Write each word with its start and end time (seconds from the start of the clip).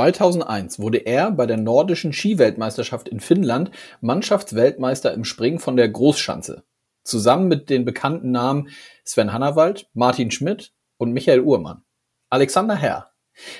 2001 0.00 0.78
wurde 0.78 0.96
er 0.96 1.30
bei 1.30 1.44
der 1.44 1.58
Nordischen 1.58 2.14
Skiweltmeisterschaft 2.14 3.06
in 3.06 3.20
Finnland 3.20 3.70
Mannschaftsweltmeister 4.00 5.12
im 5.12 5.26
Springen 5.26 5.58
von 5.58 5.76
der 5.76 5.90
Großschanze. 5.90 6.64
Zusammen 7.04 7.48
mit 7.48 7.68
den 7.68 7.84
bekannten 7.84 8.30
Namen 8.30 8.70
Sven 9.04 9.30
Hannawald, 9.30 9.90
Martin 9.92 10.30
Schmidt 10.30 10.72
und 10.96 11.12
Michael 11.12 11.40
Uhrmann. 11.40 11.82
Alexander 12.30 12.76
Herr. 12.76 13.10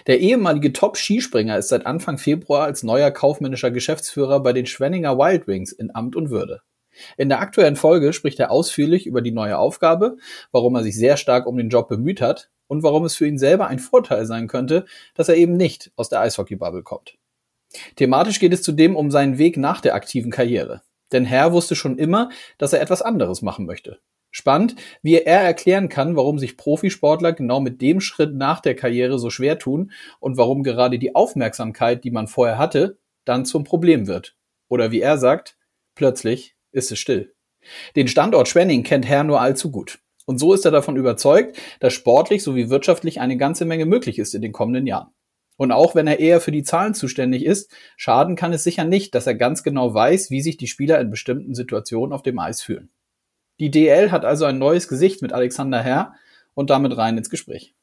Der 0.07 0.21
ehemalige 0.21 0.73
Top-Skispringer 0.73 1.59
ist 1.59 1.69
seit 1.69 1.85
Anfang 1.85 2.17
Februar 2.17 2.65
als 2.65 2.85
neuer 2.85 3.11
kaufmännischer 3.11 3.71
Geschäftsführer 3.71 4.41
bei 4.41 4.55
den 4.55 4.65
Schwenninger 4.65 5.19
Wild 5.19 5.47
Wings 5.47 5.73
in 5.73 5.95
Amt 5.95 6.17
und 6.17 6.31
Würde. 6.31 6.63
In 7.17 7.29
der 7.29 7.41
aktuellen 7.41 7.77
Folge 7.77 8.13
spricht 8.13 8.41
er 8.41 8.51
ausführlich 8.51 9.07
über 9.07 9.23
die 9.23 9.33
neue 9.33 9.59
Aufgabe, 9.59 10.17
warum 10.53 10.75
er 10.75 10.83
sich 10.83 10.97
sehr 10.97 11.17
stark 11.17 11.47
um 11.47 11.57
den 11.57 11.69
Job 11.69 11.89
bemüht 11.89 12.21
hat 12.21 12.51
und 12.67 12.83
warum 12.83 13.05
es 13.05 13.17
für 13.17 13.27
ihn 13.27 13.39
selber 13.39 13.67
ein 13.67 13.79
Vorteil 13.79 14.27
sein 14.27 14.47
könnte, 14.47 14.85
dass 15.15 15.29
er 15.29 15.37
eben 15.37 15.57
nicht 15.57 15.93
aus 15.97 16.09
der 16.09 16.21
Eishockey-Bubble 16.21 16.83
kommt. 16.83 17.19
Thematisch 17.97 18.41
geht 18.41 18.53
es 18.53 18.63
zudem 18.63 18.97
um 18.97 19.11
seinen 19.11 19.39
Weg 19.39 19.57
nach 19.57 19.81
der 19.81 19.95
aktiven 19.95 20.31
Karriere. 20.31 20.83
Denn 21.13 21.25
Herr 21.25 21.53
wusste 21.53 21.75
schon 21.75 21.99
immer, 21.99 22.31
dass 22.59 22.73
er 22.73 22.81
etwas 22.81 23.03
anderes 23.03 23.43
machen 23.43 23.67
möchte. 23.67 23.99
Spannend, 24.33 24.77
wie 25.03 25.15
er 25.15 25.41
erklären 25.41 25.89
kann, 25.89 26.15
warum 26.15 26.39
sich 26.39 26.57
Profisportler 26.57 27.33
genau 27.33 27.59
mit 27.61 27.81
dem 27.81 28.01
Schritt 28.01 28.35
nach 28.35 28.61
der 28.61 28.77
Karriere 28.77 29.19
so 29.19 29.29
schwer 29.29 29.59
tun 29.59 29.91
und 30.21 30.37
warum 30.37 30.63
gerade 30.63 31.01
die 31.01 31.17
Aufmerksamkeit, 31.17 32.05
die 32.05 32.13
man 32.13 32.29
vorher 32.29 32.57
hatte, 32.57 32.99
dann 33.25 33.45
zum 33.45 33.65
Problem 33.65 34.07
wird. 34.07 34.37
Oder 34.69 34.93
wie 34.93 35.01
er 35.01 35.19
sagt, 35.19 35.57
plötzlich 35.97 36.55
ist 36.73 36.93
es 36.93 36.99
still. 36.99 37.35
Den 37.97 38.09
Standort 38.09 38.49
Schwenning 38.49 38.83
kennt 38.83 39.07
Herr 39.07 39.25
nur 39.25 39.41
allzu 39.41 39.71
gut. 39.71 39.99
Und 40.27 40.39
so 40.39 40.55
ist 40.55 40.65
er 40.65 40.71
davon 40.71 40.97
überzeugt, 40.97 41.59
dass 41.81 41.93
sportlich 41.93 42.43
sowie 42.43 42.71
wirtschaftlich 42.71 43.21
eine 43.21 43.37
ganze 43.37 43.65
Menge 43.65 43.87
möglich 43.87 44.19
ist 44.19 44.35
in 44.35 44.43
den 44.43 44.53
kommenden 44.53 44.87
Jahren. 44.87 45.11
Und 45.57 45.73
auch 45.73 45.95
wenn 45.95 46.07
er 46.07 46.21
eher 46.21 46.41
für 46.41 46.53
die 46.53 46.63
Zahlen 46.63 46.95
zuständig 46.95 47.45
ist, 47.45 47.71
schaden 47.97 48.35
kann 48.37 48.53
es 48.53 48.65
sicher 48.65 48.85
nicht, 48.85 49.15
dass 49.15 49.27
er 49.27 49.35
ganz 49.35 49.63
genau 49.63 49.93
weiß, 49.93 50.31
wie 50.31 50.41
sich 50.41 50.57
die 50.57 50.69
Spieler 50.69 51.01
in 51.01 51.11
bestimmten 51.11 51.55
Situationen 51.55 52.15
auf 52.15 52.23
dem 52.23 52.39
Eis 52.39 52.63
fühlen. 52.63 52.91
Die 53.59 53.71
DL 53.71 54.11
hat 54.11 54.25
also 54.25 54.47
ein 54.47 54.59
neues 54.59 54.89
Gesicht 54.89 55.21
mit 55.21 55.35
Alexander 55.35 55.83
Herr 55.83 56.15
und 56.55 56.71
damit 56.71 56.97
rein 56.97 57.19
ins 57.19 57.29
Gespräch. 57.29 57.75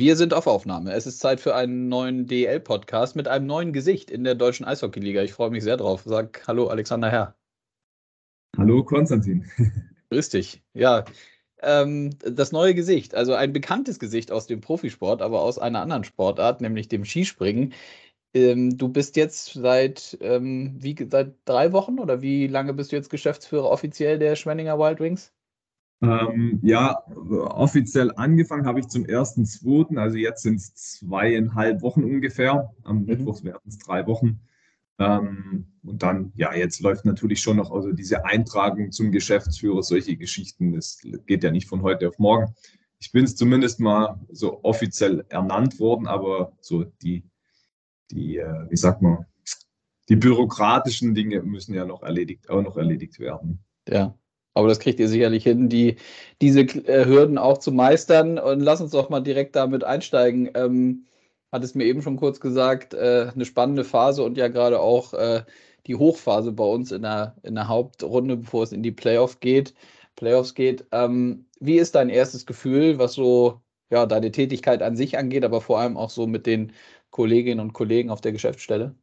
Wir 0.00 0.16
sind 0.16 0.32
auf 0.32 0.46
Aufnahme. 0.46 0.94
Es 0.94 1.06
ist 1.06 1.20
Zeit 1.20 1.40
für 1.40 1.54
einen 1.54 1.90
neuen 1.90 2.26
DL-Podcast 2.26 3.16
mit 3.16 3.28
einem 3.28 3.44
neuen 3.44 3.74
Gesicht 3.74 4.10
in 4.10 4.24
der 4.24 4.34
deutschen 4.34 4.64
Eishockey-Liga. 4.64 5.20
Ich 5.20 5.34
freue 5.34 5.50
mich 5.50 5.62
sehr 5.62 5.76
drauf. 5.76 6.04
Sag 6.06 6.42
Hallo, 6.48 6.68
Alexander 6.68 7.10
Herr. 7.10 7.34
Hallo, 8.56 8.82
Konstantin. 8.82 9.44
Grüß 10.10 10.30
dich. 10.30 10.62
Ja, 10.72 11.04
ähm, 11.60 12.16
das 12.20 12.50
neue 12.50 12.74
Gesicht, 12.74 13.14
also 13.14 13.34
ein 13.34 13.52
bekanntes 13.52 13.98
Gesicht 13.98 14.32
aus 14.32 14.46
dem 14.46 14.62
Profisport, 14.62 15.20
aber 15.20 15.42
aus 15.42 15.58
einer 15.58 15.82
anderen 15.82 16.04
Sportart, 16.04 16.62
nämlich 16.62 16.88
dem 16.88 17.04
Skispringen. 17.04 17.74
Ähm, 18.32 18.78
du 18.78 18.88
bist 18.88 19.16
jetzt 19.16 19.52
seit, 19.52 20.16
ähm, 20.22 20.76
wie, 20.78 20.96
seit 21.10 21.34
drei 21.44 21.72
Wochen 21.72 21.98
oder 21.98 22.22
wie 22.22 22.46
lange 22.46 22.72
bist 22.72 22.90
du 22.90 22.96
jetzt 22.96 23.10
Geschäftsführer 23.10 23.68
offiziell 23.68 24.18
der 24.18 24.34
Schwenninger 24.34 24.78
Wild 24.78 24.98
Wings? 24.98 25.34
Ähm, 26.02 26.60
ja, 26.62 27.02
offiziell 27.06 28.12
angefangen 28.16 28.66
habe 28.66 28.80
ich 28.80 28.88
zum 28.88 29.04
1.2., 29.04 29.98
also 29.98 30.16
jetzt 30.16 30.42
sind 30.42 30.56
es 30.56 30.74
zweieinhalb 30.74 31.82
Wochen 31.82 32.04
ungefähr. 32.04 32.70
Am 32.84 33.00
mhm. 33.00 33.06
Mittwoch 33.06 33.44
werden 33.44 33.60
es 33.66 33.78
drei 33.78 34.06
Wochen. 34.06 34.40
Ähm, 34.98 35.66
und 35.82 36.02
dann, 36.02 36.32
ja, 36.36 36.54
jetzt 36.54 36.80
läuft 36.80 37.04
natürlich 37.04 37.40
schon 37.40 37.56
noch 37.56 37.70
also 37.70 37.92
diese 37.92 38.24
Eintragung 38.24 38.92
zum 38.92 39.12
Geschäftsführer, 39.12 39.82
solche 39.82 40.16
Geschichten. 40.16 40.74
Das 40.74 41.00
geht 41.26 41.44
ja 41.44 41.50
nicht 41.50 41.68
von 41.68 41.82
heute 41.82 42.08
auf 42.08 42.18
morgen. 42.18 42.54
Ich 42.98 43.12
bin 43.12 43.24
es 43.24 43.36
zumindest 43.36 43.80
mal 43.80 44.20
so 44.30 44.62
offiziell 44.62 45.24
ernannt 45.30 45.80
worden, 45.80 46.06
aber 46.06 46.52
so 46.60 46.84
die, 46.84 47.24
die, 48.10 48.36
äh, 48.36 48.70
wie 48.70 48.76
sagt 48.76 49.00
man, 49.00 49.24
die 50.10 50.16
bürokratischen 50.16 51.14
Dinge 51.14 51.42
müssen 51.42 51.74
ja 51.74 51.84
noch 51.84 52.02
erledigt, 52.02 52.50
auch 52.50 52.62
noch 52.62 52.76
erledigt 52.76 53.18
werden. 53.18 53.64
Ja. 53.88 54.14
Aber 54.54 54.68
das 54.68 54.80
kriegt 54.80 55.00
ihr 55.00 55.08
sicherlich 55.08 55.44
hin, 55.44 55.68
die, 55.68 55.96
diese 56.40 56.60
äh, 56.62 57.06
Hürden 57.06 57.38
auch 57.38 57.58
zu 57.58 57.72
meistern. 57.72 58.38
Und 58.38 58.60
lass 58.60 58.80
uns 58.80 58.92
doch 58.92 59.08
mal 59.10 59.20
direkt 59.20 59.56
damit 59.56 59.84
einsteigen. 59.84 60.50
Ähm, 60.54 61.06
hat 61.52 61.64
es 61.64 61.74
mir 61.74 61.84
eben 61.84 62.02
schon 62.02 62.16
kurz 62.16 62.40
gesagt, 62.40 62.94
äh, 62.94 63.30
eine 63.34 63.44
spannende 63.44 63.84
Phase 63.84 64.22
und 64.22 64.36
ja 64.38 64.48
gerade 64.48 64.80
auch 64.80 65.14
äh, 65.14 65.44
die 65.86 65.96
Hochphase 65.96 66.52
bei 66.52 66.64
uns 66.64 66.92
in 66.92 67.02
der, 67.02 67.36
in 67.42 67.54
der 67.54 67.68
Hauptrunde, 67.68 68.36
bevor 68.36 68.62
es 68.64 68.72
in 68.72 68.82
die 68.82 68.92
Playoff 68.92 69.40
geht, 69.40 69.74
Playoffs 70.16 70.54
geht. 70.54 70.86
Ähm, 70.92 71.46
wie 71.60 71.78
ist 71.78 71.94
dein 71.94 72.10
erstes 72.10 72.46
Gefühl, 72.46 72.98
was 72.98 73.14
so 73.14 73.60
ja, 73.90 74.06
deine 74.06 74.30
Tätigkeit 74.32 74.82
an 74.82 74.96
sich 74.96 75.18
angeht, 75.18 75.44
aber 75.44 75.60
vor 75.60 75.80
allem 75.80 75.96
auch 75.96 76.10
so 76.10 76.26
mit 76.26 76.46
den 76.46 76.72
Kolleginnen 77.10 77.60
und 77.60 77.72
Kollegen 77.72 78.10
auf 78.10 78.20
der 78.20 78.32
Geschäftsstelle? 78.32 78.94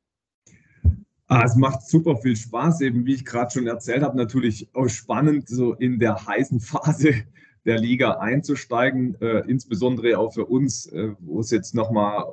Ah, 1.30 1.44
es 1.44 1.56
macht 1.56 1.86
super 1.86 2.16
viel 2.18 2.38
Spaß, 2.38 2.82
eben 2.82 3.06
wie 3.06 3.16
ich 3.16 3.26
gerade 3.26 3.52
schon 3.52 3.68
erzählt 3.68 4.02
habe, 4.02 4.16
natürlich 4.16 4.70
auch 4.74 4.88
spannend, 4.88 5.50
so 5.50 5.74
in 5.74 6.00
der 6.00 6.26
heißen 6.26 6.60
Phase 6.62 7.26
der 7.66 7.80
Liga 7.80 8.14
einzusteigen, 8.14 9.20
äh, 9.20 9.40
insbesondere 9.48 10.18
auch 10.18 10.34
für 10.34 10.46
uns, 10.46 10.86
äh, 10.88 11.14
wo 11.20 11.42
es 11.42 11.52
jetzt 11.52 11.76
nochmal 11.76 12.24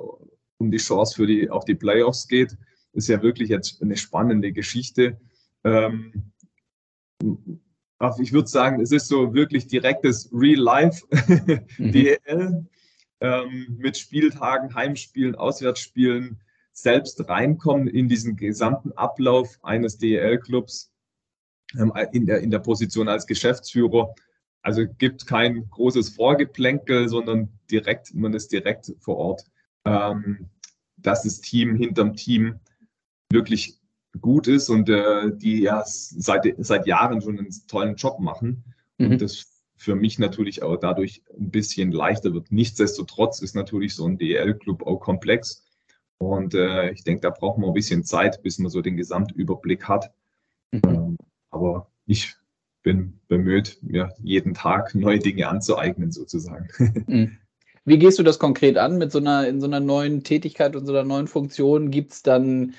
um 0.57 0.71
die 0.71 0.77
Chance 0.77 1.15
für 1.15 1.27
die, 1.27 1.49
auf 1.49 1.65
die 1.65 1.75
Playoffs 1.75 2.27
geht. 2.29 2.57
Ist 2.93 3.09
ja 3.09 3.21
wirklich 3.21 3.49
jetzt 3.49 3.81
eine 3.81 3.97
spannende 3.97 4.53
Geschichte. 4.53 5.19
Ähm, 5.65 6.31
ich 8.19 8.31
würde 8.31 8.47
sagen, 8.47 8.79
es 8.79 8.93
ist 8.93 9.09
so 9.09 9.33
wirklich 9.33 9.67
direktes 9.67 10.29
Real 10.31 10.61
Life 10.61 11.05
mhm. 11.77 11.91
DL 11.91 12.65
ähm, 13.19 13.77
mit 13.77 13.97
Spieltagen, 13.97 14.73
Heimspielen, 14.73 15.35
Auswärtsspielen, 15.35 16.39
selbst 16.75 17.27
reinkommen 17.29 17.87
in 17.87 18.09
diesen 18.09 18.35
gesamten 18.35 18.91
Ablauf 18.93 19.57
eines 19.63 19.97
DEL-Clubs 19.97 20.91
ähm, 21.77 21.93
in, 22.11 22.25
der, 22.25 22.39
in 22.41 22.51
der 22.51 22.59
Position 22.59 23.07
als 23.07 23.25
Geschäftsführer. 23.25 24.13
Also 24.61 24.85
gibt 24.97 25.25
kein 25.25 25.69
großes 25.69 26.09
Vorgeplänkel, 26.09 27.07
sondern 27.07 27.49
direkt, 27.71 28.13
man 28.13 28.33
ist 28.33 28.51
direkt 28.51 28.93
vor 28.99 29.17
Ort. 29.17 29.45
Ähm, 29.85 30.49
dass 30.97 31.23
das 31.23 31.39
Team 31.41 31.75
hinterm 31.75 32.15
Team 32.15 32.59
wirklich 33.31 33.79
gut 34.19 34.47
ist 34.47 34.69
und 34.69 34.89
äh, 34.89 35.31
die 35.35 35.61
ja 35.61 35.83
seit, 35.85 36.45
seit 36.57 36.87
Jahren 36.87 37.21
schon 37.21 37.37
einen 37.37 37.53
tollen 37.67 37.95
Job 37.95 38.19
machen. 38.19 38.63
Mhm. 38.97 39.11
Und 39.11 39.21
das 39.21 39.45
für 39.77 39.95
mich 39.95 40.19
natürlich 40.19 40.63
auch 40.63 40.77
dadurch 40.77 41.21
ein 41.37 41.51
bisschen 41.51 41.91
leichter 41.91 42.33
wird. 42.33 42.51
Nichtsdestotrotz 42.51 43.41
ist 43.41 43.55
natürlich 43.55 43.93
so 43.93 44.07
ein 44.07 44.17
DL-Club 44.17 44.83
auch 44.83 44.99
komplex. 44.99 45.64
Und 46.17 46.53
äh, 46.53 46.91
ich 46.91 47.03
denke, 47.03 47.21
da 47.21 47.29
braucht 47.29 47.57
man 47.57 47.69
ein 47.69 47.73
bisschen 47.73 48.03
Zeit, 48.03 48.41
bis 48.41 48.59
man 48.59 48.69
so 48.69 48.81
den 48.81 48.97
Gesamtüberblick 48.97 49.87
hat. 49.87 50.11
Mhm. 50.71 50.81
Ähm, 50.85 51.17
aber 51.51 51.87
ich 52.05 52.35
bin 52.83 53.19
bemüht, 53.27 53.79
mir 53.81 54.13
jeden 54.23 54.53
Tag 54.53 54.95
neue 54.95 55.19
Dinge 55.19 55.47
anzueignen, 55.47 56.11
sozusagen. 56.11 56.69
Mhm. 57.07 57.37
Wie 57.87 57.99
gehst 57.99 58.17
du 58.17 58.23
das 58.23 58.39
konkret 58.39 58.77
an 58.77 58.97
mit 58.97 59.11
so 59.11 59.19
einer, 59.19 59.47
in 59.47 59.61
so 59.61 59.67
einer 59.67 59.79
neuen 59.79 60.23
Tätigkeit 60.23 60.75
und 60.75 60.87
so 60.87 60.91
einer 60.91 61.03
neuen 61.03 61.27
Funktion? 61.27 61.91
Gibt 61.91 62.13
es 62.13 62.23
dann 62.23 62.73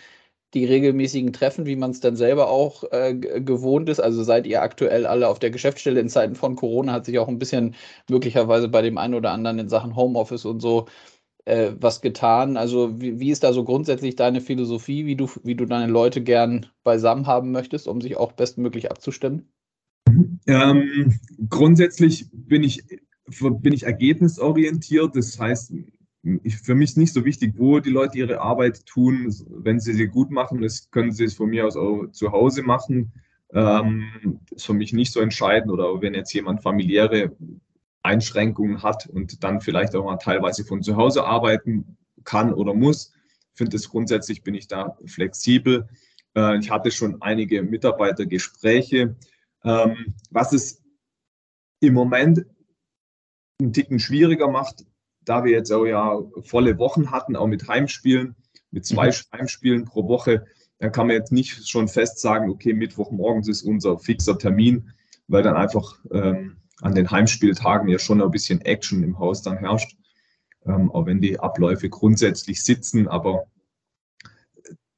die 0.53 0.65
regelmäßigen 0.65 1.33
Treffen, 1.33 1.65
wie 1.65 1.77
man 1.77 1.93
es 1.93 2.01
dann 2.01 2.17
selber 2.17 2.49
auch 2.49 2.83
äh, 2.91 3.15
gewohnt 3.15 3.89
ist? 3.89 4.01
Also 4.01 4.25
seid 4.25 4.47
ihr 4.49 4.63
aktuell 4.63 5.07
alle 5.07 5.29
auf 5.29 5.39
der 5.39 5.51
Geschäftsstelle 5.51 6.01
in 6.01 6.09
Zeiten 6.09 6.35
von 6.35 6.57
Corona, 6.57 6.93
hat 6.93 7.05
sich 7.05 7.21
auch 7.21 7.29
ein 7.29 7.39
bisschen 7.39 7.77
möglicherweise 8.11 8.69
bei 8.69 8.83
dem 8.83 8.99
einen 8.99 9.15
oder 9.15 9.31
anderen 9.31 9.61
in 9.61 9.69
Sachen 9.69 9.95
Homeoffice 9.95 10.45
und 10.45 10.61
so 10.61 10.87
äh, 11.47 11.73
was 11.81 12.01
getan. 12.01 12.57
Also 12.57 13.01
wie, 13.01 13.19
wie, 13.19 13.31
ist 13.31 13.45
da 13.45 13.53
so 13.53 13.65
grundsätzlich 13.65 14.17
deine 14.17 14.41
Philosophie, 14.41 15.07
wie 15.07 15.17
du, 15.17 15.31
wie 15.45 15.55
du 15.55 15.65
deine 15.65 15.91
Leute 15.91 16.23
gern 16.23 16.67
beisammen 16.85 17.27
haben 17.27 17.53
möchtest, 17.53 17.89
um 17.89 18.01
sich 18.01 18.17
auch 18.17 18.33
bestmöglich 18.33 18.91
abzustimmen? 18.91 19.49
Ähm, 20.47 21.19
grundsätzlich 21.49 22.27
bin 22.33 22.63
ich, 22.63 22.85
bin 23.41 23.73
ich 23.73 23.85
ergebnisorientiert. 23.85 25.17
Das 25.17 25.39
heißt, 25.39 25.73
ich, 26.43 26.57
für 26.57 26.75
mich 26.75 26.91
ist 26.91 26.99
nicht 26.99 27.13
so 27.13 27.25
wichtig, 27.25 27.55
wo 27.57 27.79
die 27.79 27.91
Leute 27.91 28.19
ihre 28.19 28.41
Arbeit 28.41 28.85
tun. 28.85 29.33
Wenn 29.49 29.79
sie 29.79 29.93
sie 29.93 30.09
gut 30.09 30.31
machen, 30.31 30.61
das 30.61 30.91
können 30.91 31.13
sie 31.13 31.25
es 31.25 31.35
von 31.35 31.49
mir 31.49 31.67
aus 31.67 31.77
auch 31.77 32.07
zu 32.11 32.33
Hause 32.33 32.63
machen. 32.63 33.13
Ähm, 33.53 34.41
ist 34.51 34.67
für 34.67 34.75
mich 34.75 34.93
nicht 34.93 35.13
so 35.13 35.21
entscheidend. 35.21 35.71
Oder 35.71 36.03
wenn 36.03 36.15
jetzt 36.15 36.33
jemand 36.33 36.63
familiäre 36.63 37.37
Einschränkungen 38.07 38.83
hat 38.83 39.07
und 39.07 39.43
dann 39.45 39.61
vielleicht 39.61 39.95
auch 39.95 40.05
mal 40.05 40.17
teilweise 40.17 40.65
von 40.65 40.83
zu 40.83 40.97
Hause 40.97 41.25
arbeiten 41.25 41.99
kann 42.25 42.55
oder 42.55 42.73
muss. 42.73 43.13
Ich 43.53 43.59
finde 43.59 43.77
es 43.77 43.89
grundsätzlich 43.89 44.43
bin 44.43 44.55
ich 44.55 44.69
da 44.69 44.97
flexibel. 45.05 45.89
Äh, 46.37 46.59
ich 46.59 46.71
hatte 46.71 46.91
schon 46.91 47.21
einige 47.21 47.63
Mitarbeitergespräche. 47.63 49.17
Ähm, 49.65 50.15
was 50.31 50.53
es 50.53 50.83
im 51.81 51.95
Moment 51.95 52.47
einen 53.61 53.73
Ticken 53.73 53.99
schwieriger 53.99 54.49
macht, 54.49 54.85
da 55.25 55.45
wir 55.45 55.53
jetzt 55.53 55.73
auch 55.73 55.85
ja 55.85 56.19
volle 56.43 56.79
Wochen 56.79 57.11
hatten, 57.11 57.37
auch 57.37 57.49
mit 57.49 57.67
Heimspielen, 57.67 58.37
mit 58.71 58.87
zwei 58.87 59.09
mhm. 59.09 59.39
Heimspielen 59.39 59.85
pro 59.85 60.09
Woche, 60.09 60.47
dann 60.79 60.93
kann 60.93 61.07
man 61.07 61.17
jetzt 61.17 61.33
nicht 61.33 61.69
schon 61.69 61.89
fest 61.89 62.21
sagen, 62.21 62.51
okay, 62.51 62.75
Mittwochmorgens 62.75 63.49
ist 63.49 63.63
unser 63.63 63.99
fixer 63.99 64.39
Termin, 64.39 64.93
weil 65.27 65.43
dann 65.43 65.57
einfach 65.57 65.99
ähm, 66.13 66.59
an 66.83 66.95
den 66.95 67.11
Heimspieltagen 67.11 67.89
ja 67.89 67.99
schon 67.99 68.23
ein 68.23 68.31
bisschen 68.31 68.61
Action 68.61 69.03
im 69.03 69.19
Haus 69.19 69.43
dann 69.43 69.59
herrscht, 69.59 69.97
ähm, 70.67 70.91
auch 70.91 71.07
wenn 71.07 71.21
die 71.21 71.39
Abläufe 71.39 71.89
grundsätzlich 71.89 72.63
sitzen, 72.63 73.09
aber 73.09 73.47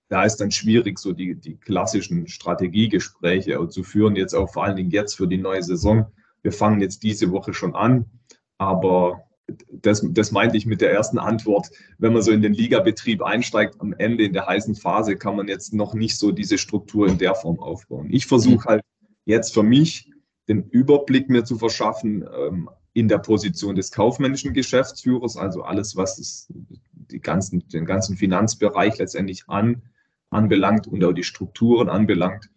da 0.08 0.24
ist 0.24 0.36
dann 0.36 0.50
schwierig, 0.50 0.98
so 0.98 1.12
die, 1.12 1.34
die 1.34 1.56
klassischen 1.56 2.26
Strategiegespräche 2.26 3.68
zu 3.68 3.82
führen, 3.82 4.16
jetzt 4.16 4.34
auch 4.34 4.50
vor 4.50 4.64
allen 4.64 4.76
Dingen 4.76 4.90
jetzt 4.90 5.14
für 5.14 5.28
die 5.28 5.36
neue 5.36 5.62
Saison. 5.62 6.06
Wir 6.42 6.52
fangen 6.52 6.80
jetzt 6.80 7.02
diese 7.02 7.30
Woche 7.30 7.52
schon 7.52 7.74
an, 7.74 8.06
aber 8.56 9.22
das, 9.70 10.04
das 10.10 10.30
meinte 10.32 10.56
ich 10.56 10.66
mit 10.66 10.80
der 10.80 10.92
ersten 10.92 11.18
Antwort. 11.18 11.70
Wenn 11.98 12.12
man 12.12 12.22
so 12.22 12.32
in 12.32 12.42
den 12.42 12.54
Ligabetrieb 12.54 13.22
einsteigt, 13.22 13.80
am 13.80 13.92
Ende 13.92 14.24
in 14.24 14.32
der 14.32 14.46
heißen 14.46 14.74
Phase 14.74 15.16
kann 15.16 15.36
man 15.36 15.48
jetzt 15.48 15.72
noch 15.72 15.94
nicht 15.94 16.18
so 16.18 16.32
diese 16.32 16.58
Struktur 16.58 17.06
in 17.06 17.18
der 17.18 17.34
Form 17.34 17.58
aufbauen. 17.60 18.08
Ich 18.10 18.26
versuche 18.26 18.68
halt 18.68 18.82
jetzt 19.24 19.52
für 19.54 19.62
mich 19.62 20.10
den 20.48 20.64
Überblick 20.70 21.28
mir 21.28 21.44
zu 21.44 21.58
verschaffen 21.58 22.22
ähm, 22.22 22.70
in 22.94 23.08
der 23.08 23.18
Position 23.18 23.76
des 23.76 23.92
kaufmännischen 23.92 24.54
Geschäftsführers, 24.54 25.36
also 25.36 25.62
alles, 25.62 25.96
was 25.96 26.18
es, 26.18 26.52
die 27.10 27.20
ganzen, 27.20 27.68
den 27.68 27.84
ganzen 27.84 28.16
Finanzbereich 28.16 28.98
letztendlich 28.98 29.44
an, 29.46 29.82
anbelangt 30.30 30.86
und 30.86 31.04
auch 31.04 31.12
die 31.12 31.22
Strukturen 31.22 31.88
anbelangt, 31.88 32.50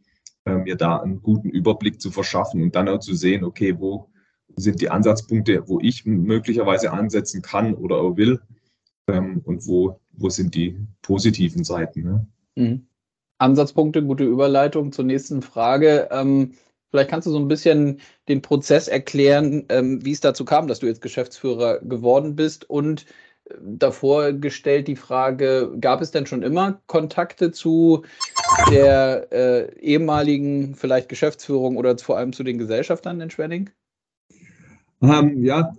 äh, 0.45 0.55
mir 0.55 0.75
da 0.75 0.97
einen 0.97 1.21
guten 1.21 1.49
Überblick 1.49 2.01
zu 2.01 2.11
verschaffen 2.11 2.63
und 2.63 2.75
dann 2.75 2.89
auch 2.89 2.99
zu 2.99 3.13
sehen, 3.13 3.43
okay, 3.43 3.75
wo 3.77 4.09
sind 4.55 4.81
die 4.81 4.89
Ansatzpunkte, 4.89 5.67
wo 5.67 5.79
ich 5.79 6.05
möglicherweise 6.05 6.91
ansetzen 6.91 7.41
kann 7.41 7.73
oder 7.73 7.97
auch 7.97 8.17
will 8.17 8.41
ähm, 9.07 9.41
und 9.45 9.67
wo, 9.67 9.99
wo 10.11 10.29
sind 10.29 10.55
die 10.55 10.77
positiven 11.01 11.63
Seiten. 11.63 12.03
Ne? 12.03 12.27
Mhm. 12.55 12.87
Ansatzpunkte, 13.37 14.03
gute 14.03 14.23
Überleitung 14.23 14.91
zur 14.91 15.05
nächsten 15.05 15.41
Frage. 15.41 16.09
Ähm, 16.11 16.53
vielleicht 16.91 17.09
kannst 17.09 17.25
du 17.25 17.31
so 17.31 17.39
ein 17.39 17.47
bisschen 17.47 17.99
den 18.27 18.41
Prozess 18.41 18.87
erklären, 18.87 19.65
ähm, 19.69 20.05
wie 20.05 20.11
es 20.11 20.19
dazu 20.19 20.45
kam, 20.45 20.67
dass 20.67 20.79
du 20.79 20.85
jetzt 20.85 21.01
Geschäftsführer 21.01 21.79
geworden 21.79 22.35
bist 22.35 22.69
und 22.69 23.05
äh, 23.45 23.55
davor 23.61 24.33
gestellt 24.33 24.87
die 24.87 24.95
Frage, 24.95 25.75
gab 25.79 26.01
es 26.01 26.11
denn 26.11 26.27
schon 26.27 26.43
immer 26.43 26.81
Kontakte 26.87 27.51
zu 27.51 28.03
der 28.69 29.27
äh, 29.31 29.79
ehemaligen 29.79 30.75
vielleicht 30.75 31.09
Geschäftsführung 31.09 31.77
oder 31.77 31.97
vor 31.97 32.17
allem 32.17 32.33
zu 32.33 32.43
den 32.43 32.57
Gesellschaftern 32.57 33.19
in 33.21 33.29
Schwenning? 33.29 33.71
Ähm, 35.01 35.43
ja, 35.43 35.73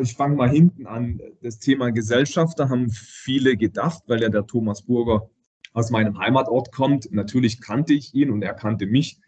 ich 0.00 0.14
fange 0.14 0.36
mal 0.36 0.50
hinten 0.50 0.86
an. 0.86 1.20
Das 1.40 1.58
Thema 1.58 1.90
Gesellschaft, 1.92 2.58
da 2.58 2.68
haben 2.68 2.90
viele 2.90 3.56
gedacht, 3.56 4.02
weil 4.06 4.20
ja 4.20 4.28
der 4.28 4.46
Thomas 4.46 4.82
Burger 4.82 5.30
aus 5.72 5.90
meinem 5.90 6.18
Heimatort 6.18 6.72
kommt. 6.72 7.10
Natürlich 7.12 7.60
kannte 7.60 7.94
ich 7.94 8.12
ihn 8.14 8.30
und 8.30 8.42
er 8.42 8.54
kannte 8.54 8.86
mich. 8.86 9.18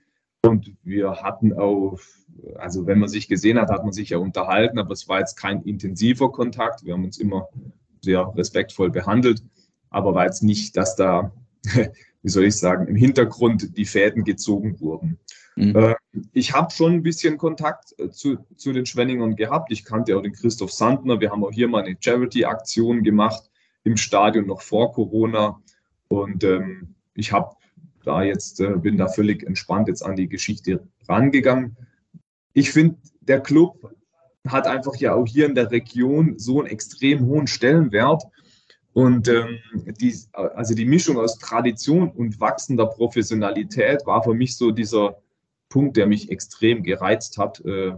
Und 0.45 0.73
wir 0.83 1.23
hatten 1.23 1.53
auch, 1.53 1.99
also 2.57 2.87
wenn 2.87 2.99
man 2.99 3.09
sich 3.09 3.29
gesehen 3.29 3.61
hat, 3.61 3.71
hat 3.71 3.85
man 3.85 3.93
sich 3.93 4.11
ja 4.11 4.19
unterhalten, 4.19 4.79
aber 4.79 4.93
es 4.93 5.09
war 5.09 5.21
jetzt 5.21 5.37
kein 5.37 5.63
intensiver 5.63 6.33
Kontakt. 6.33 6.85
Wir 6.85 6.95
haben 6.95 7.05
uns 7.05 7.19
immer 7.19 7.49
sehr 8.01 8.33
respektvoll 8.35 8.91
behandelt, 8.91 9.43
aber 9.91 10.15
war 10.15 10.25
jetzt 10.25 10.43
nicht, 10.43 10.77
dass 10.77 10.97
da, 10.97 11.33
wie 11.65 12.29
soll 12.29 12.45
ich 12.45 12.57
sagen, 12.57 12.89
im 12.89 12.97
Hintergrund 12.97 13.77
die 13.77 13.85
Fäden 13.85 14.25
gezogen 14.25 14.81
wurden. 14.81 15.19
Mhm. 15.55 15.77
Äh, 15.77 15.95
ich 16.33 16.53
habe 16.53 16.73
schon 16.73 16.95
ein 16.95 17.03
bisschen 17.03 17.39
Kontakt 17.39 17.95
äh, 17.99 18.11
zu, 18.11 18.39
zu 18.57 18.73
den 18.73 18.87
Schwenningern 18.87 19.37
gehabt. 19.37 19.71
Ich 19.71 19.85
kannte 19.85 20.17
auch 20.17 20.23
den 20.23 20.33
Christoph 20.33 20.73
Sandner. 20.73 21.21
Wir 21.21 21.31
haben 21.31 21.45
auch 21.45 21.53
hier 21.53 21.69
mal 21.69 21.85
eine 21.85 21.97
Charity-Aktion 21.99 23.03
gemacht 23.03 23.51
im 23.85 23.97
Stadion 23.97 24.47
noch 24.47 24.63
vor 24.63 24.93
Corona. 24.93 25.61
Und 26.09 26.43
ähm, 26.45 26.95
ich 27.15 27.33
habe 27.33 27.55
da 28.05 28.23
jetzt, 28.23 28.61
äh, 28.61 28.77
bin 28.77 28.97
da 28.97 29.09
völlig 29.09 29.45
entspannt 29.45 29.89
jetzt 29.89 30.03
an 30.05 30.17
die 30.17 30.29
Geschichte 30.29 30.87
rangegangen. 31.09 31.77
Ich 32.53 32.71
finde, 32.71 32.97
der 33.21 33.41
Club 33.41 33.95
hat 34.47 34.67
einfach 34.67 34.97
ja 34.97 35.15
auch 35.15 35.27
hier 35.27 35.47
in 35.47 35.55
der 35.55 35.71
Region 35.71 36.39
so 36.39 36.61
einen 36.61 36.69
extrem 36.69 37.27
hohen 37.27 37.47
Stellenwert. 37.47 38.23
Und 38.93 39.29
ähm, 39.29 39.59
die, 40.01 40.15
also 40.33 40.75
die 40.75 40.85
Mischung 40.85 41.19
aus 41.19 41.39
Tradition 41.39 42.11
und 42.11 42.41
wachsender 42.41 42.87
Professionalität 42.87 44.05
war 44.05 44.23
für 44.23 44.35
mich 44.35 44.57
so 44.57 44.71
dieser 44.71 45.17
Punkt, 45.69 45.97
der 45.97 46.07
mich 46.07 46.31
extrem 46.31 46.83
gereizt 46.83 47.39
hat, 47.39 47.65
äh, 47.65 47.93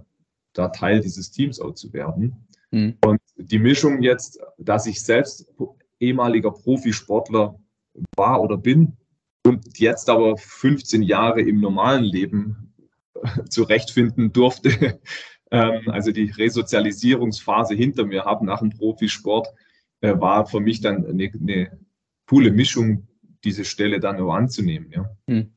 da 0.53 0.69
Teil 0.69 1.01
dieses 1.01 1.33
Teams 1.33 1.59
auch 1.61 1.75
zu 1.75 1.93
werden. 1.93 2.47
Mhm. 2.71 2.97
Und 3.05 3.21
die 3.37 3.59
Mischung 3.59 4.03
jetzt, 4.03 4.39
dass 4.59 4.87
ich 4.87 5.03
selbst 5.03 5.53
ehemaliger 5.99 6.53
Profisportler 6.53 7.59
war 8.17 8.41
oder 8.41 8.57
bin 8.57 8.97
und 9.47 9.79
jetzt 9.79 10.09
aber 10.09 10.37
15 10.37 11.03
Jahre 11.03 11.43
im 11.43 11.61
normalen 11.61 12.05
Leben 12.05 12.75
äh, 13.15 13.45
zurechtfinden 13.49 14.33
durfte, 14.33 15.01
ähm, 15.51 15.83
also 15.89 16.13
die 16.13 16.31
Resozialisierungsphase 16.31 17.75
hinter 17.75 18.05
mir 18.07 18.25
habe 18.25 18.47
nach 18.47 18.61
dem 18.61 18.71
Profisport, 18.71 19.49
äh, 20.01 20.19
war 20.19 20.47
für 20.47 20.61
mich 20.61 20.81
dann 20.81 21.07
eine, 21.07 21.31
eine 21.39 21.79
coole 22.27 22.51
Mischung, 22.51 23.07
diese 23.45 23.65
Stelle 23.65 24.01
dann 24.01 24.21
auch 24.21 24.33
anzunehmen. 24.33 24.91
Ja. 24.91 25.11
Mhm. 25.27 25.55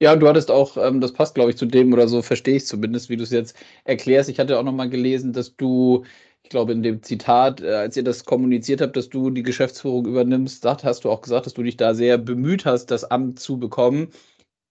Ja, 0.00 0.14
du 0.14 0.28
hattest 0.28 0.50
auch, 0.50 0.76
ähm, 0.76 1.00
das 1.00 1.12
passt, 1.12 1.34
glaube 1.34 1.50
ich, 1.50 1.56
zu 1.56 1.66
dem 1.66 1.92
oder 1.92 2.06
so 2.06 2.22
verstehe 2.22 2.56
ich 2.56 2.66
zumindest, 2.66 3.08
wie 3.08 3.16
du 3.16 3.24
es 3.24 3.30
jetzt 3.30 3.56
erklärst. 3.84 4.28
Ich 4.28 4.38
hatte 4.38 4.58
auch 4.58 4.62
nochmal 4.62 4.90
gelesen, 4.90 5.32
dass 5.32 5.56
du, 5.56 6.04
ich 6.46 6.50
glaube, 6.50 6.70
in 6.70 6.84
dem 6.84 7.02
Zitat, 7.02 7.60
äh, 7.60 7.72
als 7.74 7.96
ihr 7.96 8.04
das 8.04 8.24
kommuniziert 8.24 8.80
habt, 8.80 8.96
dass 8.96 9.08
du 9.08 9.30
die 9.30 9.42
Geschäftsführung 9.42 10.06
übernimmst, 10.06 10.64
hast 10.64 11.04
du 11.04 11.10
auch 11.10 11.20
gesagt, 11.20 11.46
dass 11.46 11.54
du 11.54 11.64
dich 11.64 11.76
da 11.76 11.92
sehr 11.92 12.18
bemüht 12.18 12.64
hast, 12.64 12.92
das 12.92 13.02
Amt 13.04 13.40
zu 13.40 13.58
bekommen. 13.58 14.10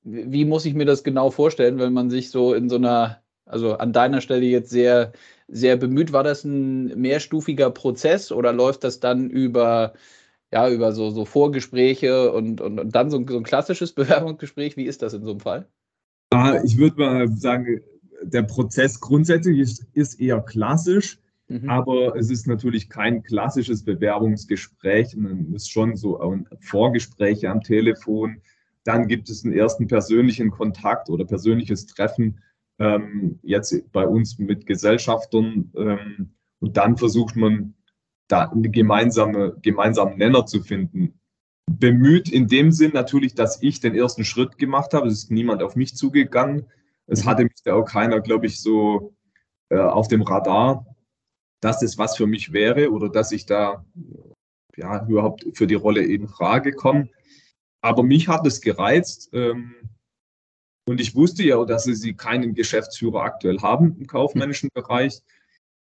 Wie 0.03 0.45
muss 0.45 0.65
ich 0.65 0.73
mir 0.73 0.85
das 0.85 1.03
genau 1.03 1.31
vorstellen, 1.31 1.77
wenn 1.77 1.91
man 1.91 2.09
sich 2.09 2.29
so 2.29 2.53
in 2.53 2.69
so 2.69 2.77
einer, 2.77 3.21
also 3.45 3.73
an 3.73 3.91
deiner 3.91 4.21
Stelle 4.21 4.45
jetzt 4.45 4.69
sehr, 4.69 5.11
sehr 5.49 5.75
bemüht? 5.75 6.13
War 6.13 6.23
das 6.23 6.45
ein 6.45 6.97
mehrstufiger 6.99 7.71
Prozess 7.71 8.31
oder 8.31 8.53
läuft 8.53 8.85
das 8.85 9.01
dann 9.01 9.29
über 9.29 9.93
ja, 10.53 10.69
über 10.69 10.93
so, 10.93 11.09
so 11.09 11.25
Vorgespräche 11.25 12.31
und, 12.31 12.61
und, 12.61 12.79
und 12.79 12.95
dann 12.95 13.09
so, 13.09 13.21
so 13.27 13.37
ein 13.37 13.43
klassisches 13.43 13.91
Bewerbungsgespräch. 13.95 14.77
Wie 14.77 14.85
ist 14.85 15.01
das 15.01 15.13
in 15.13 15.25
so 15.25 15.31
einem 15.31 15.41
Fall? 15.41 15.67
Ah, 16.29 16.61
ich 16.63 16.77
würde 16.77 16.97
mal 16.97 17.27
sagen, 17.35 17.81
der 18.21 18.43
Prozess 18.43 19.01
grundsätzlich 19.01 19.59
ist, 19.59 19.85
ist 19.91 20.21
eher 20.21 20.39
klassisch, 20.39 21.19
mhm. 21.47 21.69
aber 21.69 22.15
es 22.15 22.29
ist 22.29 22.47
natürlich 22.47 22.89
kein 22.89 23.23
klassisches 23.23 23.83
Bewerbungsgespräch. 23.83 25.15
Es 25.53 25.63
ist 25.63 25.71
schon 25.71 25.95
so 25.95 26.19
ein 26.19 26.47
Vorgespräch 26.59 27.47
am 27.47 27.61
Telefon. 27.61 28.41
Dann 28.83 29.07
gibt 29.07 29.29
es 29.29 29.43
einen 29.43 29.53
ersten 29.53 29.87
persönlichen 29.87 30.51
Kontakt 30.51 31.09
oder 31.09 31.25
persönliches 31.25 31.87
Treffen, 31.87 32.41
ähm, 32.79 33.39
jetzt 33.41 33.91
bei 33.91 34.05
uns 34.05 34.37
mit 34.37 34.65
Gesellschaftern. 34.65 35.71
Ähm, 35.75 36.33
und 36.59 36.77
dann 36.77 36.97
versucht 36.97 37.35
man 37.35 37.73
da 38.27 38.49
eine 38.49 38.69
gemeinsame, 38.69 39.57
gemeinsamen 39.61 40.17
Nenner 40.17 40.45
zu 40.45 40.61
finden. 40.61 41.19
Bemüht 41.69 42.29
in 42.29 42.47
dem 42.47 42.71
Sinn 42.71 42.91
natürlich, 42.93 43.33
dass 43.33 43.61
ich 43.61 43.79
den 43.79 43.95
ersten 43.95 44.23
Schritt 44.23 44.57
gemacht 44.57 44.93
habe. 44.93 45.07
Es 45.07 45.13
ist 45.13 45.31
niemand 45.31 45.63
auf 45.63 45.75
mich 45.75 45.95
zugegangen. 45.95 46.65
Es 47.07 47.23
mhm. 47.23 47.29
hatte 47.29 47.43
mich 47.43 47.63
da 47.63 47.73
auch 47.73 47.85
keiner, 47.85 48.19
glaube 48.21 48.45
ich, 48.45 48.61
so 48.61 49.15
äh, 49.69 49.77
auf 49.77 50.07
dem 50.07 50.21
Radar, 50.21 50.85
dass 51.65 51.79
das 51.79 51.97
was 51.97 52.15
für 52.15 52.27
mich 52.27 52.53
wäre 52.53 52.91
oder 52.91 53.09
dass 53.09 53.31
ich 53.31 53.47
da 53.47 53.83
ja, 54.75 55.03
überhaupt 55.07 55.47
für 55.55 55.65
die 55.65 55.73
Rolle 55.73 56.03
in 56.03 56.27
Frage 56.27 56.73
komme. 56.73 57.09
Aber 57.81 58.03
mich 58.03 58.27
hat 58.27 58.45
es 58.45 58.61
gereizt. 58.61 59.29
Ähm, 59.33 59.73
und 60.87 61.01
ich 61.01 61.15
wusste 61.15 61.41
ja 61.43 61.65
dass 61.65 61.85
sie 61.85 62.13
keinen 62.13 62.53
Geschäftsführer 62.53 63.23
aktuell 63.23 63.57
haben 63.61 63.97
im 63.97 64.05
kaufmännischen 64.05 64.69
Bereich. 64.75 65.23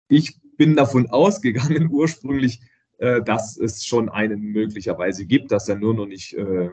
Ich 0.09 0.40
bin 0.56 0.76
davon 0.76 1.11
ausgegangen 1.11 1.90
ursprünglich, 1.90 2.62
äh, 2.97 3.21
dass 3.21 3.59
es 3.59 3.85
schon 3.85 4.09
einen 4.09 4.40
möglicherweise 4.40 5.26
gibt, 5.26 5.52
dass 5.52 5.68
er 5.68 5.76
nur 5.76 5.92
noch 5.92 6.06
nicht 6.06 6.33
äh, 6.33 6.71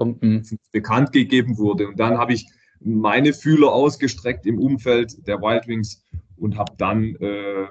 mhm. 0.00 0.42
bekannt 0.72 1.12
gegeben 1.12 1.58
wurde. 1.58 1.86
Und 1.86 2.00
dann 2.00 2.18
habe 2.18 2.32
ich 2.32 2.48
meine 2.80 3.32
Fühler 3.32 3.72
ausgestreckt 3.72 4.46
im 4.46 4.58
Umfeld 4.58 5.26
der 5.26 5.40
Wild 5.40 5.66
Wings 5.66 6.04
und 6.36 6.56
habe 6.56 6.72
dann 6.76 7.16
äh, 7.16 7.66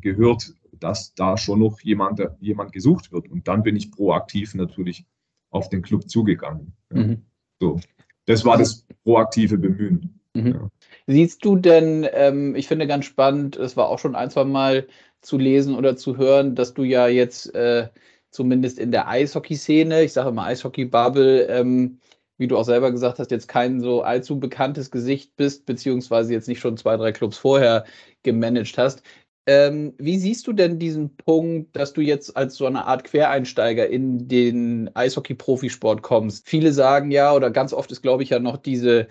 gehört, 0.00 0.52
dass 0.72 1.14
da 1.14 1.36
schon 1.36 1.60
noch 1.60 1.80
jemand, 1.80 2.20
jemand 2.40 2.72
gesucht 2.72 3.12
wird. 3.12 3.28
Und 3.30 3.48
dann 3.48 3.62
bin 3.62 3.76
ich 3.76 3.90
proaktiv 3.90 4.54
natürlich 4.54 5.04
auf 5.50 5.68
den 5.68 5.82
Club 5.82 6.08
zugegangen. 6.08 6.72
Mhm. 6.90 7.22
So, 7.60 7.80
das 8.26 8.44
war 8.44 8.58
das 8.58 8.84
proaktive 9.04 9.58
Bemühen. 9.58 10.20
Mhm. 10.34 10.46
Ja. 10.46 10.70
Siehst 11.06 11.44
du 11.44 11.56
denn, 11.56 12.06
ähm, 12.12 12.54
ich 12.56 12.68
finde 12.68 12.86
ganz 12.86 13.04
spannend, 13.04 13.56
es 13.56 13.76
war 13.76 13.88
auch 13.88 13.98
schon 13.98 14.16
ein, 14.16 14.30
zwei 14.30 14.44
Mal 14.44 14.86
zu 15.22 15.38
lesen 15.38 15.74
oder 15.74 15.96
zu 15.96 16.16
hören, 16.16 16.54
dass 16.54 16.74
du 16.74 16.84
ja 16.84 17.08
jetzt 17.08 17.54
äh, 17.54 17.88
zumindest 18.30 18.78
in 18.78 18.90
der 18.90 19.08
Eishockey-Szene, 19.08 20.02
ich 20.02 20.12
sage 20.12 20.32
mal 20.32 20.46
Eishockey-Bubble, 20.46 21.46
ähm, 21.48 21.98
wie 22.38 22.48
du 22.48 22.56
auch 22.56 22.64
selber 22.64 22.90
gesagt 22.90 23.18
hast, 23.18 23.30
jetzt 23.30 23.48
kein 23.48 23.80
so 23.80 24.02
allzu 24.02 24.38
bekanntes 24.38 24.90
Gesicht 24.90 25.36
bist, 25.36 25.66
beziehungsweise 25.66 26.32
jetzt 26.32 26.48
nicht 26.48 26.60
schon 26.60 26.76
zwei, 26.76 26.96
drei 26.96 27.12
Clubs 27.12 27.38
vorher 27.38 27.84
gemanagt 28.22 28.78
hast. 28.78 29.02
Ähm, 29.48 29.94
wie 29.98 30.18
siehst 30.18 30.46
du 30.48 30.52
denn 30.52 30.78
diesen 30.80 31.16
Punkt, 31.16 31.76
dass 31.76 31.92
du 31.92 32.00
jetzt 32.00 32.36
als 32.36 32.56
so 32.56 32.66
eine 32.66 32.84
Art 32.86 33.04
Quereinsteiger 33.04 33.88
in 33.88 34.26
den 34.26 34.90
Eishockey-Profisport 34.94 36.02
kommst? 36.02 36.48
Viele 36.48 36.72
sagen 36.72 37.12
ja, 37.12 37.32
oder 37.32 37.50
ganz 37.50 37.72
oft 37.72 37.92
ist, 37.92 38.02
glaube 38.02 38.24
ich, 38.24 38.30
ja 38.30 38.40
noch 38.40 38.56
diese 38.56 39.06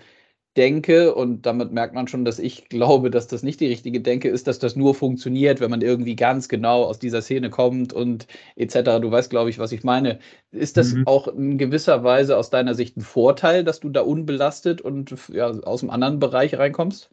Denke, 0.56 1.14
und 1.14 1.44
damit 1.44 1.72
merkt 1.72 1.94
man 1.94 2.08
schon, 2.08 2.24
dass 2.24 2.38
ich 2.38 2.68
glaube, 2.68 3.10
dass 3.10 3.28
das 3.28 3.42
nicht 3.42 3.60
die 3.60 3.66
richtige 3.66 4.00
Denke 4.00 4.28
ist, 4.28 4.46
dass 4.46 4.58
das 4.58 4.74
nur 4.74 4.94
funktioniert, 4.94 5.60
wenn 5.60 5.70
man 5.70 5.82
irgendwie 5.82 6.16
ganz 6.16 6.48
genau 6.48 6.84
aus 6.84 6.98
dieser 6.98 7.20
Szene 7.20 7.50
kommt 7.50 7.92
und 7.92 8.26
etc. 8.56 9.00
Du 9.00 9.10
weißt, 9.10 9.28
glaube 9.28 9.50
ich, 9.50 9.58
was 9.58 9.72
ich 9.72 9.84
meine. 9.84 10.18
Ist 10.52 10.78
das 10.78 10.94
mhm. 10.94 11.06
auch 11.06 11.28
in 11.28 11.58
gewisser 11.58 12.02
Weise 12.04 12.38
aus 12.38 12.48
deiner 12.48 12.74
Sicht 12.74 12.96
ein 12.96 13.02
Vorteil, 13.02 13.64
dass 13.64 13.80
du 13.80 13.90
da 13.90 14.00
unbelastet 14.00 14.80
und 14.80 15.14
ja, 15.30 15.50
aus 15.50 15.82
einem 15.82 15.90
anderen 15.90 16.18
Bereich 16.18 16.56
reinkommst? 16.56 17.10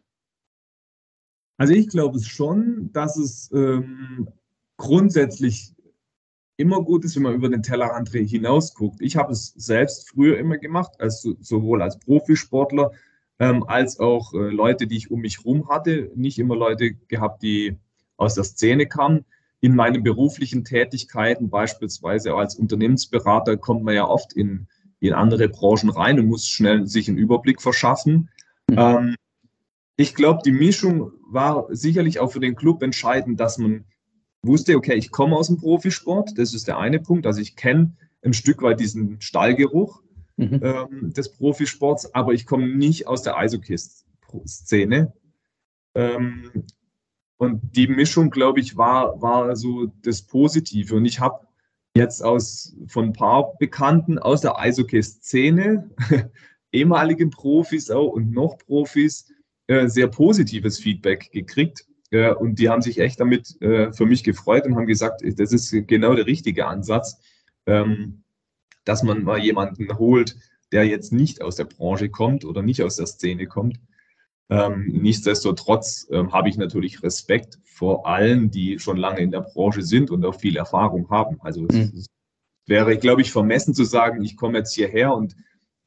Also 1.58 1.74
ich 1.74 1.88
glaube 1.88 2.16
es 2.16 2.26
schon, 2.26 2.90
dass 2.92 3.16
es 3.16 3.50
ähm, 3.52 4.28
grundsätzlich 4.78 5.74
immer 6.56 6.82
gut 6.82 7.04
ist, 7.04 7.16
wenn 7.16 7.24
man 7.24 7.34
über 7.34 7.48
den 7.48 7.62
Tellerrand 7.62 8.08
hinaus 8.10 8.74
guckt. 8.74 9.00
Ich 9.00 9.16
habe 9.16 9.32
es 9.32 9.52
selbst 9.56 10.08
früher 10.10 10.38
immer 10.38 10.58
gemacht, 10.58 10.92
also 10.98 11.34
sowohl 11.40 11.82
als 11.82 11.98
Profisportler 11.98 12.92
ähm, 13.38 13.64
als 13.64 13.98
auch 13.98 14.32
äh, 14.34 14.50
Leute, 14.50 14.86
die 14.86 14.96
ich 14.96 15.10
um 15.10 15.20
mich 15.20 15.38
herum 15.38 15.68
hatte. 15.68 16.10
Nicht 16.14 16.38
immer 16.38 16.56
Leute 16.56 16.94
gehabt, 17.08 17.42
die 17.42 17.76
aus 18.16 18.34
der 18.34 18.44
Szene 18.44 18.86
kamen. 18.86 19.24
In 19.60 19.74
meinen 19.74 20.02
beruflichen 20.02 20.64
Tätigkeiten, 20.64 21.48
beispielsweise 21.48 22.34
als 22.34 22.54
Unternehmensberater, 22.54 23.56
kommt 23.56 23.82
man 23.82 23.94
ja 23.94 24.06
oft 24.06 24.34
in, 24.34 24.66
in 25.00 25.14
andere 25.14 25.48
Branchen 25.48 25.90
rein 25.90 26.18
und 26.18 26.26
muss 26.26 26.46
schnell 26.46 26.86
sich 26.86 27.08
einen 27.08 27.18
Überblick 27.18 27.62
verschaffen. 27.62 28.28
Mhm. 28.70 28.78
Ähm, 28.78 29.14
ich 29.96 30.14
glaube, 30.14 30.42
die 30.44 30.52
Mischung 30.52 31.12
war 31.30 31.66
sicherlich 31.70 32.20
auch 32.20 32.32
für 32.32 32.40
den 32.40 32.56
Club 32.56 32.82
entscheidend, 32.82 33.40
dass 33.40 33.58
man 33.58 33.84
wusste, 34.42 34.76
okay, 34.76 34.94
ich 34.94 35.10
komme 35.10 35.36
aus 35.36 35.46
dem 35.46 35.56
Profisport, 35.56 36.36
das 36.36 36.52
ist 36.52 36.68
der 36.68 36.78
eine 36.78 37.00
Punkt. 37.00 37.26
Also 37.26 37.40
ich 37.40 37.56
kenne 37.56 37.96
ein 38.22 38.32
Stück 38.32 38.62
weit 38.62 38.80
diesen 38.80 39.20
Stallgeruch 39.20 40.02
mhm. 40.36 40.60
ähm, 40.62 41.12
des 41.12 41.32
Profisports, 41.32 42.14
aber 42.14 42.32
ich 42.32 42.46
komme 42.46 42.66
nicht 42.66 43.06
aus 43.06 43.22
der 43.22 43.36
Eishockey-Szene. 43.36 45.12
Ähm, 45.94 46.64
und 47.36 47.76
die 47.76 47.88
Mischung, 47.88 48.30
glaube 48.30 48.60
ich, 48.60 48.76
war, 48.76 49.20
war 49.20 49.54
so 49.56 49.86
das 50.02 50.22
Positive. 50.22 50.94
Und 50.94 51.04
ich 51.04 51.20
habe 51.20 51.46
jetzt 51.94 52.22
aus, 52.22 52.76
von 52.86 53.06
ein 53.06 53.12
paar 53.12 53.56
Bekannten 53.58 54.18
aus 54.18 54.40
der 54.40 54.58
Eishockey-Szene, 54.58 55.90
ehemaligen 56.72 57.30
Profis 57.30 57.90
auch 57.90 58.08
und 58.08 58.32
noch 58.32 58.58
Profis, 58.58 59.32
äh, 59.66 59.88
sehr 59.88 60.08
positives 60.08 60.78
Feedback 60.78 61.30
gekriegt. 61.32 61.86
Äh, 62.10 62.32
und 62.34 62.58
die 62.58 62.68
haben 62.68 62.82
sich 62.82 62.98
echt 62.98 63.20
damit 63.20 63.60
äh, 63.62 63.92
für 63.92 64.06
mich 64.06 64.24
gefreut 64.24 64.66
und 64.66 64.76
haben 64.76 64.86
gesagt, 64.86 65.22
das 65.24 65.52
ist 65.52 65.70
genau 65.86 66.14
der 66.14 66.26
richtige 66.26 66.66
Ansatz, 66.66 67.20
ähm, 67.66 68.23
dass 68.84 69.02
man 69.02 69.24
mal 69.24 69.38
jemanden 69.38 69.98
holt, 69.98 70.36
der 70.72 70.84
jetzt 70.86 71.12
nicht 71.12 71.42
aus 71.42 71.56
der 71.56 71.64
Branche 71.64 72.08
kommt 72.08 72.44
oder 72.44 72.62
nicht 72.62 72.82
aus 72.82 72.96
der 72.96 73.06
Szene 73.06 73.46
kommt. 73.46 73.78
Ähm, 74.50 74.86
nichtsdestotrotz 74.86 76.06
ähm, 76.10 76.32
habe 76.32 76.48
ich 76.48 76.56
natürlich 76.56 77.02
Respekt 77.02 77.58
vor 77.64 78.06
allen, 78.06 78.50
die 78.50 78.78
schon 78.78 78.96
lange 78.96 79.20
in 79.20 79.30
der 79.30 79.40
Branche 79.40 79.82
sind 79.82 80.10
und 80.10 80.24
auch 80.24 80.38
viel 80.38 80.56
Erfahrung 80.56 81.08
haben. 81.10 81.40
Also 81.40 81.62
mhm. 81.62 81.92
es, 81.96 82.06
wäre, 82.66 82.96
glaube 82.96 83.22
ich, 83.22 83.30
vermessen 83.30 83.74
zu 83.74 83.84
sagen, 83.84 84.22
ich 84.22 84.36
komme 84.36 84.58
jetzt 84.58 84.74
hierher 84.74 85.14
und 85.14 85.36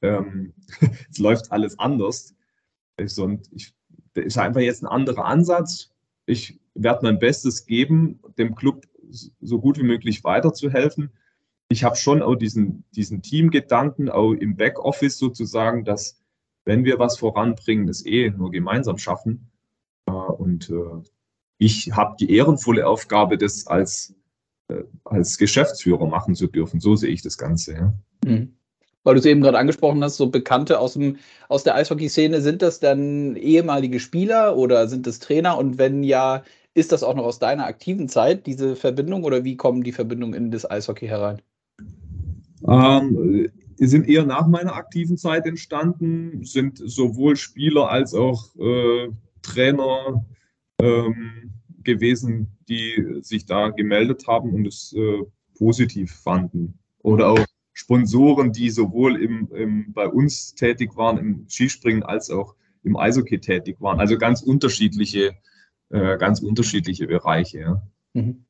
ähm, 0.02 0.54
es 1.12 1.18
läuft 1.18 1.52
alles 1.52 1.78
anders. 1.80 2.36
Und 3.18 3.48
ich, 3.52 3.74
das 4.14 4.26
ist 4.26 4.38
einfach 4.38 4.62
jetzt 4.62 4.84
ein 4.84 4.88
anderer 4.88 5.26
Ansatz. 5.26 5.92
Ich 6.26 6.60
werde 6.74 7.04
mein 7.04 7.20
Bestes 7.20 7.66
geben, 7.66 8.20
dem 8.38 8.56
Club 8.56 8.86
so 9.10 9.60
gut 9.60 9.78
wie 9.78 9.84
möglich 9.84 10.24
weiterzuhelfen. 10.24 11.12
Ich 11.70 11.84
habe 11.84 11.96
schon 11.96 12.22
auch 12.22 12.36
diesen, 12.36 12.84
diesen 12.96 13.22
Teamgedanken, 13.22 14.10
auch 14.10 14.34
im 14.34 14.56
Backoffice 14.56 15.18
sozusagen, 15.18 15.84
dass 15.84 16.22
wenn 16.66 16.86
wir 16.86 17.00
was 17.00 17.18
voranbringen, 17.18 17.88
das 17.88 18.06
eh 18.06 18.30
nur 18.30 18.52
gemeinsam 18.52 18.98
schaffen. 18.98 19.52
Äh, 20.08 20.12
und 20.12 20.70
äh, 20.70 21.04
ich 21.58 21.92
habe 21.92 22.16
die 22.20 22.32
ehrenvolle 22.32 22.88
Aufgabe, 22.88 23.38
das 23.38 23.68
als, 23.68 24.16
äh, 24.70 24.84
als 25.04 25.38
Geschäftsführer 25.38 26.08
machen 26.08 26.36
zu 26.36 26.48
dürfen. 26.48 26.80
So 26.80 26.96
sehe 26.96 27.10
ich 27.12 27.22
das 27.22 27.38
Ganze. 27.38 27.74
Ja. 27.74 27.94
Mhm 28.26 28.58
weil 29.08 29.14
du 29.16 29.20
es 29.20 29.26
eben 29.26 29.40
gerade 29.40 29.58
angesprochen 29.58 30.04
hast, 30.04 30.18
so 30.18 30.28
Bekannte 30.28 30.80
aus, 30.80 30.96
dem, 30.96 31.16
aus 31.48 31.64
der 31.64 31.76
Eishockey-Szene, 31.76 32.42
sind 32.42 32.62
das 32.62 32.82
dann 32.82 33.38
ehemalige 33.38 34.02
Spieler 34.02 34.58
oder 34.58 34.90
sind 34.90 35.08
das 35.08 35.20
Trainer? 35.20 35.58
Und 35.58 35.78
wenn 35.78 36.04
ja, 36.04 36.44
ist 36.74 36.92
das 36.92 37.04
auch 37.04 37.16
noch 37.16 37.24
aus 37.24 37.40
deiner 37.40 37.66
aktiven 37.68 38.10
Zeit, 38.10 38.46
diese 38.46 38.76
Verbindung, 38.76 39.24
oder 39.24 39.46
wie 39.46 39.56
kommen 39.56 39.82
die 39.82 39.94
Verbindungen 39.94 40.34
in 40.34 40.52
das 40.52 40.70
Eishockey 40.70 41.08
herein? 41.08 41.42
Ähm, 42.66 43.50
sind 43.80 44.08
eher 44.08 44.26
nach 44.26 44.48
meiner 44.48 44.76
aktiven 44.76 45.18
Zeit 45.18 45.46
entstanden, 45.46 46.44
sind 46.44 46.82
sowohl 46.84 47.36
Spieler 47.36 47.90
als 47.90 48.14
auch 48.14 48.56
äh, 48.56 49.10
Trainer 49.42 50.26
ähm, 50.82 51.54
gewesen, 51.84 52.58
die 52.68 53.20
sich 53.22 53.46
da 53.46 53.70
gemeldet 53.70 54.28
haben 54.28 54.54
und 54.54 54.68
es 54.68 54.94
äh, 54.94 55.24
positiv 55.58 56.12
fanden. 56.12 56.80
Oder 57.00 57.30
auch 57.30 57.46
Sponsoren, 57.74 58.52
die 58.52 58.72
sowohl 58.72 59.22
im, 59.22 59.50
im, 59.54 59.94
bei 59.94 60.08
uns 60.08 60.56
tätig 60.56 60.98
waren, 60.98 61.18
im 61.20 61.46
Skispringen 61.48 62.04
als 62.04 62.32
auch 62.32 62.56
im 62.84 62.98
Eishockey 62.98 63.40
tätig 63.40 63.80
waren. 63.80 64.00
Also 64.00 64.18
ganz 64.18 64.42
unterschiedliche, 64.42 65.36
äh, 65.90 66.18
ganz 66.18 66.42
unterschiedliche 66.42 67.06
Bereiche. 67.06 67.60
Ja. 67.60 67.82
Mhm. 68.14 68.47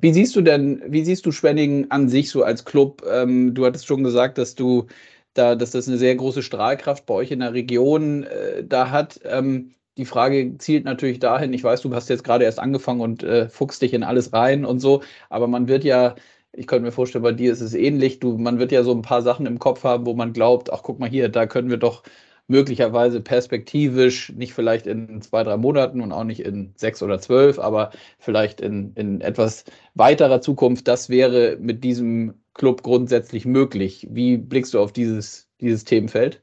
Wie 0.00 0.12
siehst 0.12 0.36
du 0.36 0.42
denn, 0.42 0.82
wie 0.86 1.04
siehst 1.04 1.26
du 1.26 1.32
Schwenningen 1.32 1.90
an 1.90 2.08
sich 2.08 2.30
so 2.30 2.44
als 2.44 2.64
Club? 2.64 3.02
Ähm, 3.10 3.54
du 3.54 3.66
hattest 3.66 3.86
schon 3.86 4.04
gesagt, 4.04 4.38
dass 4.38 4.54
du 4.54 4.86
da, 5.34 5.56
dass 5.56 5.72
das 5.72 5.88
eine 5.88 5.98
sehr 5.98 6.14
große 6.14 6.42
Strahlkraft 6.42 7.06
bei 7.06 7.14
euch 7.14 7.30
in 7.32 7.40
der 7.40 7.54
Region 7.54 8.22
äh, 8.24 8.64
da 8.64 8.90
hat. 8.90 9.20
Ähm, 9.24 9.74
die 9.96 10.04
Frage 10.04 10.56
zielt 10.58 10.84
natürlich 10.84 11.18
dahin, 11.18 11.52
ich 11.52 11.64
weiß, 11.64 11.82
du 11.82 11.94
hast 11.94 12.08
jetzt 12.08 12.24
gerade 12.24 12.44
erst 12.44 12.58
angefangen 12.58 13.00
und 13.00 13.22
äh, 13.22 13.48
fuchst 13.48 13.82
dich 13.82 13.94
in 13.94 14.04
alles 14.04 14.32
rein 14.32 14.64
und 14.64 14.80
so, 14.80 15.02
aber 15.28 15.46
man 15.48 15.68
wird 15.68 15.84
ja 15.84 16.14
ich 16.56 16.66
könnte 16.66 16.84
mir 16.84 16.92
vorstellen, 16.92 17.22
bei 17.24 17.32
dir 17.32 17.52
ist 17.52 17.60
es 17.60 17.74
ähnlich. 17.74 18.20
Du, 18.20 18.38
man 18.38 18.58
wird 18.58 18.72
ja 18.72 18.82
so 18.84 18.92
ein 18.92 19.02
paar 19.02 19.22
Sachen 19.22 19.46
im 19.46 19.58
Kopf 19.58 19.84
haben, 19.84 20.06
wo 20.06 20.14
man 20.14 20.32
glaubt, 20.32 20.72
ach 20.72 20.82
guck 20.82 20.98
mal 21.00 21.08
hier, 21.08 21.28
da 21.28 21.46
können 21.46 21.70
wir 21.70 21.76
doch 21.78 22.02
möglicherweise 22.46 23.20
perspektivisch, 23.20 24.32
nicht 24.34 24.52
vielleicht 24.52 24.86
in 24.86 25.22
zwei, 25.22 25.44
drei 25.44 25.56
Monaten 25.56 26.00
und 26.00 26.12
auch 26.12 26.24
nicht 26.24 26.40
in 26.40 26.74
sechs 26.76 27.02
oder 27.02 27.18
zwölf, 27.18 27.58
aber 27.58 27.90
vielleicht 28.18 28.60
in, 28.60 28.92
in 28.94 29.20
etwas 29.20 29.64
weiterer 29.94 30.40
Zukunft, 30.40 30.86
das 30.88 31.08
wäre 31.08 31.56
mit 31.58 31.84
diesem 31.84 32.34
Club 32.52 32.82
grundsätzlich 32.82 33.46
möglich. 33.46 34.08
Wie 34.10 34.36
blickst 34.36 34.74
du 34.74 34.80
auf 34.80 34.92
dieses, 34.92 35.48
dieses 35.60 35.84
Themenfeld? 35.84 36.42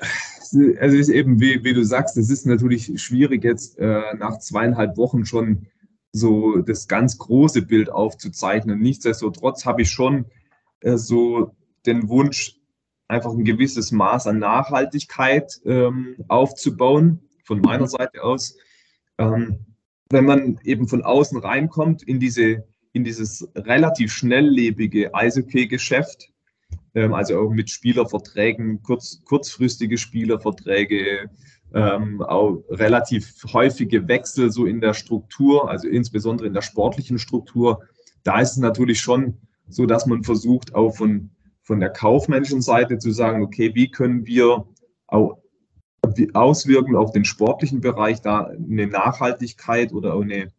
Also 0.00 0.96
ist 0.96 1.08
eben, 1.08 1.40
wie, 1.40 1.64
wie 1.64 1.74
du 1.74 1.84
sagst, 1.84 2.16
es 2.16 2.30
ist 2.30 2.46
natürlich 2.46 3.00
schwierig 3.00 3.44
jetzt 3.44 3.78
äh, 3.78 4.14
nach 4.18 4.38
zweieinhalb 4.38 4.96
Wochen 4.96 5.24
schon 5.24 5.66
so 6.12 6.58
das 6.58 6.86
ganz 6.86 7.18
große 7.18 7.62
Bild 7.62 7.90
aufzuzeichnen. 7.90 8.80
Nichtsdestotrotz 8.80 9.64
habe 9.64 9.82
ich 9.82 9.90
schon 9.90 10.26
äh, 10.80 10.96
so 10.96 11.54
den 11.86 12.08
Wunsch, 12.08 12.56
einfach 13.08 13.32
ein 13.32 13.44
gewisses 13.44 13.92
Maß 13.92 14.26
an 14.26 14.38
Nachhaltigkeit 14.38 15.60
ähm, 15.64 16.16
aufzubauen, 16.28 17.20
von 17.44 17.60
meiner 17.60 17.86
Seite 17.86 18.22
aus. 18.22 18.56
Ähm, 19.18 19.66
wenn 20.10 20.24
man 20.24 20.58
eben 20.64 20.88
von 20.88 21.02
außen 21.02 21.38
reinkommt 21.38 22.02
in, 22.02 22.20
diese, 22.20 22.64
in 22.92 23.04
dieses 23.04 23.48
relativ 23.54 24.12
schnelllebige 24.12 25.14
Eishockey-Geschäft, 25.14 26.30
ähm, 26.94 27.12
also 27.12 27.38
auch 27.38 27.50
mit 27.50 27.70
Spielerverträgen, 27.70 28.82
kurz, 28.82 29.22
kurzfristige 29.24 29.98
Spielerverträge, 29.98 31.30
ähm, 31.74 32.22
auch 32.22 32.62
relativ 32.70 33.34
häufige 33.52 34.06
Wechsel 34.06 34.50
so 34.52 34.64
in 34.64 34.80
der 34.80 34.94
Struktur, 34.94 35.68
also 35.68 35.88
insbesondere 35.88 36.46
in 36.46 36.54
der 36.54 36.62
sportlichen 36.62 37.18
Struktur. 37.18 37.82
Da 38.22 38.40
ist 38.40 38.52
es 38.52 38.58
natürlich 38.58 39.00
schon 39.00 39.38
so, 39.68 39.86
dass 39.86 40.06
man 40.06 40.22
versucht, 40.22 40.74
auch 40.74 40.96
von, 40.96 41.30
von 41.64 41.80
der 41.80 41.90
kaufmännischen 41.90 42.62
Seite 42.62 42.98
zu 42.98 43.10
sagen, 43.10 43.42
okay, 43.42 43.74
wie 43.74 43.90
können 43.90 44.26
wir 44.26 44.66
auch 45.06 45.38
auswirken 46.34 46.96
auf 46.96 47.12
den 47.12 47.24
sportlichen 47.24 47.80
Bereich, 47.80 48.20
da 48.20 48.44
eine 48.44 48.86
Nachhaltigkeit 48.86 49.92
oder 49.92 50.14
eine 50.14 50.52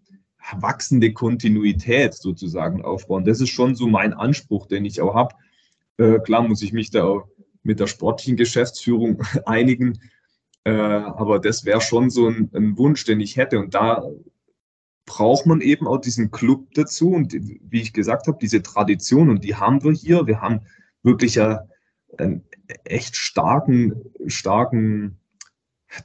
wachsende 0.57 1.13
Kontinuität 1.13 2.13
sozusagen 2.13 2.83
aufbauen. 2.83 3.25
Das 3.25 3.41
ist 3.41 3.49
schon 3.49 3.75
so 3.75 3.87
mein 3.87 4.13
Anspruch, 4.13 4.67
den 4.67 4.85
ich 4.85 5.01
auch 5.01 5.15
habe. 5.15 5.35
Äh, 5.97 6.19
klar 6.19 6.47
muss 6.47 6.61
ich 6.61 6.73
mich 6.73 6.91
da 6.91 7.03
auch 7.03 7.27
mit 7.63 7.79
der 7.79 7.87
sportlichen 7.87 8.37
Geschäftsführung 8.37 9.23
einigen, 9.45 9.99
äh, 10.63 10.71
aber 10.71 11.39
das 11.39 11.65
wäre 11.65 11.81
schon 11.81 12.09
so 12.09 12.27
ein, 12.27 12.49
ein, 12.53 12.77
Wunsch, 12.77 13.05
den 13.05 13.19
ich 13.19 13.37
hätte. 13.37 13.59
Und 13.59 13.73
da 13.75 14.03
braucht 15.05 15.45
man 15.45 15.61
eben 15.61 15.87
auch 15.87 15.99
diesen 15.99 16.31
Club 16.31 16.67
dazu. 16.73 17.11
Und 17.11 17.33
wie 17.33 17.81
ich 17.81 17.93
gesagt 17.93 18.27
habe, 18.27 18.37
diese 18.41 18.61
Tradition, 18.61 19.29
und 19.29 19.43
die 19.43 19.55
haben 19.55 19.83
wir 19.83 19.91
hier. 19.91 20.25
Wir 20.25 20.41
haben 20.41 20.61
wirklich 21.05 21.35
ja 21.35 21.65
einen 22.17 22.43
echt 22.83 23.15
starken, 23.15 23.93
starken 24.27 25.19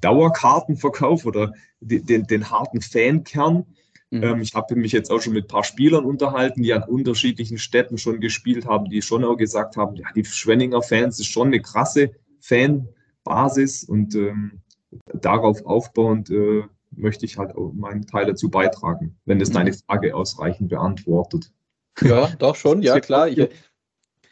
Dauerkartenverkauf 0.00 1.24
oder 1.26 1.52
den, 1.80 2.06
den, 2.06 2.26
den 2.26 2.50
harten 2.50 2.80
Fankern. 2.80 3.66
Mhm. 4.10 4.22
Ähm, 4.22 4.40
ich 4.42 4.54
habe 4.54 4.76
mich 4.76 4.92
jetzt 4.92 5.10
auch 5.10 5.20
schon 5.20 5.32
mit 5.32 5.44
ein 5.44 5.48
paar 5.48 5.64
Spielern 5.64 6.04
unterhalten, 6.04 6.62
die 6.62 6.72
an 6.72 6.82
unterschiedlichen 6.82 7.58
Städten 7.58 7.98
schon 7.98 8.20
gespielt 8.20 8.66
haben, 8.66 8.90
die 8.90 9.02
schon 9.02 9.24
auch 9.24 9.36
gesagt 9.36 9.76
haben, 9.76 9.96
ja, 9.96 10.06
die 10.14 10.24
Schwenninger 10.24 10.82
Fans 10.82 11.18
ist 11.18 11.26
schon 11.26 11.48
eine 11.48 11.60
krasse 11.60 12.10
Fanbasis 12.40 13.84
und 13.84 14.14
ähm, 14.14 14.60
darauf 15.14 15.64
aufbauend 15.64 16.30
äh, 16.30 16.64
möchte 16.90 17.24
ich 17.24 17.38
halt 17.38 17.54
auch 17.54 17.72
meinen 17.72 18.06
Teil 18.06 18.26
dazu 18.26 18.50
beitragen, 18.50 19.16
wenn 19.24 19.40
es 19.40 19.50
deine 19.50 19.72
Frage 19.72 20.14
ausreichend 20.14 20.70
beantwortet. 20.70 21.52
Ja, 22.00 22.28
doch 22.38 22.56
schon, 22.56 22.82
ja 22.82 22.98
klar. 23.00 23.28
Ich, 23.28 23.48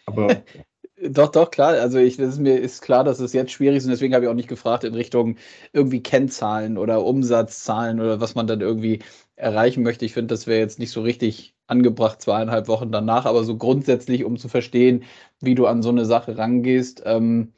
aber 0.08 0.42
doch, 1.02 1.30
doch, 1.30 1.50
klar. 1.50 1.74
Also 1.74 1.98
ich, 1.98 2.16
das 2.16 2.34
ist 2.34 2.40
mir 2.40 2.58
ist 2.58 2.82
klar, 2.82 3.04
dass 3.04 3.20
es 3.20 3.32
jetzt 3.32 3.52
schwierig 3.52 3.78
ist 3.78 3.84
und 3.84 3.90
deswegen 3.90 4.14
habe 4.14 4.24
ich 4.24 4.30
auch 4.30 4.34
nicht 4.34 4.48
gefragt 4.48 4.84
in 4.84 4.94
Richtung 4.94 5.36
irgendwie 5.72 6.02
Kennzahlen 6.02 6.78
oder 6.78 7.04
Umsatzzahlen 7.04 8.00
oder 8.00 8.20
was 8.20 8.34
man 8.34 8.46
dann 8.46 8.60
irgendwie 8.60 9.00
erreichen 9.36 9.82
möchte. 9.82 10.04
Ich 10.04 10.14
finde, 10.14 10.34
das 10.34 10.46
wäre 10.46 10.60
jetzt 10.60 10.78
nicht 10.78 10.90
so 10.90 11.02
richtig 11.02 11.54
angebracht, 11.68 12.20
zweieinhalb 12.22 12.68
Wochen 12.68 12.90
danach, 12.90 13.26
aber 13.26 13.44
so 13.44 13.56
grundsätzlich, 13.56 14.24
um 14.24 14.36
zu 14.38 14.48
verstehen, 14.48 15.04
wie 15.40 15.54
du 15.54 15.66
an 15.66 15.82
so 15.82 15.90
eine 15.90 16.06
Sache 16.06 16.36
rangehst, 16.38 17.02
ähm, 17.04 17.52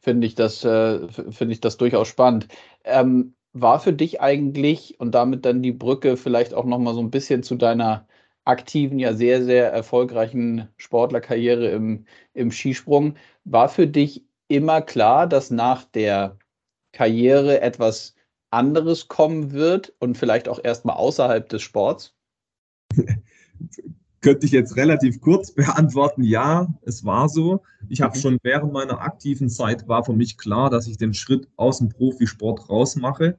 finde 0.00 0.26
ich 0.26 0.34
das, 0.34 0.64
äh, 0.64 1.08
finde 1.08 1.54
ich 1.54 1.60
das 1.60 1.76
durchaus 1.78 2.08
spannend. 2.08 2.48
Ähm, 2.84 3.34
war 3.52 3.80
für 3.80 3.92
dich 3.92 4.20
eigentlich 4.20 4.98
und 5.00 5.14
damit 5.14 5.44
dann 5.46 5.62
die 5.62 5.72
Brücke 5.72 6.16
vielleicht 6.16 6.54
auch 6.54 6.64
nochmal 6.66 6.94
so 6.94 7.00
ein 7.00 7.10
bisschen 7.10 7.42
zu 7.42 7.54
deiner 7.56 8.06
aktiven, 8.44 8.98
ja 8.98 9.14
sehr, 9.14 9.44
sehr 9.44 9.72
erfolgreichen 9.72 10.68
Sportlerkarriere 10.76 11.70
im, 11.70 12.06
im 12.34 12.50
Skisprung. 12.50 13.16
War 13.44 13.68
für 13.68 13.86
dich 13.86 14.24
immer 14.48 14.82
klar, 14.82 15.26
dass 15.26 15.50
nach 15.50 15.84
der 15.84 16.38
Karriere 16.92 17.60
etwas 17.60 18.14
anderes 18.50 19.08
kommen 19.08 19.52
wird 19.52 19.92
und 19.98 20.16
vielleicht 20.16 20.48
auch 20.48 20.60
erstmal 20.62 20.96
außerhalb 20.96 21.48
des 21.48 21.62
Sports? 21.62 22.14
Könnte 24.20 24.46
ich 24.46 24.52
jetzt 24.52 24.76
relativ 24.76 25.20
kurz 25.20 25.52
beantworten, 25.52 26.22
ja, 26.22 26.72
es 26.82 27.04
war 27.04 27.28
so. 27.28 27.62
Ich 27.90 28.00
habe 28.00 28.16
mhm. 28.16 28.20
schon 28.20 28.38
während 28.42 28.72
meiner 28.72 29.00
aktiven 29.00 29.50
Zeit 29.50 29.86
war 29.86 30.02
für 30.02 30.14
mich 30.14 30.38
klar, 30.38 30.70
dass 30.70 30.86
ich 30.86 30.96
den 30.96 31.12
Schritt 31.12 31.46
aus 31.56 31.78
dem 31.78 31.90
Profisport 31.90 32.70
rausmache, 32.70 33.36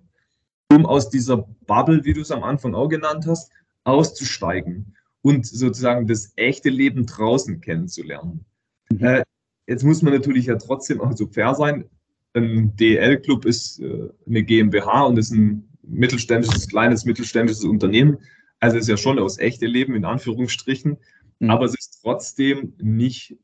um 0.71 0.85
aus 0.85 1.09
dieser 1.09 1.37
Bubble, 1.65 2.05
wie 2.05 2.13
du 2.13 2.21
es 2.21 2.29
am 2.29 2.43
Anfang 2.43 2.75
auch 2.75 2.87
genannt 2.87 3.25
hast, 3.25 3.51
auszusteigen 3.85 4.95
und 5.21 5.45
sozusagen 5.45 6.07
das 6.07 6.33
echte 6.35 6.69
Leben 6.69 7.05
draußen 7.05 7.61
kennenzulernen. 7.61 8.45
Mhm. 8.91 9.03
Äh, 9.03 9.23
jetzt 9.67 9.83
muss 9.83 10.01
man 10.01 10.13
natürlich 10.13 10.47
ja 10.47 10.57
trotzdem 10.57 11.01
auch 11.01 11.15
so 11.15 11.27
fair 11.27 11.55
sein. 11.55 11.85
Ein 12.33 12.75
DL-Club 12.75 13.45
ist 13.45 13.79
äh, 13.79 14.09
eine 14.27 14.43
GmbH 14.43 15.03
und 15.03 15.17
ist 15.17 15.31
ein 15.31 15.69
mittelständisches, 15.83 16.67
kleines 16.67 17.05
mittelständisches 17.05 17.63
Unternehmen. 17.63 18.17
Also 18.59 18.77
ist 18.77 18.89
ja 18.89 18.97
schon 18.97 19.19
aus 19.19 19.37
echte 19.37 19.67
Leben 19.67 19.95
in 19.95 20.05
Anführungsstrichen. 20.05 20.97
Mhm. 21.39 21.49
Aber 21.49 21.65
es 21.65 21.75
ist 21.77 21.99
trotzdem 22.01 22.73
nicht 22.77 23.37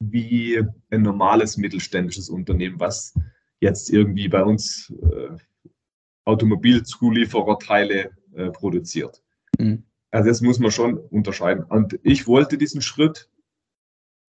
wie 0.00 0.62
ein 0.90 1.02
normales 1.02 1.56
mittelständisches 1.56 2.28
Unternehmen, 2.28 2.80
was 2.80 3.14
jetzt 3.60 3.90
irgendwie 3.90 4.28
bei 4.28 4.44
uns 4.44 4.92
äh, 5.02 5.36
Automobilzuliefererteile 6.24 8.10
äh, 8.34 8.50
produziert. 8.50 9.23
Mhm. 9.58 9.84
Also 10.10 10.28
das 10.28 10.40
muss 10.40 10.58
man 10.58 10.70
schon 10.70 10.98
unterscheiden. 10.98 11.64
Und 11.64 11.98
ich 12.02 12.26
wollte 12.26 12.56
diesen 12.56 12.82
Schritt 12.82 13.28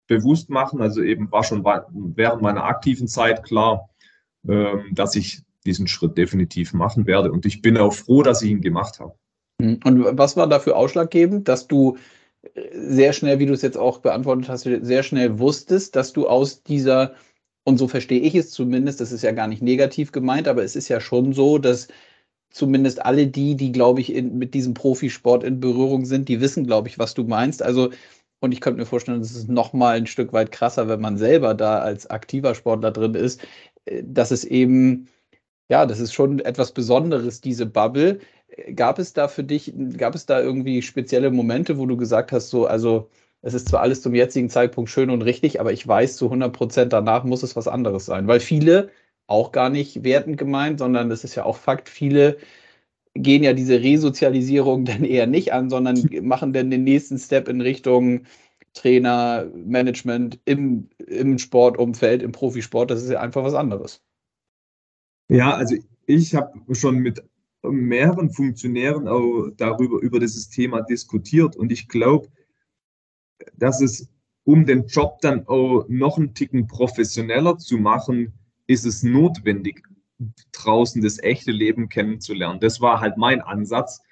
bewusst 0.06 0.48
machen, 0.50 0.80
also 0.80 1.02
eben 1.02 1.30
war 1.32 1.44
schon 1.44 1.64
während 1.64 2.40
meiner 2.40 2.64
aktiven 2.64 3.08
Zeit 3.08 3.42
klar, 3.42 3.90
ähm, 4.48 4.84
dass 4.92 5.16
ich 5.16 5.42
diesen 5.64 5.88
Schritt 5.88 6.16
definitiv 6.16 6.72
machen 6.72 7.06
werde. 7.06 7.32
Und 7.32 7.44
ich 7.44 7.60
bin 7.60 7.76
auch 7.76 7.92
froh, 7.92 8.22
dass 8.22 8.42
ich 8.42 8.50
ihn 8.50 8.60
gemacht 8.60 9.00
habe. 9.00 9.14
Mhm. 9.58 9.80
Und 9.84 10.18
was 10.18 10.36
war 10.36 10.46
dafür 10.48 10.76
ausschlaggebend, 10.76 11.48
dass 11.48 11.66
du 11.66 11.98
äh, 12.54 12.70
sehr 12.72 13.12
schnell, 13.12 13.38
wie 13.38 13.46
du 13.46 13.52
es 13.52 13.62
jetzt 13.62 13.76
auch 13.76 13.98
beantwortet 13.98 14.48
hast, 14.48 14.62
sehr 14.62 15.02
schnell 15.02 15.38
wusstest, 15.38 15.96
dass 15.96 16.12
du 16.12 16.28
aus 16.28 16.62
dieser, 16.62 17.14
und 17.64 17.78
so 17.78 17.88
verstehe 17.88 18.20
ich 18.20 18.34
es 18.34 18.50
zumindest, 18.50 19.00
das 19.00 19.12
ist 19.12 19.22
ja 19.22 19.32
gar 19.32 19.48
nicht 19.48 19.62
negativ 19.62 20.12
gemeint, 20.12 20.48
aber 20.48 20.62
es 20.62 20.76
ist 20.76 20.88
ja 20.88 21.00
schon 21.00 21.32
so, 21.32 21.58
dass 21.58 21.88
zumindest 22.56 23.04
alle 23.04 23.26
die, 23.26 23.54
die, 23.54 23.70
glaube 23.70 24.00
ich, 24.00 24.12
in, 24.14 24.38
mit 24.38 24.54
diesem 24.54 24.74
Profisport 24.74 25.44
in 25.44 25.60
Berührung 25.60 26.06
sind, 26.06 26.28
die 26.28 26.40
wissen, 26.40 26.66
glaube 26.66 26.88
ich, 26.88 26.98
was 26.98 27.14
du 27.14 27.24
meinst. 27.24 27.62
Also, 27.62 27.90
und 28.40 28.52
ich 28.52 28.60
könnte 28.60 28.80
mir 28.80 28.86
vorstellen, 28.86 29.20
das 29.20 29.32
ist 29.32 29.48
noch 29.48 29.72
mal 29.74 29.96
ein 29.96 30.06
Stück 30.06 30.32
weit 30.32 30.52
krasser, 30.52 30.88
wenn 30.88 31.00
man 31.00 31.18
selber 31.18 31.54
da 31.54 31.80
als 31.80 32.08
aktiver 32.08 32.54
Sportler 32.54 32.92
drin 32.92 33.14
ist, 33.14 33.42
äh, 33.84 34.02
dass 34.04 34.30
es 34.30 34.44
eben, 34.44 35.08
ja, 35.68 35.86
das 35.86 36.00
ist 36.00 36.14
schon 36.14 36.40
etwas 36.40 36.72
Besonderes, 36.72 37.40
diese 37.40 37.66
Bubble. 37.66 38.20
Gab 38.74 38.98
es 38.98 39.12
da 39.12 39.28
für 39.28 39.44
dich, 39.44 39.74
gab 39.98 40.14
es 40.14 40.26
da 40.26 40.40
irgendwie 40.40 40.82
spezielle 40.82 41.30
Momente, 41.30 41.78
wo 41.78 41.86
du 41.86 41.96
gesagt 41.96 42.32
hast, 42.32 42.50
so, 42.50 42.66
also, 42.66 43.10
es 43.42 43.54
ist 43.54 43.68
zwar 43.68 43.82
alles 43.82 44.02
zum 44.02 44.14
jetzigen 44.14 44.48
Zeitpunkt 44.50 44.90
schön 44.90 45.10
und 45.10 45.22
richtig, 45.22 45.60
aber 45.60 45.72
ich 45.72 45.86
weiß 45.86 46.16
zu 46.16 46.26
100 46.26 46.52
Prozent 46.52 46.92
danach 46.92 47.24
muss 47.24 47.42
es 47.42 47.54
was 47.54 47.68
anderes 47.68 48.06
sein, 48.06 48.26
weil 48.28 48.40
viele 48.40 48.90
auch 49.26 49.52
gar 49.52 49.70
nicht 49.70 50.04
wertend 50.04 50.38
gemeint, 50.38 50.78
sondern 50.78 51.08
das 51.08 51.24
ist 51.24 51.34
ja 51.34 51.44
auch 51.44 51.56
Fakt, 51.56 51.88
viele 51.88 52.38
gehen 53.14 53.42
ja 53.42 53.52
diese 53.52 53.80
Resozialisierung 53.80 54.84
dann 54.86 55.04
eher 55.04 55.26
nicht 55.26 55.52
an, 55.52 55.70
sondern 55.70 56.08
machen 56.22 56.52
dann 56.52 56.70
den 56.70 56.84
nächsten 56.84 57.18
Step 57.18 57.48
in 57.48 57.60
Richtung 57.60 58.22
Trainer, 58.74 59.50
Management 59.54 60.38
im, 60.44 60.90
im 60.98 61.38
Sportumfeld, 61.38 62.22
im 62.22 62.32
Profisport. 62.32 62.90
Das 62.90 63.02
ist 63.02 63.10
ja 63.10 63.20
einfach 63.20 63.42
was 63.42 63.54
anderes. 63.54 64.02
Ja, 65.28 65.54
also 65.54 65.76
ich 66.04 66.34
habe 66.34 66.52
schon 66.74 66.98
mit 66.98 67.24
mehreren 67.62 68.30
Funktionären 68.30 69.08
auch 69.08 69.48
darüber, 69.56 69.98
über 70.00 70.20
dieses 70.20 70.50
Thema 70.50 70.82
diskutiert 70.82 71.56
und 71.56 71.72
ich 71.72 71.88
glaube, 71.88 72.28
dass 73.56 73.80
es, 73.80 74.08
um 74.44 74.66
den 74.66 74.86
Job 74.86 75.20
dann 75.22 75.46
auch 75.48 75.86
noch 75.88 76.18
einen 76.18 76.34
Ticken 76.34 76.66
professioneller 76.66 77.58
zu 77.58 77.78
machen, 77.78 78.34
ist 78.66 78.84
es 78.84 79.02
notwendig, 79.02 79.82
draußen 80.52 81.02
das 81.02 81.22
echte 81.22 81.52
Leben 81.52 81.88
kennenzulernen. 81.88 82.60
Das 82.60 82.80
war 82.80 83.00
halt 83.00 83.16
mein 83.16 83.40
Ansatz, 83.40 84.02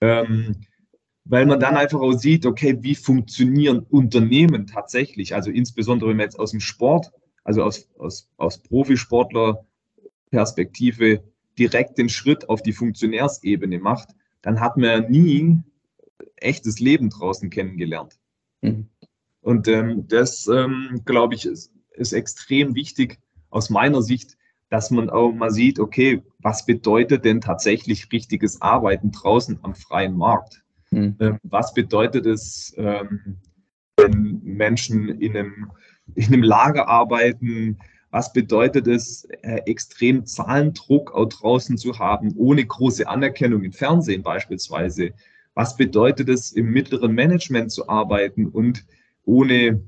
ähm, 0.00 0.56
weil 1.24 1.46
man 1.46 1.58
dann 1.60 1.76
einfach 1.76 2.00
auch 2.00 2.12
sieht, 2.12 2.44
okay, 2.44 2.76
wie 2.80 2.94
funktionieren 2.94 3.80
Unternehmen 3.80 4.66
tatsächlich, 4.66 5.34
also 5.34 5.50
insbesondere 5.50 6.10
wenn 6.10 6.18
man 6.18 6.26
jetzt 6.26 6.38
aus 6.38 6.50
dem 6.50 6.60
Sport, 6.60 7.10
also 7.44 7.62
aus, 7.62 7.88
aus, 7.98 8.28
aus 8.36 8.62
Profisportler-Perspektive 8.62 11.22
direkt 11.58 11.98
den 11.98 12.08
Schritt 12.08 12.48
auf 12.48 12.62
die 12.62 12.72
Funktionärsebene 12.72 13.78
macht, 13.78 14.08
dann 14.42 14.60
hat 14.60 14.76
man 14.76 14.84
ja 14.84 15.00
nie 15.08 15.60
echtes 16.36 16.78
Leben 16.80 17.10
draußen 17.10 17.50
kennengelernt. 17.50 18.18
Mhm. 18.60 18.88
Und 19.40 19.68
ähm, 19.68 20.08
das, 20.08 20.48
ähm, 20.48 21.02
glaube 21.04 21.34
ich, 21.34 21.46
ist, 21.46 21.72
ist 21.92 22.12
extrem 22.12 22.74
wichtig, 22.74 23.20
aus 23.54 23.70
meiner 23.70 24.02
Sicht, 24.02 24.36
dass 24.68 24.90
man 24.90 25.08
auch 25.10 25.32
mal 25.32 25.50
sieht, 25.50 25.78
okay, 25.78 26.22
was 26.40 26.66
bedeutet 26.66 27.24
denn 27.24 27.40
tatsächlich 27.40 28.10
richtiges 28.12 28.60
Arbeiten 28.60 29.12
draußen 29.12 29.58
am 29.62 29.74
freien 29.74 30.16
Markt? 30.16 30.62
Mhm. 30.90 31.38
was 31.42 31.74
bedeutet 31.74 32.24
es, 32.24 32.72
ähm, 32.76 33.38
wenn 33.96 34.40
Menschen 34.44 35.08
in 35.08 35.36
einem, 35.36 35.72
in 36.14 36.26
einem 36.26 36.42
Lager 36.42 36.88
arbeiten? 36.88 37.78
Was 38.10 38.32
bedeutet 38.32 38.86
es, 38.86 39.24
äh, 39.42 39.62
extrem 39.66 40.24
Zahlendruck 40.24 41.12
auch 41.12 41.28
draußen 41.28 41.76
zu 41.76 41.98
haben, 41.98 42.32
ohne 42.36 42.64
große 42.64 43.08
Anerkennung 43.08 43.64
im 43.64 43.72
Fernsehen 43.72 44.22
beispielsweise? 44.22 45.12
Was 45.54 45.76
bedeutet 45.76 46.28
es, 46.28 46.52
im 46.52 46.70
mittleren 46.70 47.12
Management 47.12 47.72
zu 47.72 47.88
arbeiten 47.88 48.46
und 48.46 48.84
ohne 49.24 49.80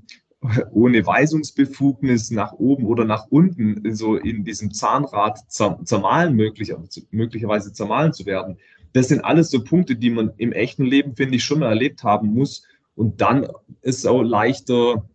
ohne 0.73 1.07
Weisungsbefugnis 1.07 2.31
nach 2.31 2.53
oben 2.53 2.85
oder 2.87 3.05
nach 3.05 3.27
unten 3.31 3.95
so 3.95 4.17
in 4.17 4.45
diesem 4.45 4.73
Zahnrad 4.73 5.39
zermahlen 5.51 6.35
möglich, 6.35 6.73
möglicherweise 7.11 7.73
zermahlen 7.73 8.13
zu 8.13 8.27
werden. 8.27 8.59
Das 8.93 9.09
sind 9.09 9.25
alles 9.25 9.51
so 9.51 9.65
Punkte, 9.65 9.97
die 9.97 10.11
man 10.11 10.33
im 10.37 10.53
echten 10.53 10.85
Leben, 10.85 11.17
finde 11.17 11.37
ich, 11.37 11.45
schon 11.45 11.61
mal 11.61 11.69
erlebt 11.69 12.03
haben 12.03 12.29
muss. 12.29 12.65
Und 12.95 13.21
dann 13.21 13.45
ist 13.83 13.99
es 13.99 14.07
auch 14.07 14.23
leichter, 14.23 15.07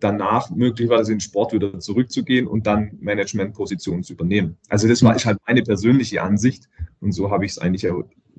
danach 0.00 0.50
möglicherweise 0.50 1.12
in 1.12 1.18
den 1.18 1.22
Sport 1.22 1.52
wieder 1.52 1.78
zurückzugehen 1.78 2.46
und 2.46 2.66
dann 2.66 2.92
Managementpositionen 3.00 4.02
zu 4.02 4.14
übernehmen. 4.14 4.56
Also 4.68 4.88
das 4.88 5.02
war 5.02 5.14
halt 5.14 5.38
meine 5.46 5.62
persönliche 5.62 6.22
Ansicht 6.22 6.68
und 7.00 7.12
so 7.12 7.30
habe 7.30 7.44
ich 7.44 7.52
es 7.52 7.58
eigentlich, 7.58 7.86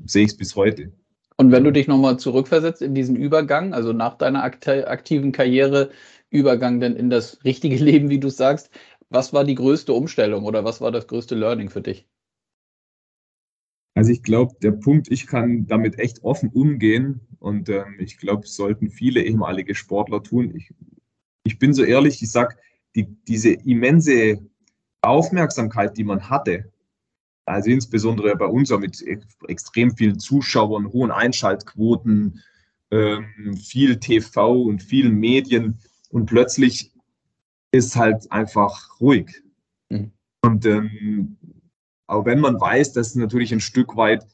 sehe 0.06 0.26
ich 0.26 0.32
es 0.32 0.38
bis 0.38 0.56
heute. 0.56 0.92
Und 1.38 1.52
wenn 1.52 1.64
du 1.64 1.72
dich 1.72 1.88
nochmal 1.88 2.18
zurückversetzt 2.18 2.82
in 2.82 2.94
diesen 2.94 3.16
Übergang, 3.16 3.74
also 3.74 3.94
nach 3.94 4.18
deiner 4.18 4.44
aktiven 4.44 5.32
Karriere, 5.32 5.90
Übergang 6.34 6.80
denn 6.80 6.96
in 6.96 7.10
das 7.10 7.44
richtige 7.46 7.76
Leben, 7.84 8.10
wie 8.10 8.20
du 8.20 8.30
sagst. 8.30 8.70
Was 9.10 9.32
war 9.32 9.44
die 9.44 9.56
größte 9.56 9.94
Umstellung 9.94 10.44
oder 10.44 10.66
was 10.66 10.82
war 10.82 10.92
das 10.92 11.08
größte 11.08 11.36
Learning 11.36 11.70
für 11.70 11.82
dich? 11.82 12.08
Also 13.96 14.12
ich 14.12 14.24
glaube, 14.24 14.56
der 14.62 14.72
Punkt, 14.72 15.12
ich 15.12 15.28
kann 15.28 15.68
damit 15.68 16.00
echt 16.00 16.24
offen 16.24 16.50
umgehen 16.50 17.22
und 17.40 17.70
ähm, 17.70 17.98
ich 18.00 18.18
glaube, 18.18 18.48
sollten 18.48 18.90
viele 18.90 19.22
ehemalige 19.22 19.76
Sportler 19.76 20.24
tun. 20.24 20.56
Ich, 20.56 20.74
ich 21.44 21.60
bin 21.60 21.74
so 21.74 21.84
ehrlich, 21.84 22.22
ich 22.24 22.32
sage, 22.32 22.56
die, 22.96 23.06
diese 23.28 23.52
immense 23.52 24.42
Aufmerksamkeit, 25.02 25.96
die 25.96 26.04
man 26.04 26.28
hatte, 26.28 26.72
also 27.46 27.70
insbesondere 27.70 28.36
bei 28.36 28.46
uns 28.46 28.72
auch 28.72 28.80
mit 28.80 29.04
extrem 29.48 29.96
vielen 29.96 30.18
Zuschauern, 30.18 30.92
hohen 30.92 31.12
Einschaltquoten, 31.12 32.42
ähm, 32.90 33.58
viel 33.58 34.00
TV 34.00 34.64
und 34.64 34.82
vielen 34.82 35.20
Medien 35.20 35.80
und 36.14 36.28
plötzlich 36.28 36.92
ist 37.72 37.96
halt 37.96 38.32
einfach 38.32 39.00
ruhig. 39.02 39.44
Mhm. 39.90 40.12
Und 40.42 40.66
ähm, 40.66 41.38
auch 42.08 42.26
wenn 42.26 42.40
man 42.40 42.62
weiß, 42.62 42.94
dass 42.94 43.16
natürlich 43.16 43.52
ein 43.52 43.60
Stück 43.60 43.98
weit 43.98 44.26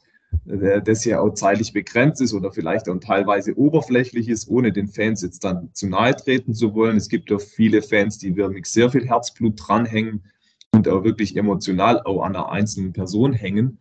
äh, 0.45 0.81
das 0.81 1.05
ja 1.05 1.21
auch 1.21 1.33
zeitlich 1.33 1.71
begrenzt 1.71 2.21
ist 2.21 2.33
oder 2.33 2.51
vielleicht 2.51 2.89
auch 2.89 2.99
teilweise 2.99 3.57
oberflächlich 3.57 4.27
ist, 4.27 4.49
ohne 4.49 4.73
den 4.73 4.89
Fans 4.89 5.21
jetzt 5.21 5.43
dann 5.45 5.69
zu 5.73 5.87
nahe 5.87 6.15
treten 6.15 6.53
zu 6.53 6.73
wollen. 6.73 6.97
Es 6.97 7.07
gibt 7.07 7.31
auch 7.31 7.39
viele 7.39 7.81
Fans, 7.81 8.17
die 8.17 8.35
wirklich 8.35 8.65
sehr 8.65 8.89
viel 8.91 9.07
Herzblut 9.07 9.53
dranhängen 9.55 10.25
und 10.71 10.87
auch 10.89 11.05
wirklich 11.05 11.37
emotional 11.37 12.01
auch 12.03 12.23
an 12.23 12.35
einer 12.35 12.49
einzelnen 12.49 12.91
Person 12.91 13.31
hängen. 13.31 13.79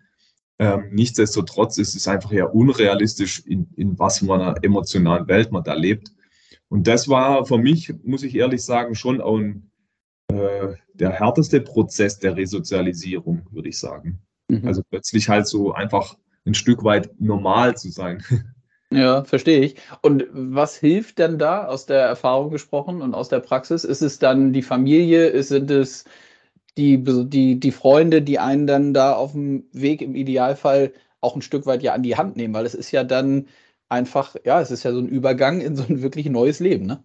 Ähm, 0.61 0.85
nichtsdestotrotz 0.93 1.79
ist 1.79 1.97
es 1.97 2.07
einfach 2.07 2.31
ja 2.31 2.45
unrealistisch, 2.45 3.45
in, 3.45 3.69
in 3.77 3.99
was 3.99 4.21
für 4.21 4.33
einer 4.33 4.55
emotionalen 4.63 5.27
Welt 5.27 5.51
man 5.51 5.65
da 5.65 5.75
lebt. 5.75 6.13
Und 6.68 6.87
das 6.87 7.09
war 7.09 7.46
für 7.46 7.59
mich, 7.59 7.92
muss 8.02 8.22
ich 8.22 8.35
ehrlich 8.35 8.64
sagen, 8.64 8.94
schon 8.94 9.20
auch 9.20 9.38
ein, 9.38 9.70
äh, 10.31 10.74
der 10.92 11.12
härteste 11.12 11.61
Prozess 11.61 12.18
der 12.18 12.37
Resozialisierung, 12.37 13.46
würde 13.50 13.70
ich 13.70 13.78
sagen. 13.78 14.20
Mhm. 14.48 14.66
Also 14.66 14.83
plötzlich 14.88 15.28
halt 15.28 15.46
so 15.46 15.72
einfach 15.72 16.16
ein 16.46 16.54
Stück 16.54 16.85
weit 16.85 17.11
normal 17.20 17.76
zu 17.76 17.90
sein. 17.90 18.22
Ja, 18.90 19.22
verstehe 19.24 19.61
ich. 19.61 19.76
Und 20.00 20.24
was 20.33 20.76
hilft 20.76 21.18
denn 21.18 21.38
da 21.38 21.66
aus 21.66 21.85
der 21.85 22.00
Erfahrung 22.00 22.50
gesprochen 22.50 23.02
und 23.02 23.12
aus 23.12 23.28
der 23.28 23.40
Praxis? 23.40 23.85
Ist 23.85 24.00
es 24.00 24.18
dann 24.18 24.54
die 24.54 24.62
Familie? 24.62 25.42
Sind 25.42 25.70
es 25.70 26.07
die, 26.78 27.04
die, 27.04 27.61
die 27.61 27.70
Freunde, 27.70 28.22
die 28.22 28.38
einen 28.38 28.66
dann 28.66 28.94
da 28.94 29.12
auf 29.12 29.33
dem 29.33 29.64
Weg 29.72 30.00
im 30.00 30.14
Idealfall 30.14 30.94
auch 31.20 31.37
ein 31.37 31.42
Stück 31.42 31.66
weit 31.66 31.83
ja 31.83 31.92
an 31.92 32.02
die 32.02 32.16
Hand 32.16 32.38
nehmen? 32.38 32.54
Weil 32.54 32.64
es 32.64 32.74
ist 32.74 32.90
ja 32.90 33.04
dann 33.04 33.48
einfach, 33.88 34.37
ja, 34.44 34.61
es 34.61 34.70
ist 34.70 34.83
ja 34.83 34.92
so 34.92 34.98
ein 34.98 35.09
Übergang 35.09 35.61
in 35.61 35.77
so 35.77 35.85
ein 35.88 36.03
wirklich 36.03 36.29
neues 36.29 36.61
Leben, 36.61 36.87
ne? 36.87 37.03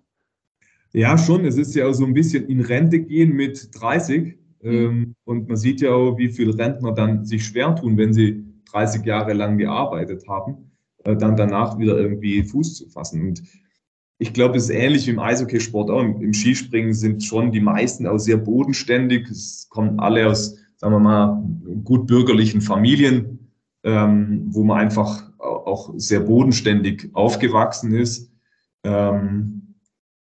Ja, 0.93 1.17
schon. 1.17 1.43
Es 1.45 1.57
ist 1.57 1.73
ja 1.73 1.87
auch 1.87 1.93
so 1.93 2.05
ein 2.05 2.13
bisschen 2.13 2.47
in 2.47 2.61
Rente 2.61 2.99
gehen 2.99 3.33
mit 3.33 3.69
30. 3.73 4.37
Mhm. 4.61 5.15
Und 5.25 5.47
man 5.47 5.57
sieht 5.57 5.81
ja 5.81 5.91
auch, 5.91 6.17
wie 6.17 6.29
viele 6.29 6.57
Rentner 6.57 6.93
dann 6.93 7.25
sich 7.25 7.45
schwer 7.45 7.75
tun, 7.75 7.97
wenn 7.97 8.13
sie 8.13 8.45
30 8.71 9.05
Jahre 9.05 9.33
lang 9.33 9.57
gearbeitet 9.57 10.27
haben, 10.27 10.71
äh, 11.03 11.17
dann 11.17 11.35
danach 11.35 11.77
wieder 11.79 11.97
irgendwie 11.97 12.43
Fuß 12.43 12.75
zu 12.75 12.89
fassen. 12.89 13.27
Und 13.27 13.43
ich 14.19 14.33
glaube, 14.33 14.57
es 14.57 14.65
ist 14.65 14.75
ähnlich 14.75 15.07
wie 15.07 15.11
im 15.11 15.19
Eishockeysport 15.19 15.89
auch. 15.89 16.01
Im 16.01 16.33
Skispringen 16.33 16.93
sind 16.93 17.23
schon 17.23 17.51
die 17.51 17.59
meisten 17.59 18.07
auch 18.07 18.19
sehr 18.19 18.37
bodenständig. 18.37 19.29
Es 19.29 19.67
kommen 19.69 19.99
alle 19.99 20.27
aus, 20.27 20.55
sagen 20.77 20.93
wir 20.93 20.99
mal, 20.99 21.43
gut 21.83 22.07
bürgerlichen 22.07 22.61
Familien, 22.61 23.42
ähm, 23.83 24.47
wo 24.49 24.63
man 24.63 24.79
einfach 24.79 25.31
auch 25.39 25.93
sehr 25.97 26.21
bodenständig 26.21 27.09
aufgewachsen 27.13 27.93
ist. 27.93 28.31
Ähm, 28.83 29.75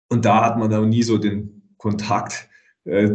und 0.10 0.26
da 0.26 0.46
hat 0.46 0.58
man 0.58 0.74
auch 0.74 0.86
nie 0.86 1.04
so 1.04 1.18
den 1.18 1.74
Kontakt 1.78 2.50
äh, 2.86 3.10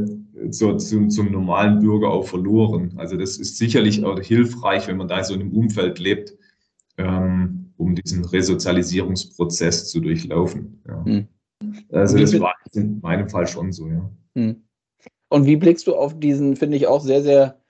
so, 0.51 0.77
zum, 0.77 1.11
zum 1.11 1.31
normalen 1.31 1.81
Bürger 1.81 2.11
auch 2.11 2.27
verloren. 2.27 2.93
Also 2.97 3.17
das 3.17 3.39
ist 3.39 3.57
sicherlich 3.57 4.05
auch 4.05 4.19
hilfreich, 4.21 4.89
wenn 4.89 4.97
man 4.97 5.09
da 5.09 5.23
so 5.25 5.35
in 5.35 5.41
einem 5.41 5.53
Umfeld 5.53 5.99
lebt, 5.99 6.37
ähm, 6.99 7.73
um 7.77 7.95
diesen 7.95 8.25
Resozialisierungsprozess 8.25 9.91
zu 9.91 10.01
durchlaufen. 10.01 10.83
Ja. 10.87 11.05
Hm. 11.05 11.29
Also 11.91 12.19
das 12.19 12.39
war 12.41 12.55
in 12.73 13.01
meinem 13.01 13.29
Fall 13.29 13.47
schon 13.47 13.73
so, 13.73 13.89
ja. 13.89 14.11
Hm. 14.35 14.63
Und 15.29 15.47
wie 15.47 15.57
blickst 15.57 15.87
du 15.87 15.95
auf 15.95 16.19
diesen, 16.19 16.57
finde 16.57 16.77
ich, 16.77 16.87
auch 16.87 17.01
sehr, 17.01 17.23
sehr 17.23 17.62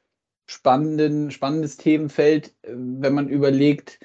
spannenden, 0.46 1.30
spannendes 1.30 1.76
Themenfeld, 1.76 2.54
wenn 2.62 3.14
man 3.14 3.28
überlegt, 3.28 4.00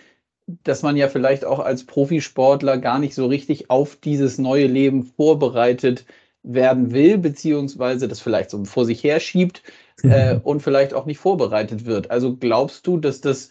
dass 0.64 0.82
man 0.82 0.96
ja 0.96 1.10
vielleicht 1.10 1.44
auch 1.44 1.60
als 1.60 1.86
Profisportler 1.86 2.78
gar 2.78 3.00
nicht 3.00 3.16
so 3.16 3.26
richtig 3.26 3.70
auf 3.70 3.98
dieses 3.98 4.38
neue 4.38 4.68
Leben 4.68 5.04
vorbereitet 5.04 6.06
werden 6.44 6.92
will, 6.92 7.18
beziehungsweise 7.18 8.08
das 8.08 8.22
vielleicht 8.22 8.50
so 8.50 8.64
vor 8.64 8.86
sich 8.86 9.04
her 9.04 9.20
schiebt 9.20 9.64
äh, 10.04 10.36
und 10.44 10.62
vielleicht 10.62 10.94
auch 10.94 11.06
nicht 11.06 11.18
vorbereitet 11.18 11.86
wird. 11.86 12.12
Also 12.12 12.38
glaubst 12.38 12.88
du, 12.88 12.98
dass 12.98 13.20
das 13.20 13.50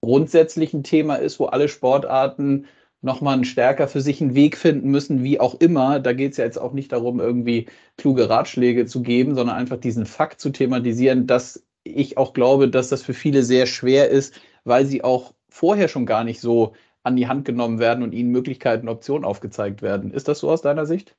grundsätzlich 0.00 0.72
ein 0.72 0.82
Thema 0.82 1.16
ist, 1.16 1.38
wo 1.38 1.46
alle 1.46 1.68
Sportarten 1.68 2.66
nochmal 3.02 3.44
stärker 3.44 3.88
für 3.88 4.00
sich 4.00 4.22
einen 4.22 4.34
Weg 4.34 4.56
finden 4.56 4.90
müssen, 4.90 5.22
wie 5.22 5.40
auch 5.40 5.60
immer. 5.60 6.00
Da 6.00 6.12
geht 6.12 6.32
es 6.32 6.38
ja 6.38 6.44
jetzt 6.44 6.60
auch 6.60 6.72
nicht 6.72 6.92
darum, 6.92 7.20
irgendwie 7.20 7.66
kluge 7.96 8.30
Ratschläge 8.30 8.86
zu 8.86 9.02
geben, 9.02 9.34
sondern 9.34 9.56
einfach 9.56 9.76
diesen 9.76 10.06
Fakt 10.06 10.40
zu 10.40 10.50
thematisieren, 10.50 11.26
dass 11.26 11.64
ich 11.84 12.18
auch 12.18 12.32
glaube, 12.32 12.68
dass 12.68 12.88
das 12.88 13.02
für 13.02 13.14
viele 13.14 13.42
sehr 13.42 13.66
schwer 13.66 14.08
ist, 14.08 14.40
weil 14.64 14.86
sie 14.86 15.04
auch 15.04 15.34
vorher 15.48 15.88
schon 15.88 16.06
gar 16.06 16.24
nicht 16.24 16.40
so 16.40 16.74
an 17.02 17.16
die 17.16 17.26
Hand 17.26 17.44
genommen 17.44 17.78
werden 17.78 18.04
und 18.04 18.12
ihnen 18.12 18.30
Möglichkeiten, 18.30 18.88
Optionen 18.88 19.24
aufgezeigt 19.24 19.82
werden. 19.82 20.12
Ist 20.12 20.28
das 20.28 20.38
so 20.38 20.50
aus 20.50 20.62
deiner 20.62 20.86
Sicht? 20.86 21.16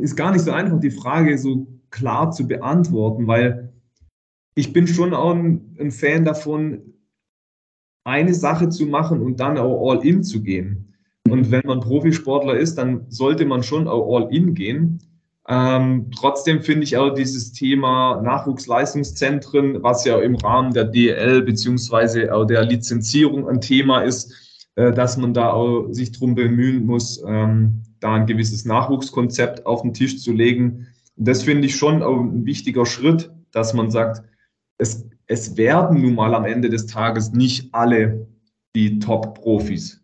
ist 0.00 0.16
gar 0.16 0.32
nicht 0.32 0.44
so 0.44 0.50
einfach, 0.50 0.80
die 0.80 0.90
Frage 0.90 1.36
so 1.38 1.66
klar 1.90 2.30
zu 2.30 2.46
beantworten, 2.46 3.26
weil 3.26 3.72
ich 4.54 4.72
bin 4.72 4.86
schon 4.86 5.14
auch 5.14 5.34
ein, 5.34 5.90
Fan 5.90 6.24
davon, 6.24 6.94
eine 8.04 8.34
Sache 8.34 8.68
zu 8.68 8.86
machen 8.86 9.20
und 9.20 9.40
dann 9.40 9.58
auch 9.58 9.90
all 9.90 10.04
in 10.04 10.24
zu 10.24 10.42
gehen. 10.42 10.94
Und 11.28 11.50
wenn 11.50 11.62
man 11.66 11.80
Profisportler 11.80 12.56
ist, 12.56 12.76
dann 12.76 13.06
sollte 13.08 13.44
man 13.44 13.62
schon 13.62 13.86
auch 13.86 14.16
all 14.16 14.34
in 14.34 14.54
gehen. 14.54 14.98
Ähm, 15.50 16.12
trotzdem 16.16 16.62
finde 16.62 16.84
ich 16.84 16.96
auch 16.96 17.10
dieses 17.12 17.52
Thema 17.52 18.22
Nachwuchsleistungszentren, 18.22 19.82
was 19.82 20.04
ja 20.04 20.20
im 20.20 20.36
Rahmen 20.36 20.72
der 20.72 20.84
DL 20.84 21.42
beziehungsweise 21.42 22.32
auch 22.32 22.44
der 22.44 22.64
Lizenzierung 22.64 23.48
ein 23.48 23.60
Thema 23.60 24.02
ist, 24.02 24.32
äh, 24.76 24.92
dass 24.92 25.16
man 25.16 25.34
da 25.34 25.50
auch 25.50 25.88
sich 25.90 26.12
drum 26.12 26.36
bemühen 26.36 26.86
muss, 26.86 27.20
ähm, 27.26 27.82
da 27.98 28.14
ein 28.14 28.26
gewisses 28.26 28.64
Nachwuchskonzept 28.64 29.66
auf 29.66 29.82
den 29.82 29.92
Tisch 29.92 30.22
zu 30.22 30.32
legen. 30.32 30.86
Und 31.16 31.26
das 31.26 31.42
finde 31.42 31.66
ich 31.66 31.74
schon 31.74 32.00
ein 32.00 32.46
wichtiger 32.46 32.86
Schritt, 32.86 33.32
dass 33.50 33.74
man 33.74 33.90
sagt, 33.90 34.22
es, 34.78 35.04
es 35.26 35.56
werden 35.56 36.00
nun 36.00 36.14
mal 36.14 36.32
am 36.36 36.44
Ende 36.44 36.68
des 36.68 36.86
Tages 36.86 37.32
nicht 37.32 37.74
alle 37.74 38.28
die 38.76 39.00
Top-Profis. 39.00 40.00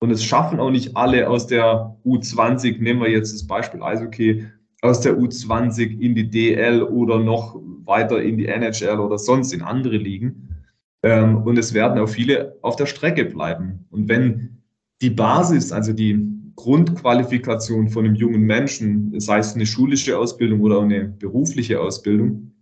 Und 0.00 0.10
es 0.10 0.22
schaffen 0.22 0.60
auch 0.60 0.70
nicht 0.70 0.98
alle 0.98 1.30
aus 1.30 1.46
der 1.46 1.96
U20, 2.04 2.82
nehmen 2.82 3.00
wir 3.00 3.08
jetzt 3.08 3.32
das 3.32 3.46
Beispiel 3.46 3.82
Eishockey, 3.82 4.44
aus 4.82 5.00
der 5.00 5.16
U20 5.16 6.00
in 6.00 6.14
die 6.14 6.28
DL 6.28 6.82
oder 6.82 7.18
noch 7.18 7.58
weiter 7.84 8.22
in 8.22 8.36
die 8.36 8.46
NHL 8.46 8.98
oder 8.98 9.18
sonst 9.18 9.52
in 9.52 9.62
andere 9.62 9.96
Ligen. 9.96 10.48
Ähm, 11.02 11.38
und 11.38 11.58
es 11.58 11.72
werden 11.72 11.98
auch 11.98 12.08
viele 12.08 12.56
auf 12.62 12.76
der 12.76 12.86
Strecke 12.86 13.24
bleiben. 13.24 13.86
Und 13.90 14.08
wenn 14.08 14.58
die 15.00 15.10
Basis, 15.10 15.72
also 15.72 15.92
die, 15.92 16.32
Grundqualifikation 16.56 17.88
von 17.88 18.04
einem 18.04 18.14
jungen 18.14 18.42
Menschen, 18.42 19.18
sei 19.20 19.38
es 19.38 19.54
eine 19.54 19.66
schulische 19.66 20.18
Ausbildung 20.18 20.60
oder 20.60 20.80
eine 20.80 21.04
berufliche 21.06 21.80
Ausbildung, 21.80 22.52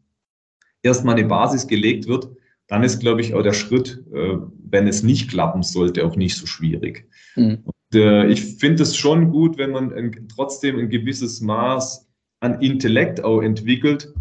erstmal 0.83 1.17
eine 1.17 1.27
Basis 1.27 1.67
gelegt 1.67 2.07
wird, 2.07 2.29
dann 2.69 2.83
ist, 2.85 3.01
glaube 3.01 3.21
ich, 3.21 3.35
auch 3.35 3.43
der 3.43 3.53
Schritt, 3.53 4.03
äh, 4.13 4.37
wenn 4.71 4.87
es 4.87 5.03
nicht 5.03 5.29
klappen 5.29 5.63
sollte, 5.63 6.07
auch 6.07 6.17
nicht 6.17 6.37
so 6.37 6.47
schwierig. 6.47 7.09
Mhm. 7.35 7.59
Und, 7.65 8.01
äh, 8.01 8.27
ich 8.29 8.57
finde 8.57 8.85
es 8.85 8.97
schon 8.97 9.31
gut, 9.31 9.59
wenn 9.59 9.73
man 9.73 9.93
ein, 9.93 10.29
trotzdem 10.35 10.79
ein 10.79 10.89
gewisses 10.89 11.41
Maß 11.41 12.09
an 12.41 12.61
Intellekt 12.61 13.23
auch 13.23 13.43
entwickelt. 13.43 14.13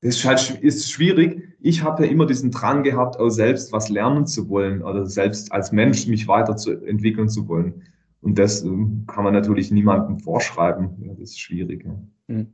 Das 0.00 0.16
ist, 0.16 0.24
halt, 0.24 0.58
ist 0.62 0.90
schwierig. 0.90 1.42
Ich 1.60 1.82
habe 1.82 2.04
ja 2.04 2.10
immer 2.10 2.26
diesen 2.26 2.50
Drang 2.50 2.82
gehabt, 2.82 3.18
auch 3.18 3.30
selbst 3.30 3.72
was 3.72 3.88
lernen 3.88 4.26
zu 4.26 4.48
wollen 4.48 4.82
oder 4.82 5.06
selbst 5.06 5.52
als 5.52 5.70
Mensch 5.70 6.08
mich 6.08 6.26
weiterzuentwickeln 6.26 7.28
zu 7.28 7.46
wollen. 7.46 7.82
Und 8.20 8.38
das 8.38 8.62
ähm, 8.62 9.04
kann 9.06 9.24
man 9.24 9.32
natürlich 9.32 9.70
niemandem 9.70 10.18
vorschreiben. 10.18 10.90
Ja, 11.04 11.12
das 11.12 11.30
ist 11.30 11.40
schwierig. 11.40 11.84
Ja. 11.84 11.94
Hm. 12.28 12.52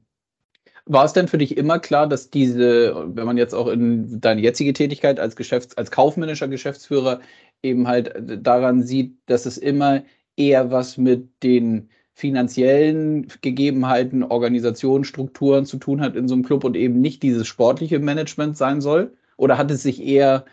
War 0.86 1.04
es 1.04 1.12
denn 1.12 1.28
für 1.28 1.36
dich 1.36 1.56
immer 1.56 1.78
klar, 1.78 2.06
dass 2.06 2.30
diese, 2.30 3.06
wenn 3.14 3.26
man 3.26 3.36
jetzt 3.36 3.54
auch 3.54 3.68
in 3.68 4.20
deine 4.20 4.40
jetzige 4.40 4.72
Tätigkeit 4.72 5.20
als 5.20 5.36
Geschäfts-, 5.36 5.76
als 5.76 5.90
kaufmännischer 5.90 6.48
Geschäftsführer 6.48 7.20
eben 7.62 7.86
halt 7.86 8.14
daran 8.42 8.82
sieht, 8.82 9.18
dass 9.26 9.44
es 9.44 9.58
immer 9.58 10.02
eher 10.36 10.70
was 10.70 10.96
mit 10.96 11.28
den 11.42 11.90
finanziellen 12.18 13.28
Gegebenheiten, 13.42 14.24
Organisationen, 14.24 15.04
Strukturen 15.04 15.66
zu 15.66 15.76
tun 15.76 16.00
hat 16.00 16.16
in 16.16 16.26
so 16.26 16.34
einem 16.34 16.42
Club 16.42 16.64
und 16.64 16.76
eben 16.76 17.00
nicht 17.00 17.22
dieses 17.22 17.46
sportliche 17.46 18.00
Management 18.00 18.56
sein 18.56 18.80
soll? 18.80 19.16
Oder 19.36 19.56
hat 19.56 19.70
es 19.70 19.84
sich 19.84 20.02
eher 20.02 20.44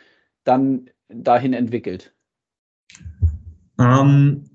dann 0.44 0.92
dahin 1.10 1.54
entwickelt? 1.54 2.14
Ähm, 3.80 4.46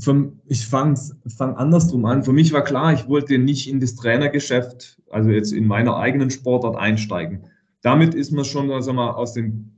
vom, 0.00 0.40
ich 0.46 0.66
fange 0.66 0.98
fang 1.36 1.54
andersrum 1.56 2.06
an. 2.06 2.24
Für 2.24 2.32
mich 2.32 2.50
war 2.54 2.64
klar, 2.64 2.94
ich 2.94 3.06
wollte 3.08 3.36
nicht 3.36 3.68
in 3.68 3.80
das 3.80 3.94
Trainergeschäft, 3.94 5.02
also 5.10 5.28
jetzt 5.28 5.52
in 5.52 5.66
meiner 5.66 5.98
eigenen 5.98 6.30
Sportart 6.30 6.76
einsteigen. 6.76 7.44
Damit 7.82 8.14
ist 8.14 8.32
man 8.32 8.46
schon 8.46 8.70
also 8.70 8.94
mal, 8.94 9.10
aus 9.10 9.34
dem 9.34 9.70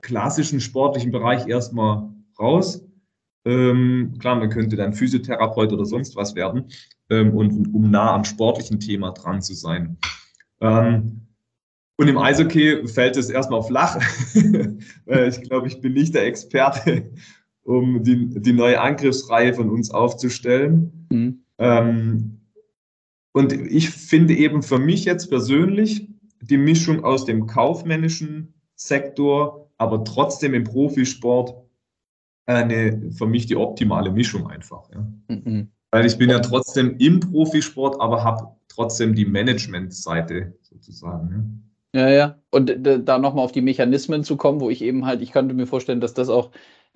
klassischen 0.00 0.60
sportlichen 0.60 1.10
Bereich 1.10 1.48
erstmal 1.48 2.08
raus. 2.38 2.84
Ähm, 3.44 4.14
klar, 4.18 4.36
man 4.36 4.50
könnte 4.50 4.76
dann 4.76 4.94
Physiotherapeut 4.94 5.72
oder 5.72 5.84
sonst 5.84 6.14
was 6.16 6.34
werden, 6.34 6.66
ähm, 7.10 7.34
und 7.34 7.74
um 7.74 7.90
nah 7.90 8.14
am 8.14 8.24
sportlichen 8.24 8.78
Thema 8.80 9.12
dran 9.12 9.42
zu 9.42 9.54
sein. 9.54 9.98
Ähm, 10.60 11.26
Und 11.98 12.08
im 12.08 12.18
Eishockey 12.18 12.86
fällt 12.88 13.16
es 13.16 13.30
erstmal 13.30 13.62
flach. 13.62 13.98
ich 14.34 15.42
glaube, 15.42 15.68
ich 15.68 15.80
bin 15.80 15.92
nicht 15.92 16.14
der 16.14 16.26
Experte, 16.26 17.12
um 17.64 18.02
die, 18.02 18.40
die 18.40 18.52
neue 18.52 18.80
Angriffsreihe 18.80 19.54
von 19.54 19.70
uns 19.70 19.90
aufzustellen. 19.90 21.06
Mhm. 21.10 21.44
Ähm, 21.58 22.40
und 23.32 23.52
ich 23.52 23.90
finde 23.90 24.34
eben 24.34 24.62
für 24.62 24.78
mich 24.78 25.04
jetzt 25.04 25.28
persönlich 25.28 26.08
die 26.40 26.58
Mischung 26.58 27.04
aus 27.04 27.24
dem 27.24 27.46
kaufmännischen 27.46 28.54
Sektor, 28.74 29.70
aber 29.78 30.04
trotzdem 30.04 30.54
im 30.54 30.64
Profisport 30.64 31.54
eine 32.46 33.10
für 33.12 33.26
mich 33.26 33.46
die 33.46 33.56
optimale 33.56 34.10
Mischung 34.10 34.48
einfach. 34.48 34.88
Ja. 34.92 35.06
Mhm. 35.28 35.68
Weil 35.90 36.06
ich 36.06 36.16
bin 36.16 36.30
ja 36.30 36.40
trotzdem 36.40 36.96
im 36.98 37.20
Profisport, 37.20 38.00
aber 38.00 38.24
habe 38.24 38.48
trotzdem 38.68 39.14
die 39.14 39.26
Management-Seite 39.26 40.54
sozusagen. 40.62 41.62
Ja. 41.94 42.08
ja, 42.08 42.14
ja. 42.14 42.38
Und 42.50 42.74
da 42.80 43.18
nochmal 43.18 43.44
auf 43.44 43.52
die 43.52 43.60
Mechanismen 43.60 44.24
zu 44.24 44.36
kommen, 44.36 44.60
wo 44.60 44.70
ich 44.70 44.82
eben 44.82 45.04
halt, 45.04 45.20
ich 45.20 45.32
könnte 45.32 45.54
mir 45.54 45.66
vorstellen, 45.66 46.00
dass 46.00 46.14
das 46.14 46.30
auch 46.30 46.50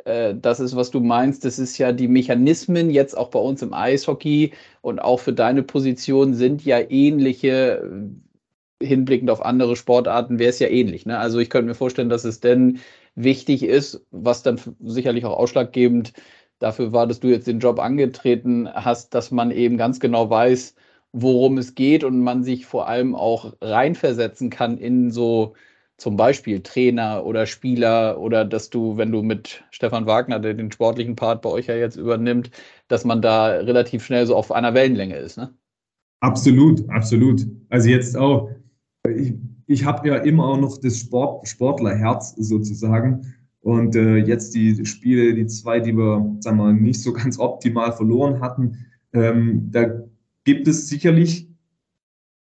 äh, 0.05 0.35
das 0.35 0.61
ist, 0.61 0.77
was 0.77 0.91
du 0.91 1.01
meinst. 1.01 1.45
Das 1.45 1.59
ist 1.59 1.79
ja 1.79 1.93
die 1.93 2.09
Mechanismen 2.09 2.91
jetzt 2.91 3.17
auch 3.17 3.29
bei 3.29 3.39
uns 3.39 3.63
im 3.63 3.73
Eishockey 3.73 4.53
und 4.81 5.01
auch 5.01 5.21
für 5.21 5.33
deine 5.33 5.63
Position 5.63 6.35
sind 6.35 6.65
ja 6.65 6.79
ähnliche 6.89 7.83
äh, 7.83 8.87
hinblickend 8.87 9.31
auf 9.31 9.45
andere 9.45 9.75
Sportarten 9.75 10.39
wäre 10.39 10.51
es 10.51 10.59
ja 10.59 10.69
ähnlich. 10.69 11.07
Ne? 11.07 11.19
Also 11.19 11.39
ich 11.39 11.49
könnte 11.49 11.69
mir 11.69 11.75
vorstellen, 11.75 12.11
dass 12.11 12.25
es 12.25 12.41
denn 12.41 12.81
wichtig 13.17 13.65
ist, 13.65 14.07
was 14.11 14.43
dann 14.43 14.61
sicherlich 14.81 15.25
auch 15.25 15.37
ausschlaggebend 15.37 16.13
dafür 16.59 16.93
war, 16.93 17.07
dass 17.07 17.21
du 17.21 17.29
jetzt 17.29 17.47
den 17.47 17.59
Job 17.59 17.81
angetreten 17.81 18.69
hast, 18.73 19.15
dass 19.15 19.31
man 19.31 19.51
eben 19.51 19.77
ganz 19.77 20.01
genau 20.01 20.31
weiß, 20.31 20.75
worum 21.13 21.59
es 21.59 21.75
geht 21.75 22.05
und 22.05 22.21
man 22.21 22.45
sich 22.45 22.67
vor 22.67 22.89
allem 22.89 23.15
auch 23.15 23.55
reinversetzen 23.61 24.51
kann 24.51 24.79
in 24.79 25.11
so 25.11 25.55
zum 25.97 26.17
Beispiel 26.17 26.61
Trainer 26.63 27.25
oder 27.25 27.47
Spieler 27.47 28.21
oder 28.21 28.45
dass 28.45 28.69
du, 28.69 28.99
wenn 28.99 29.13
du 29.13 29.23
mit 29.23 29.65
Stefan 29.71 30.07
Wagner, 30.07 30.39
der 30.41 30.53
den 30.55 30.71
sportlichen 30.71 31.17
Part 31.17 31.41
bei 31.41 31.49
euch 31.49 31.67
ja 31.67 31.75
jetzt 31.75 31.97
übernimmt, 31.97 32.51
dass 32.89 33.05
man 33.05 33.23
da 33.23 33.47
relativ 33.47 34.05
schnell 34.05 34.27
so 34.27 34.37
auf 34.37 34.53
einer 34.53 34.75
Wellenlänge 34.75 35.17
ist, 35.17 35.39
ne? 35.39 35.55
Absolut, 36.21 36.89
absolut. 36.91 37.47
Also 37.69 37.89
jetzt 37.89 38.17
auch, 38.17 38.51
ich, 39.09 39.35
ich 39.67 39.85
habe 39.85 40.09
ja 40.09 40.17
immer 40.17 40.47
auch 40.47 40.61
noch 40.61 40.79
das 40.79 40.99
Sport, 40.99 41.49
Sportlerherz 41.49 42.35
sozusagen. 42.37 43.35
Und 43.61 43.97
äh, 43.97 44.19
jetzt 44.19 44.55
die 44.55 44.87
Spiele, 44.87 45.35
die 45.35 45.47
zwei, 45.47 45.81
die 45.81 45.97
wir, 45.97 46.37
sagen 46.39 46.59
wir, 46.59 46.73
nicht 46.73 47.03
so 47.03 47.13
ganz 47.13 47.39
optimal 47.39 47.93
verloren 47.93 48.41
hatten, 48.41 48.87
ähm, 49.13 49.69
da 49.73 50.05
gibt 50.45 50.69
es 50.69 50.89
sicherlich 50.89 51.49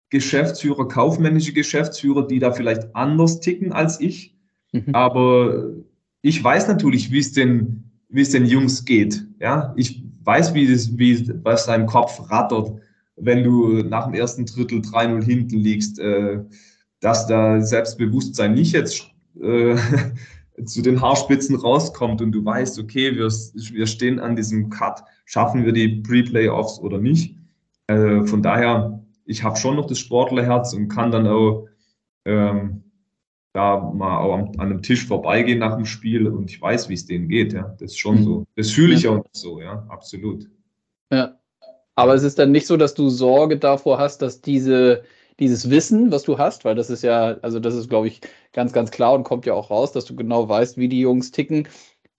Geschäftsführer, 0.09 0.87
kaufmännische 0.87 1.53
Geschäftsführer, 1.53 2.27
die 2.27 2.39
da 2.39 2.51
vielleicht 2.51 2.95
anders 2.95 3.39
ticken 3.39 3.73
als 3.73 3.99
ich. 3.99 4.37
Mhm. 4.71 4.93
Aber 4.93 5.71
ich 6.21 6.41
weiß 6.41 6.67
natürlich, 6.67 7.11
wie 7.11 7.19
es 7.19 7.33
den, 7.33 7.91
wie 8.09 8.21
es 8.21 8.29
den 8.29 8.45
Jungs 8.45 8.85
geht. 8.85 9.25
Ja, 9.39 9.73
ich 9.75 10.03
weiß, 10.23 10.53
wie 10.53 10.71
das, 10.71 10.97
wie 10.97 11.29
was 11.43 11.65
deinem 11.65 11.87
Kopf 11.87 12.29
rattert, 12.29 12.73
wenn 13.15 13.43
du 13.43 13.81
nach 13.81 14.05
dem 14.05 14.13
ersten 14.13 14.45
Drittel 14.45 14.79
3-0 14.79 15.23
hinten 15.23 15.57
liegst, 15.57 15.99
äh, 15.99 16.39
dass 16.99 17.27
da 17.27 17.61
Selbstbewusstsein 17.61 18.53
nicht 18.53 18.73
jetzt 18.73 19.09
äh, 19.41 19.75
zu 20.65 20.81
den 20.81 21.01
Haarspitzen 21.01 21.55
rauskommt 21.55 22.21
und 22.21 22.31
du 22.31 22.43
weißt, 22.43 22.79
okay, 22.79 23.15
wir, 23.15 23.27
wir 23.27 23.87
stehen 23.87 24.19
an 24.19 24.35
diesem 24.35 24.69
Cut, 24.69 25.03
schaffen 25.25 25.65
wir 25.65 25.71
die 25.71 26.01
Pre-Playoffs 26.01 26.79
oder 26.79 26.97
nicht. 26.97 27.35
Äh, 27.87 28.25
von 28.25 28.41
daher, 28.41 29.03
ich 29.25 29.43
habe 29.43 29.57
schon 29.57 29.75
noch 29.75 29.87
das 29.87 29.99
Sportlerherz 29.99 30.73
und 30.73 30.87
kann 30.87 31.11
dann 31.11 31.27
auch 31.27 31.67
ähm, 32.25 32.83
da 33.53 33.77
mal 33.77 34.17
auch 34.19 34.33
an, 34.35 34.59
einem 34.59 34.81
Tisch 34.81 35.05
vorbeigehen 35.05 35.59
nach 35.59 35.75
dem 35.75 35.85
Spiel 35.85 36.27
und 36.27 36.49
ich 36.49 36.61
weiß, 36.61 36.89
wie 36.89 36.93
es 36.93 37.05
denen 37.05 37.27
geht. 37.27 37.53
Ja, 37.53 37.75
das 37.79 37.91
ist 37.91 37.99
schon 37.99 38.19
mhm. 38.19 38.23
so. 38.23 38.45
Das 38.55 38.71
fühle 38.71 38.93
ich 38.93 39.03
ja. 39.03 39.11
auch 39.11 39.25
so, 39.31 39.61
ja, 39.61 39.85
absolut. 39.89 40.47
Ja, 41.11 41.37
aber 41.95 42.13
es 42.13 42.23
ist 42.23 42.37
dann 42.37 42.51
nicht 42.51 42.67
so, 42.67 42.77
dass 42.77 42.93
du 42.93 43.09
Sorge 43.09 43.57
davor 43.57 43.97
hast, 43.97 44.21
dass 44.21 44.41
diese 44.41 45.03
dieses 45.39 45.69
Wissen, 45.69 46.11
was 46.11 46.23
du 46.23 46.37
hast, 46.37 46.65
weil 46.65 46.75
das 46.75 46.89
ist 46.89 47.03
ja, 47.03 47.37
also 47.41 47.59
das 47.59 47.75
ist, 47.75 47.89
glaube 47.89 48.07
ich, 48.07 48.21
ganz, 48.53 48.73
ganz 48.73 48.91
klar 48.91 49.13
und 49.13 49.23
kommt 49.23 49.45
ja 49.45 49.53
auch 49.53 49.69
raus, 49.69 49.91
dass 49.91 50.05
du 50.05 50.15
genau 50.15 50.49
weißt, 50.49 50.77
wie 50.77 50.87
die 50.87 50.99
Jungs 50.99 51.31
ticken, 51.31 51.67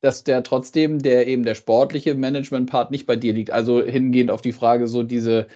dass 0.00 0.24
der 0.24 0.42
trotzdem, 0.42 1.00
der 1.00 1.26
eben 1.26 1.42
der 1.42 1.54
sportliche 1.54 2.14
Management-Part 2.14 2.90
nicht 2.90 3.06
bei 3.06 3.16
dir 3.16 3.32
liegt. 3.32 3.50
Also 3.50 3.82
hingehend 3.82 4.30
auf 4.30 4.42
die 4.42 4.52
Frage, 4.52 4.86
so 4.86 5.02
diese, 5.02 5.48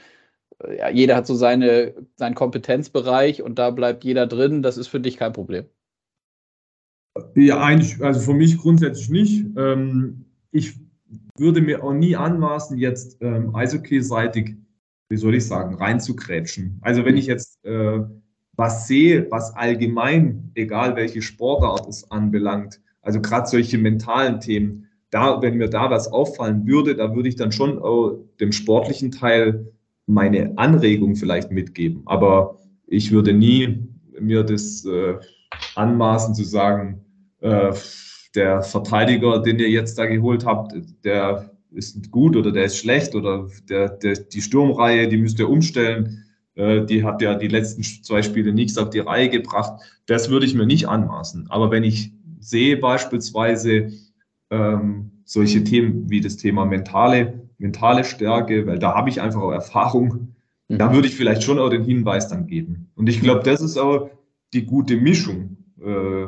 ja, 0.77 0.91
jeder 0.91 1.17
hat 1.17 1.27
so 1.27 1.35
seine, 1.35 1.95
seinen 2.17 2.35
Kompetenzbereich 2.35 3.43
und 3.43 3.59
da 3.59 3.71
bleibt 3.71 4.05
jeder 4.05 4.27
drin, 4.27 4.63
das 4.63 4.77
ist 4.77 4.89
für 4.89 5.01
dich 5.01 5.17
kein 5.17 5.33
Problem. 5.33 5.67
Ja, 7.35 7.63
eigentlich, 7.63 8.03
also 8.03 8.21
für 8.21 8.35
mich 8.35 8.59
grundsätzlich 8.59 9.11
nicht. 9.11 9.47
Ähm, 9.57 10.25
ich 10.51 10.75
würde 11.37 11.61
mir 11.61 11.85
auch 11.85 11.93
nie 11.93 12.17
anmaßen, 12.17 12.79
jetzt 12.79 13.19
ähm, 13.21 13.55
Eishockey-seitig 13.55 14.57
wie 15.13 15.19
soll 15.19 15.35
ich 15.35 15.47
sagen, 15.47 15.75
reinzugrätschen. 15.75 16.79
Also 16.81 17.05
wenn 17.05 17.19
ich 17.19 17.27
jetzt 17.27 17.63
äh, 17.67 18.01
was 18.55 18.89
sehe, 18.89 19.31
was 19.31 19.55
allgemein, 19.55 20.51
egal 20.55 20.97
welche 20.97 21.21
Sportart 21.21 21.87
es 21.87 22.11
anbelangt, 22.11 22.81
also 23.03 23.21
gerade 23.21 23.47
solche 23.47 23.77
mentalen 23.77 24.41
Themen, 24.41 24.89
da, 25.11 25.43
wenn 25.43 25.59
mir 25.59 25.69
da 25.69 25.91
was 25.91 26.11
auffallen 26.11 26.67
würde, 26.67 26.97
da 26.97 27.15
würde 27.15 27.29
ich 27.29 27.37
dann 27.37 27.53
schon 27.53 27.79
auch 27.79 28.25
dem 28.41 28.53
sportlichen 28.53 29.11
Teil 29.11 29.71
meine 30.07 30.57
Anregung 30.57 31.15
vielleicht 31.15 31.51
mitgeben. 31.51 32.01
Aber 32.07 32.59
ich 32.87 33.13
würde 33.13 33.35
nie 33.35 33.87
mir 34.19 34.43
das 34.45 34.87
äh, 34.87 35.17
anmaßen 35.75 36.35
zu 36.35 36.45
sagen, 36.45 37.05
äh, 37.41 37.75
der 38.35 38.63
Verteidiger, 38.63 39.41
den 39.41 39.59
ihr 39.59 39.69
jetzt 39.69 39.99
da 39.99 40.07
geholt 40.07 40.47
habt, 40.47 40.73
der 41.05 41.52
ist 41.75 42.11
gut 42.11 42.37
oder 42.37 42.53
der 42.53 42.65
ist 42.65 42.79
schlecht 42.79 43.15
oder 43.15 43.49
der, 43.69 43.89
der, 43.89 44.15
die 44.15 44.43
Sturmreihe, 44.43 45.09
die 45.09 45.17
müsst 45.17 45.39
ihr 45.39 45.49
umstellen. 45.49 46.25
Äh, 46.55 46.85
die 46.85 47.05
hat 47.05 47.23
ja 47.23 47.35
die 47.35 47.49
letzten 47.49 47.83
zwei 47.83 48.23
Spiele 48.23 48.53
nichts 48.53 48.79
auf 48.79 48.91
die 48.91 49.01
Reihe 49.01 49.29
gebracht. 49.29 49.81
Das 50.07 50.31
würde 50.31 50.47
ich 50.47 50.55
mir 50.55 50.67
nicht 50.67 50.89
anmaßen. 50.89 51.47
Aber 51.51 51.71
wenn 51.71 51.85
ich 51.85 52.13
sehe 52.41 52.77
beispielsweise 52.77 53.91
ähm, 54.51 55.11
solche 55.25 55.65
Themen 55.65 56.11
wie 56.11 56.21
das 56.21 56.37
Thema 56.37 56.65
mentale, 56.67 57.49
mentale 57.59 58.05
Stärke, 58.05 58.67
weil 58.67 58.79
da 58.79 58.95
habe 58.95 59.09
ich 59.09 59.21
einfach 59.21 59.41
auch 59.41 59.53
Erfahrung, 59.53 60.35
mhm. 60.69 60.79
da 60.79 60.93
würde 60.93 61.09
ich 61.09 61.15
vielleicht 61.15 61.43
schon 61.43 61.59
auch 61.59 61.71
den 61.71 61.85
Hinweis 61.85 62.29
dann 62.29 62.47
geben. 62.47 62.91
Und 62.95 63.09
ich 63.09 63.21
glaube, 63.21 63.43
das 63.45 63.63
ist 63.63 63.79
auch 63.79 64.11
die 64.53 64.67
gute 64.67 64.97
Mischung, 64.97 65.57
äh, 65.81 66.27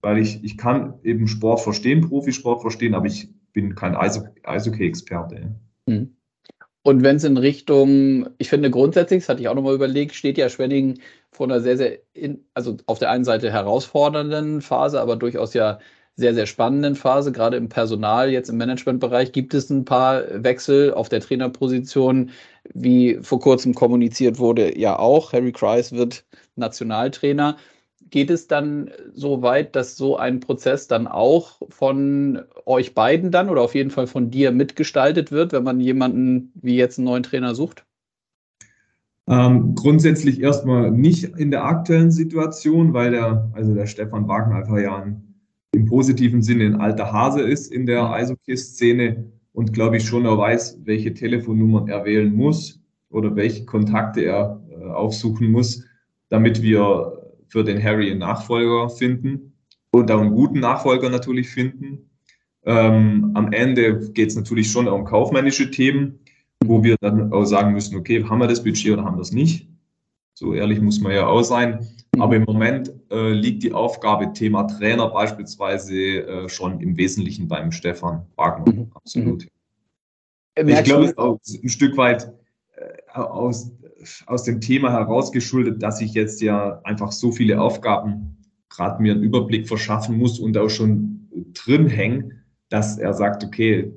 weil 0.00 0.18
ich, 0.18 0.42
ich 0.44 0.56
kann 0.56 0.94
eben 1.02 1.26
Sport 1.26 1.60
verstehen, 1.60 2.08
Profisport 2.08 2.62
verstehen, 2.62 2.94
aber 2.94 3.06
ich 3.06 3.28
bin 3.52 3.74
kein 3.74 3.96
Eishockey-Experte. 3.96 5.54
Mhm. 5.86 6.14
Und 6.82 7.02
wenn 7.02 7.16
es 7.16 7.24
in 7.24 7.36
Richtung, 7.36 8.30
ich 8.38 8.48
finde 8.48 8.70
grundsätzlich, 8.70 9.22
das 9.22 9.28
hatte 9.28 9.40
ich 9.40 9.48
auch 9.48 9.54
nochmal 9.54 9.74
überlegt, 9.74 10.14
steht 10.14 10.38
ja 10.38 10.48
Schwenning 10.48 11.00
vor 11.30 11.46
einer 11.46 11.60
sehr, 11.60 11.76
sehr, 11.76 11.98
in, 12.14 12.44
also 12.54 12.76
auf 12.86 12.98
der 12.98 13.10
einen 13.10 13.24
Seite 13.24 13.52
herausfordernden 13.52 14.62
Phase, 14.62 15.00
aber 15.00 15.16
durchaus 15.16 15.54
ja 15.54 15.80
sehr, 16.18 16.34
sehr 16.34 16.46
spannenden 16.46 16.96
Phase, 16.96 17.30
gerade 17.30 17.56
im 17.56 17.68
Personal, 17.68 18.30
jetzt 18.30 18.48
im 18.48 18.56
Managementbereich, 18.56 19.32
gibt 19.32 19.54
es 19.54 19.70
ein 19.70 19.84
paar 19.84 20.24
Wechsel 20.42 20.92
auf 20.92 21.08
der 21.08 21.20
Trainerposition, 21.20 22.30
wie 22.74 23.18
vor 23.22 23.38
kurzem 23.38 23.74
kommuniziert 23.74 24.38
wurde, 24.38 24.76
ja 24.78 24.98
auch. 24.98 25.32
Harry 25.32 25.52
Kreis 25.52 25.92
wird 25.92 26.24
Nationaltrainer 26.56 27.56
geht 28.10 28.30
es 28.30 28.46
dann 28.46 28.90
so 29.14 29.42
weit, 29.42 29.76
dass 29.76 29.96
so 29.96 30.16
ein 30.16 30.40
Prozess 30.40 30.88
dann 30.88 31.06
auch 31.06 31.60
von 31.68 32.40
euch 32.66 32.94
beiden 32.94 33.30
dann 33.30 33.50
oder 33.50 33.62
auf 33.62 33.74
jeden 33.74 33.90
Fall 33.90 34.06
von 34.06 34.30
dir 34.30 34.52
mitgestaltet 34.52 35.30
wird, 35.30 35.52
wenn 35.52 35.64
man 35.64 35.80
jemanden 35.80 36.52
wie 36.54 36.76
jetzt 36.76 36.98
einen 36.98 37.06
neuen 37.06 37.22
Trainer 37.22 37.54
sucht? 37.54 37.84
Ähm, 39.28 39.74
grundsätzlich 39.74 40.40
erstmal 40.40 40.90
nicht 40.90 41.24
in 41.24 41.50
der 41.50 41.64
aktuellen 41.64 42.10
Situation, 42.10 42.94
weil 42.94 43.10
der, 43.10 43.50
also 43.52 43.74
der 43.74 43.86
Stefan 43.86 44.26
Wagner 44.26 44.56
einfach 44.56 44.78
ja 44.78 45.02
ein, 45.02 45.34
im 45.72 45.84
positiven 45.84 46.40
Sinne 46.40 46.64
ein 46.64 46.80
alter 46.80 47.12
Hase 47.12 47.42
ist 47.42 47.70
in 47.70 47.84
der 47.84 48.10
Eishockey-Szene 48.10 49.30
und 49.52 49.74
glaube 49.74 49.98
ich 49.98 50.04
schon 50.04 50.24
er 50.24 50.38
weiß, 50.38 50.80
welche 50.84 51.12
Telefonnummern 51.12 51.88
er 51.88 52.06
wählen 52.06 52.34
muss 52.34 52.80
oder 53.10 53.36
welche 53.36 53.66
Kontakte 53.66 54.22
er 54.22 54.62
äh, 54.70 54.84
aufsuchen 54.86 55.50
muss, 55.52 55.84
damit 56.30 56.62
wir 56.62 57.17
für 57.48 57.64
den 57.64 57.82
Harry 57.82 58.10
einen 58.10 58.20
Nachfolger 58.20 58.90
finden 58.90 59.54
und 59.90 60.10
auch 60.10 60.20
einen 60.20 60.34
guten 60.34 60.60
Nachfolger 60.60 61.10
natürlich 61.10 61.48
finden. 61.48 62.10
Ähm, 62.64 63.30
am 63.34 63.52
Ende 63.52 64.10
geht 64.10 64.28
es 64.28 64.36
natürlich 64.36 64.70
schon 64.70 64.88
um 64.88 65.04
kaufmännische 65.04 65.70
Themen, 65.70 66.20
wo 66.64 66.82
wir 66.82 66.96
dann 67.00 67.32
auch 67.32 67.44
sagen 67.44 67.72
müssen, 67.72 67.96
okay, 67.96 68.24
haben 68.24 68.40
wir 68.40 68.48
das 68.48 68.62
Budget 68.62 68.92
oder 68.92 69.04
haben 69.04 69.16
wir 69.16 69.22
es 69.22 69.32
nicht? 69.32 69.68
So 70.34 70.54
ehrlich 70.54 70.80
muss 70.80 71.00
man 71.00 71.12
ja 71.12 71.26
auch 71.26 71.42
sein. 71.42 71.86
Aber 72.18 72.36
im 72.36 72.44
Moment 72.44 72.92
äh, 73.10 73.32
liegt 73.32 73.62
die 73.62 73.72
Aufgabe 73.72 74.32
Thema 74.32 74.64
Trainer 74.64 75.08
beispielsweise 75.08 75.94
äh, 75.94 76.48
schon 76.48 76.80
im 76.80 76.96
Wesentlichen 76.96 77.48
beim 77.48 77.72
Stefan 77.72 78.26
Wagner. 78.36 78.72
Mhm. 78.72 78.92
Absolut. 78.94 79.46
Mhm. 80.56 80.68
Ich 80.68 80.84
glaube, 80.84 81.04
es 81.04 81.10
ist 81.10 81.18
auch 81.18 81.38
ein 81.62 81.68
Stück 81.68 81.96
weit 81.96 82.32
äh, 82.76 83.18
aus 83.18 83.72
aus 84.26 84.44
dem 84.44 84.60
Thema 84.60 84.92
herausgeschuldet, 84.92 85.82
dass 85.82 86.00
ich 86.00 86.14
jetzt 86.14 86.40
ja 86.40 86.80
einfach 86.84 87.12
so 87.12 87.32
viele 87.32 87.60
Aufgaben 87.60 88.36
gerade 88.68 89.02
mir 89.02 89.12
einen 89.12 89.22
Überblick 89.22 89.66
verschaffen 89.66 90.18
muss 90.18 90.38
und 90.38 90.56
auch 90.56 90.68
schon 90.68 91.28
drin 91.54 91.88
hängen, 91.88 92.44
dass 92.68 92.98
er 92.98 93.14
sagt, 93.14 93.44
okay, 93.44 93.92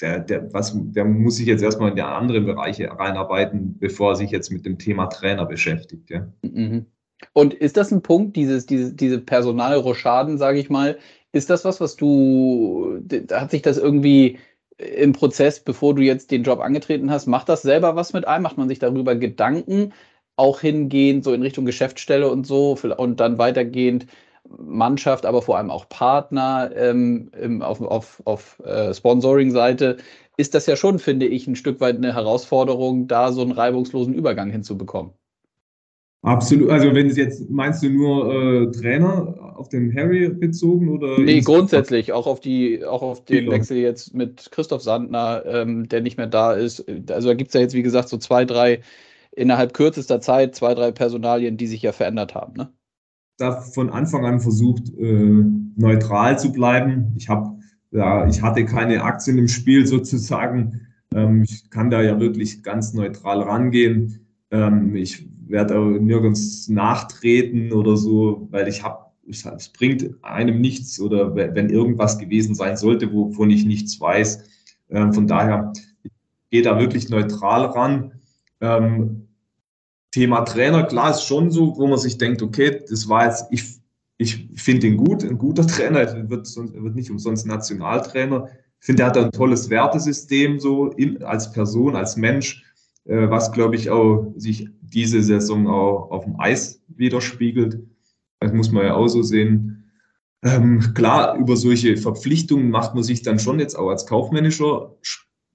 der, 0.00 0.20
der, 0.20 0.52
was, 0.52 0.76
der 0.76 1.04
muss 1.04 1.36
sich 1.36 1.46
jetzt 1.46 1.62
erstmal 1.62 1.90
in 1.90 1.96
die 1.96 2.02
anderen 2.02 2.46
Bereiche 2.46 2.90
reinarbeiten, 2.90 3.78
bevor 3.78 4.12
er 4.12 4.16
sich 4.16 4.30
jetzt 4.30 4.50
mit 4.50 4.64
dem 4.64 4.78
Thema 4.78 5.06
Trainer 5.06 5.46
beschäftigt. 5.46 6.10
Ja. 6.10 6.28
Mhm. 6.42 6.86
Und 7.32 7.54
ist 7.54 7.76
das 7.76 7.90
ein 7.90 8.02
Punkt, 8.02 8.36
dieses, 8.36 8.66
diese, 8.66 8.94
diese 8.94 9.18
Personalrochaden, 9.18 10.38
sage 10.38 10.60
ich 10.60 10.70
mal, 10.70 10.98
ist 11.32 11.50
das 11.50 11.64
was, 11.64 11.80
was 11.80 11.96
du, 11.96 13.00
hat 13.32 13.50
sich 13.50 13.62
das 13.62 13.76
irgendwie 13.76 14.38
im 14.78 15.12
Prozess, 15.12 15.60
bevor 15.60 15.94
du 15.94 16.02
jetzt 16.02 16.30
den 16.30 16.44
Job 16.44 16.60
angetreten 16.60 17.10
hast, 17.10 17.26
macht 17.26 17.48
das 17.48 17.62
selber 17.62 17.96
was 17.96 18.12
mit 18.12 18.26
einem? 18.26 18.42
Macht 18.42 18.58
man 18.58 18.68
sich 18.68 18.78
darüber 18.78 19.16
Gedanken, 19.16 19.92
auch 20.36 20.60
hingehend 20.60 21.24
so 21.24 21.32
in 21.34 21.42
Richtung 21.42 21.66
Geschäftsstelle 21.66 22.30
und 22.30 22.46
so 22.46 22.78
und 22.96 23.20
dann 23.20 23.38
weitergehend 23.38 24.06
Mannschaft, 24.48 25.26
aber 25.26 25.42
vor 25.42 25.58
allem 25.58 25.70
auch 25.70 25.88
Partner 25.88 26.70
ähm, 26.74 27.30
im, 27.38 27.62
auf, 27.62 27.80
auf, 27.82 28.22
auf 28.24 28.60
äh, 28.60 28.94
Sponsoring-Seite, 28.94 29.98
ist 30.36 30.54
das 30.54 30.66
ja 30.66 30.76
schon, 30.76 30.98
finde 30.98 31.26
ich, 31.26 31.46
ein 31.48 31.56
Stück 31.56 31.80
weit 31.80 31.96
eine 31.96 32.14
Herausforderung, 32.14 33.08
da 33.08 33.32
so 33.32 33.42
einen 33.42 33.52
reibungslosen 33.52 34.14
Übergang 34.14 34.50
hinzubekommen. 34.50 35.12
Absolut. 36.22 36.70
Also 36.70 36.94
wenn 36.94 37.06
es 37.06 37.16
jetzt 37.16 37.48
meinst 37.48 37.82
du 37.82 37.90
nur 37.90 38.34
äh, 38.34 38.70
Trainer 38.72 39.54
auf 39.56 39.68
den 39.68 39.94
Harry 39.94 40.28
bezogen 40.28 40.88
oder? 40.88 41.18
Nee, 41.18 41.40
grundsätzlich 41.40 42.12
auch 42.12 42.26
auf 42.26 42.40
die, 42.40 42.84
auch 42.84 43.02
auf 43.02 43.24
den 43.24 43.46
ja. 43.46 43.52
Wechsel 43.52 43.76
jetzt 43.76 44.14
mit 44.14 44.50
Christoph 44.50 44.82
Sandner, 44.82 45.44
ähm, 45.46 45.88
der 45.88 46.00
nicht 46.00 46.16
mehr 46.16 46.26
da 46.26 46.54
ist. 46.54 46.84
Also 47.10 47.28
da 47.28 47.34
gibt 47.34 47.48
es 47.48 47.54
ja 47.54 47.60
jetzt, 47.60 47.74
wie 47.74 47.82
gesagt, 47.82 48.08
so 48.08 48.18
zwei, 48.18 48.44
drei 48.44 48.80
innerhalb 49.30 49.74
kürzester 49.74 50.20
Zeit, 50.20 50.56
zwei, 50.56 50.74
drei 50.74 50.90
Personalien, 50.90 51.56
die 51.56 51.68
sich 51.68 51.82
ja 51.82 51.92
verändert 51.92 52.34
haben. 52.34 52.54
Ne? 52.56 52.68
Da 53.36 53.60
von 53.60 53.90
Anfang 53.90 54.24
an 54.26 54.40
versucht, 54.40 54.92
äh, 54.98 55.44
neutral 55.76 56.38
zu 56.38 56.52
bleiben. 56.52 57.14
Ich 57.16 57.28
habe, 57.28 57.58
ja, 57.92 58.26
ich 58.26 58.42
hatte 58.42 58.64
keine 58.64 59.04
Aktien 59.04 59.38
im 59.38 59.46
Spiel 59.46 59.86
sozusagen. 59.86 60.80
Ähm, 61.14 61.44
ich 61.44 61.70
kann 61.70 61.90
da 61.90 62.02
ja 62.02 62.18
wirklich 62.18 62.64
ganz 62.64 62.92
neutral 62.94 63.40
rangehen. 63.40 64.26
Ähm, 64.50 64.96
ich 64.96 65.28
werde 65.50 65.78
auch 65.78 65.98
nirgends 65.98 66.68
nachtreten 66.68 67.72
oder 67.72 67.96
so, 67.96 68.48
weil 68.50 68.68
ich 68.68 68.82
habe, 68.82 69.06
es 69.26 69.68
bringt 69.68 70.14
einem 70.22 70.60
nichts 70.60 71.00
oder 71.00 71.34
wenn 71.34 71.70
irgendwas 71.70 72.18
gewesen 72.18 72.54
sein 72.54 72.76
sollte, 72.76 73.12
wovon 73.12 73.50
ich 73.50 73.64
nichts 73.64 74.00
weiß. 74.00 74.44
Ähm, 74.90 75.12
von 75.12 75.26
daher 75.26 75.72
gehe 76.50 76.62
da 76.62 76.78
wirklich 76.78 77.10
neutral 77.10 77.66
ran. 77.66 78.12
Ähm, 78.60 79.28
Thema 80.10 80.42
Trainer, 80.42 80.84
klar 80.84 81.10
ist 81.10 81.24
schon 81.24 81.50
so, 81.50 81.76
wo 81.76 81.86
man 81.86 81.98
sich 81.98 82.16
denkt, 82.16 82.40
okay, 82.42 82.82
das 82.88 83.08
war 83.08 83.26
jetzt, 83.26 83.44
ich, 83.50 83.78
ich 84.16 84.48
finde 84.56 84.86
ihn 84.86 84.96
gut, 84.96 85.22
ein 85.22 85.36
guter 85.36 85.66
Trainer, 85.66 86.00
er 86.00 86.30
wird, 86.30 86.46
wird 86.56 86.94
nicht 86.94 87.10
umsonst 87.10 87.46
Nationaltrainer. 87.46 88.48
Ich 88.80 88.86
finde, 88.86 89.02
er 89.02 89.08
hat 89.08 89.18
ein 89.18 89.32
tolles 89.32 89.68
Wertesystem 89.68 90.58
so 90.58 90.86
in, 90.92 91.22
als 91.22 91.52
Person, 91.52 91.94
als 91.96 92.16
Mensch, 92.16 92.64
was, 93.08 93.52
glaube 93.52 93.74
ich, 93.74 93.88
auch 93.90 94.32
sich 94.36 94.68
diese 94.80 95.22
Saison 95.22 95.66
auch 95.66 96.10
auf 96.10 96.24
dem 96.24 96.38
Eis 96.38 96.82
widerspiegelt. 96.88 97.80
Das 98.40 98.52
muss 98.52 98.70
man 98.70 98.84
ja 98.84 98.94
auch 98.94 99.08
so 99.08 99.22
sehen. 99.22 99.84
Ähm, 100.42 100.94
klar, 100.94 101.36
über 101.36 101.56
solche 101.56 101.96
Verpflichtungen 101.96 102.70
macht 102.70 102.94
man 102.94 103.02
sich 103.02 103.22
dann 103.22 103.38
schon 103.38 103.58
jetzt 103.58 103.76
auch 103.76 103.88
als 103.88 104.06
kaufmännischer 104.06 104.94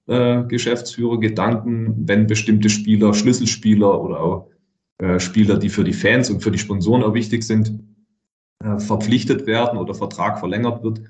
äh, 0.06 0.44
Geschäftsführer 0.44 1.18
Gedanken, 1.18 2.06
wenn 2.06 2.26
bestimmte 2.26 2.68
Spieler, 2.68 3.14
Schlüsselspieler 3.14 4.02
oder 4.02 4.20
auch 4.20 4.50
äh, 4.98 5.18
Spieler, 5.18 5.56
die 5.56 5.70
für 5.70 5.84
die 5.84 5.94
Fans 5.94 6.30
und 6.30 6.42
für 6.42 6.50
die 6.50 6.58
Sponsoren 6.58 7.02
auch 7.02 7.14
wichtig 7.14 7.44
sind, 7.44 7.80
äh, 8.62 8.78
verpflichtet 8.78 9.46
werden 9.46 9.78
oder 9.78 9.94
Vertrag 9.94 10.38
verlängert 10.38 10.82
wird. 10.82 11.00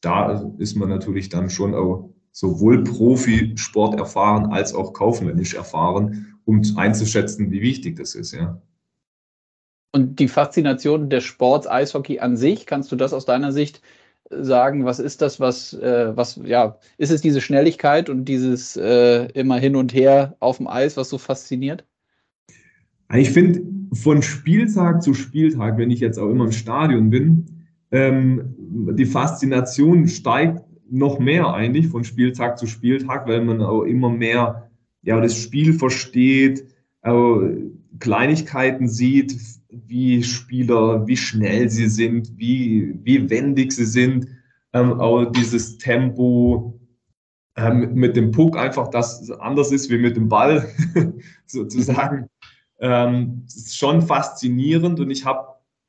Da 0.00 0.52
ist 0.58 0.76
man 0.76 0.88
natürlich 0.88 1.28
dann 1.28 1.50
schon 1.50 1.74
auch 1.74 2.10
sowohl 2.32 2.84
Profisport 2.84 3.98
erfahren 3.98 4.52
als 4.52 4.74
auch 4.74 4.92
kaufmännisch 4.92 5.54
erfahren, 5.54 6.38
um 6.44 6.62
einzuschätzen, 6.76 7.50
wie 7.50 7.60
wichtig 7.60 7.96
das 7.96 8.14
ist, 8.14 8.32
ja. 8.32 8.60
Und 9.92 10.20
die 10.20 10.28
Faszination 10.28 11.10
des 11.10 11.24
Sports 11.24 11.66
Eishockey 11.66 12.20
an 12.20 12.36
sich, 12.36 12.66
kannst 12.66 12.92
du 12.92 12.96
das 12.96 13.12
aus 13.12 13.24
deiner 13.24 13.50
Sicht 13.50 13.82
sagen, 14.30 14.84
was 14.84 15.00
ist 15.00 15.20
das, 15.22 15.40
was, 15.40 15.72
äh, 15.74 16.16
was, 16.16 16.40
ja, 16.44 16.78
ist 16.98 17.10
es 17.10 17.20
diese 17.20 17.40
Schnelligkeit 17.40 18.08
und 18.08 18.26
dieses 18.26 18.76
äh, 18.76 19.26
immer 19.32 19.58
hin 19.58 19.74
und 19.74 19.92
her 19.92 20.36
auf 20.38 20.58
dem 20.58 20.68
Eis, 20.68 20.96
was 20.96 21.08
so 21.08 21.18
fasziniert? 21.18 21.84
Ich 23.12 23.30
finde, 23.30 23.62
von 23.92 24.22
Spieltag 24.22 25.02
zu 25.02 25.14
Spieltag, 25.14 25.76
wenn 25.78 25.90
ich 25.90 25.98
jetzt 25.98 26.18
auch 26.18 26.30
immer 26.30 26.44
im 26.44 26.52
Stadion 26.52 27.10
bin, 27.10 27.46
ähm, 27.90 28.54
die 28.58 29.06
Faszination 29.06 30.06
steigt 30.06 30.62
noch 30.90 31.18
mehr 31.18 31.52
eigentlich 31.54 31.88
von 31.88 32.04
Spieltag 32.04 32.58
zu 32.58 32.66
Spieltag, 32.66 33.26
weil 33.26 33.44
man 33.44 33.62
auch 33.62 33.82
immer 33.82 34.10
mehr 34.10 34.70
ja, 35.02 35.20
das 35.20 35.36
Spiel 35.36 35.72
versteht, 35.72 36.66
Kleinigkeiten 37.98 38.88
sieht, 38.88 39.36
wie 39.70 40.22
Spieler, 40.22 41.06
wie 41.06 41.16
schnell 41.16 41.70
sie 41.70 41.88
sind, 41.88 42.36
wie, 42.36 42.94
wie 43.02 43.30
wendig 43.30 43.72
sie 43.72 43.84
sind, 43.84 44.26
ähm, 44.72 45.00
auch 45.00 45.24
dieses 45.26 45.78
Tempo 45.78 46.78
ähm, 47.56 47.94
mit 47.94 48.16
dem 48.16 48.30
Puck 48.30 48.56
einfach, 48.56 48.88
das 48.88 49.30
anders 49.30 49.72
ist 49.72 49.90
wie 49.90 49.98
mit 49.98 50.16
dem 50.16 50.28
Ball, 50.28 50.68
sozusagen. 51.46 52.28
Ähm, 52.78 53.44
ist 53.46 53.76
schon 53.76 54.02
faszinierend 54.02 55.00
und 55.00 55.10
ich 55.10 55.24
habe 55.24 55.48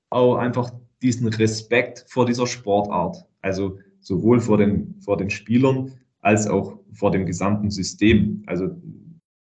auch 0.10 0.36
einfach 0.36 0.72
diesen 1.02 1.28
Respekt 1.30 2.06
vor 2.08 2.26
dieser 2.26 2.48
Sportart. 2.48 3.26
Also 3.42 3.80
sowohl 4.02 4.40
vor 4.42 4.58
den, 4.58 4.96
vor 5.00 5.18
den 5.18 5.30
Spielern 5.30 5.94
als 6.20 6.48
auch 6.48 6.78
vor 6.94 7.12
dem 7.12 7.26
gesamten 7.26 7.72
System. 7.72 8.44
Also 8.46 8.70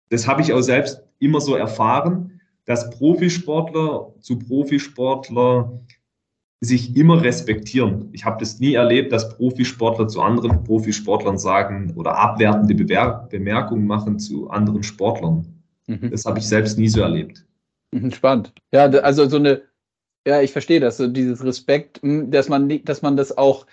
das 0.09 0.27
habe 0.27 0.41
ich 0.41 0.53
auch 0.53 0.61
selbst 0.61 1.01
immer 1.19 1.41
so 1.41 1.55
erfahren 1.55 2.37
dass 2.67 2.89
Profisportler 2.89 4.13
zu 4.19 4.37
Profisportler 4.37 5.81
sich 6.59 6.95
immer 6.97 7.23
respektieren. 7.23 8.09
Ich 8.11 8.25
habe 8.25 8.37
das 8.39 8.59
nie 8.59 8.73
erlebt, 8.73 9.11
dass 9.11 9.37
Profisportler 9.37 10.07
zu 10.07 10.21
anderen 10.21 10.63
Profisportlern 10.63 11.37
sagen 11.37 11.93
oder 11.95 12.17
abwertende 12.17 12.75
Bewer 12.75 13.27
Bemerkungen 13.29 13.87
machen 13.87 14.19
zu 14.19 14.49
anderen 14.49 14.83
Sportlern. 14.83 15.45
Mhm. 15.87 16.11
Das 16.11 16.25
habe 16.25 16.39
ich 16.39 16.47
selbst 16.47 16.77
nie 16.77 16.89
so 16.89 17.01
erlebt. 17.01 17.45
Mhm, 17.91 18.11
spannend. 18.11 18.53
Ja, 18.73 18.85
also 18.85 19.29
so 19.29 19.37
eine, 19.37 19.61
ja, 20.27 20.41
ich 20.41 20.51
verstehe 20.51 20.81
das, 20.81 20.97
so 20.97 21.07
dieses 21.07 21.43
Respekt, 21.45 22.01
hm, 22.01 22.31
dass 22.31 22.49
man, 22.49 22.83
dass 22.83 23.01
man 23.01 23.15
das 23.15 23.37
auch 23.37 23.65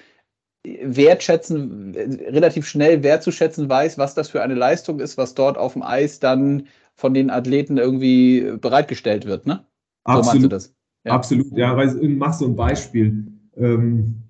wertschätzen, 0.64 1.94
relativ 1.94 2.66
schnell 2.66 3.02
wertzuschätzen 3.02 3.68
weiß, 3.68 3.98
was 3.98 4.14
das 4.14 4.30
für 4.30 4.42
eine 4.42 4.54
Leistung 4.54 5.00
ist, 5.00 5.18
was 5.18 5.34
dort 5.34 5.58
auf 5.58 5.74
dem 5.74 5.82
Eis 5.82 6.20
dann 6.20 6.66
von 6.94 7.12
den 7.12 7.30
Athleten 7.30 7.76
irgendwie 7.76 8.52
bereitgestellt 8.60 9.26
wird, 9.26 9.46
ne? 9.46 9.64
Absolut. 10.04 10.24
So 10.24 10.30
meinst 10.30 10.44
du 10.44 10.48
das? 10.48 10.74
Ja. 11.04 11.12
Absolut, 11.12 11.56
ja, 11.56 11.76
weil 11.76 11.98
ich 12.02 12.16
mach 12.16 12.32
so 12.32 12.46
ein 12.46 12.56
Beispiel. 12.56 13.26
Ähm, 13.56 14.22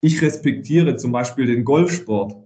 ich 0.00 0.20
respektiere 0.22 0.96
zum 0.96 1.12
Beispiel 1.12 1.46
den 1.46 1.64
Golfsport. 1.64 2.36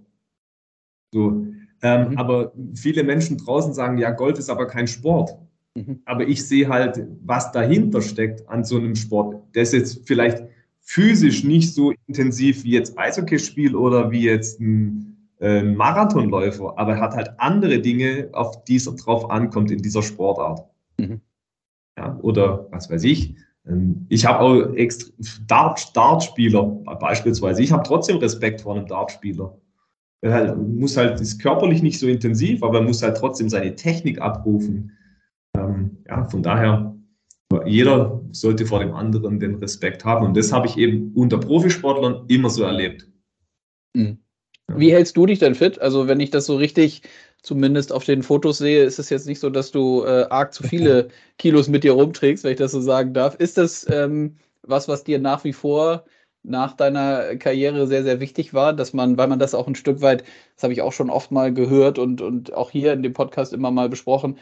So. 1.13 1.45
Ähm, 1.81 2.09
mhm. 2.09 2.17
Aber 2.17 2.53
viele 2.75 3.03
Menschen 3.03 3.37
draußen 3.37 3.73
sagen, 3.73 3.97
ja, 3.97 4.11
Golf 4.11 4.37
ist 4.37 4.49
aber 4.49 4.67
kein 4.67 4.87
Sport. 4.87 5.37
Mhm. 5.75 6.01
Aber 6.05 6.27
ich 6.27 6.45
sehe 6.45 6.67
halt, 6.67 7.05
was 7.23 7.51
dahinter 7.51 8.01
steckt 8.01 8.47
an 8.49 8.65
so 8.65 8.77
einem 8.77 8.95
Sport. 8.95 9.43
Der 9.55 9.63
ist 9.63 9.73
jetzt 9.73 10.07
vielleicht 10.07 10.43
physisch 10.89 11.43
nicht 11.43 11.75
so 11.75 11.93
intensiv 12.07 12.63
wie 12.63 12.71
jetzt 12.71 12.97
Eishockeyspiel 12.97 13.75
oder 13.75 14.09
wie 14.09 14.23
jetzt 14.23 14.59
ein 14.59 15.29
äh, 15.39 15.61
Marathonläufer, 15.61 16.73
aber 16.79 16.93
er 16.93 16.99
hat 16.99 17.13
halt 17.13 17.29
andere 17.37 17.79
Dinge, 17.79 18.29
auf 18.33 18.63
die 18.63 18.77
es 18.77 18.85
drauf 18.85 19.29
ankommt 19.29 19.69
in 19.69 19.83
dieser 19.83 20.01
Sportart. 20.01 20.67
Mhm. 20.97 21.21
Ja, 21.95 22.17
oder 22.23 22.67
was 22.71 22.89
weiß 22.89 23.03
ich. 23.03 23.35
Ähm, 23.67 24.07
ich 24.09 24.25
habe 24.25 24.39
auch 24.39 24.73
extra 24.73 25.11
Dart, 25.45 25.95
Dartspieler 25.95 26.63
beispielsweise. 26.63 27.61
Ich 27.61 27.71
habe 27.71 27.83
trotzdem 27.83 28.17
Respekt 28.17 28.61
vor 28.61 28.75
einem 28.75 28.87
Dartspieler. 28.87 29.55
Er 30.21 30.55
muss 30.55 30.97
halt, 30.97 31.21
ist 31.21 31.39
körperlich 31.39 31.83
nicht 31.83 31.99
so 31.99 32.07
intensiv, 32.07 32.63
aber 32.63 32.79
er 32.79 32.83
muss 32.85 33.03
halt 33.03 33.15
trotzdem 33.15 33.47
seine 33.47 33.75
Technik 33.75 34.19
abrufen. 34.19 34.91
Ähm, 35.55 35.97
ja, 36.07 36.25
von 36.25 36.41
daher, 36.41 36.95
jeder 37.65 38.21
sollte 38.31 38.65
vor 38.65 38.79
dem 38.79 38.93
anderen 38.93 39.39
den 39.39 39.55
Respekt 39.55 40.05
haben. 40.05 40.25
Und 40.25 40.37
das 40.37 40.51
habe 40.51 40.67
ich 40.67 40.77
eben 40.77 41.11
unter 41.15 41.37
Profisportlern 41.37 42.25
immer 42.27 42.49
so 42.49 42.63
erlebt. 42.63 43.07
Mhm. 43.93 44.19
Wie 44.67 44.93
hältst 44.93 45.17
du 45.17 45.25
dich 45.25 45.39
denn 45.39 45.55
fit? 45.55 45.81
Also, 45.81 46.07
wenn 46.07 46.19
ich 46.19 46.29
das 46.29 46.45
so 46.45 46.55
richtig 46.55 47.01
zumindest 47.41 47.91
auf 47.91 48.05
den 48.05 48.21
Fotos 48.21 48.59
sehe, 48.59 48.83
ist 48.83 48.99
es 48.99 49.09
jetzt 49.09 49.25
nicht 49.27 49.39
so, 49.39 49.49
dass 49.49 49.71
du 49.71 50.03
äh, 50.03 50.27
arg 50.29 50.53
zu 50.53 50.63
viele 50.63 51.07
Kilos 51.39 51.67
mit 51.67 51.83
dir 51.83 51.93
rumträgst, 51.93 52.43
wenn 52.43 52.51
ich 52.51 52.59
das 52.59 52.71
so 52.71 52.81
sagen 52.81 53.13
darf. 53.13 53.35
Ist 53.35 53.57
das 53.57 53.87
ähm, 53.89 54.35
was, 54.61 54.87
was 54.87 55.03
dir 55.03 55.19
nach 55.19 55.43
wie 55.43 55.53
vor 55.53 56.05
nach 56.43 56.73
deiner 56.73 57.35
Karriere 57.35 57.85
sehr, 57.87 58.03
sehr 58.03 58.19
wichtig 58.19 58.53
war, 58.53 58.73
dass 58.73 58.93
man, 58.93 59.17
weil 59.17 59.27
man 59.27 59.39
das 59.39 59.53
auch 59.53 59.67
ein 59.67 59.75
Stück 59.75 60.01
weit, 60.01 60.23
das 60.55 60.63
habe 60.63 60.73
ich 60.73 60.81
auch 60.81 60.93
schon 60.93 61.09
oft 61.09 61.31
mal 61.31 61.53
gehört 61.53 61.99
und, 61.99 62.21
und 62.21 62.53
auch 62.53 62.71
hier 62.71 62.93
in 62.93 63.03
dem 63.03 63.13
Podcast 63.13 63.51
immer 63.53 63.71
mal 63.71 63.89
besprochen, 63.89 64.37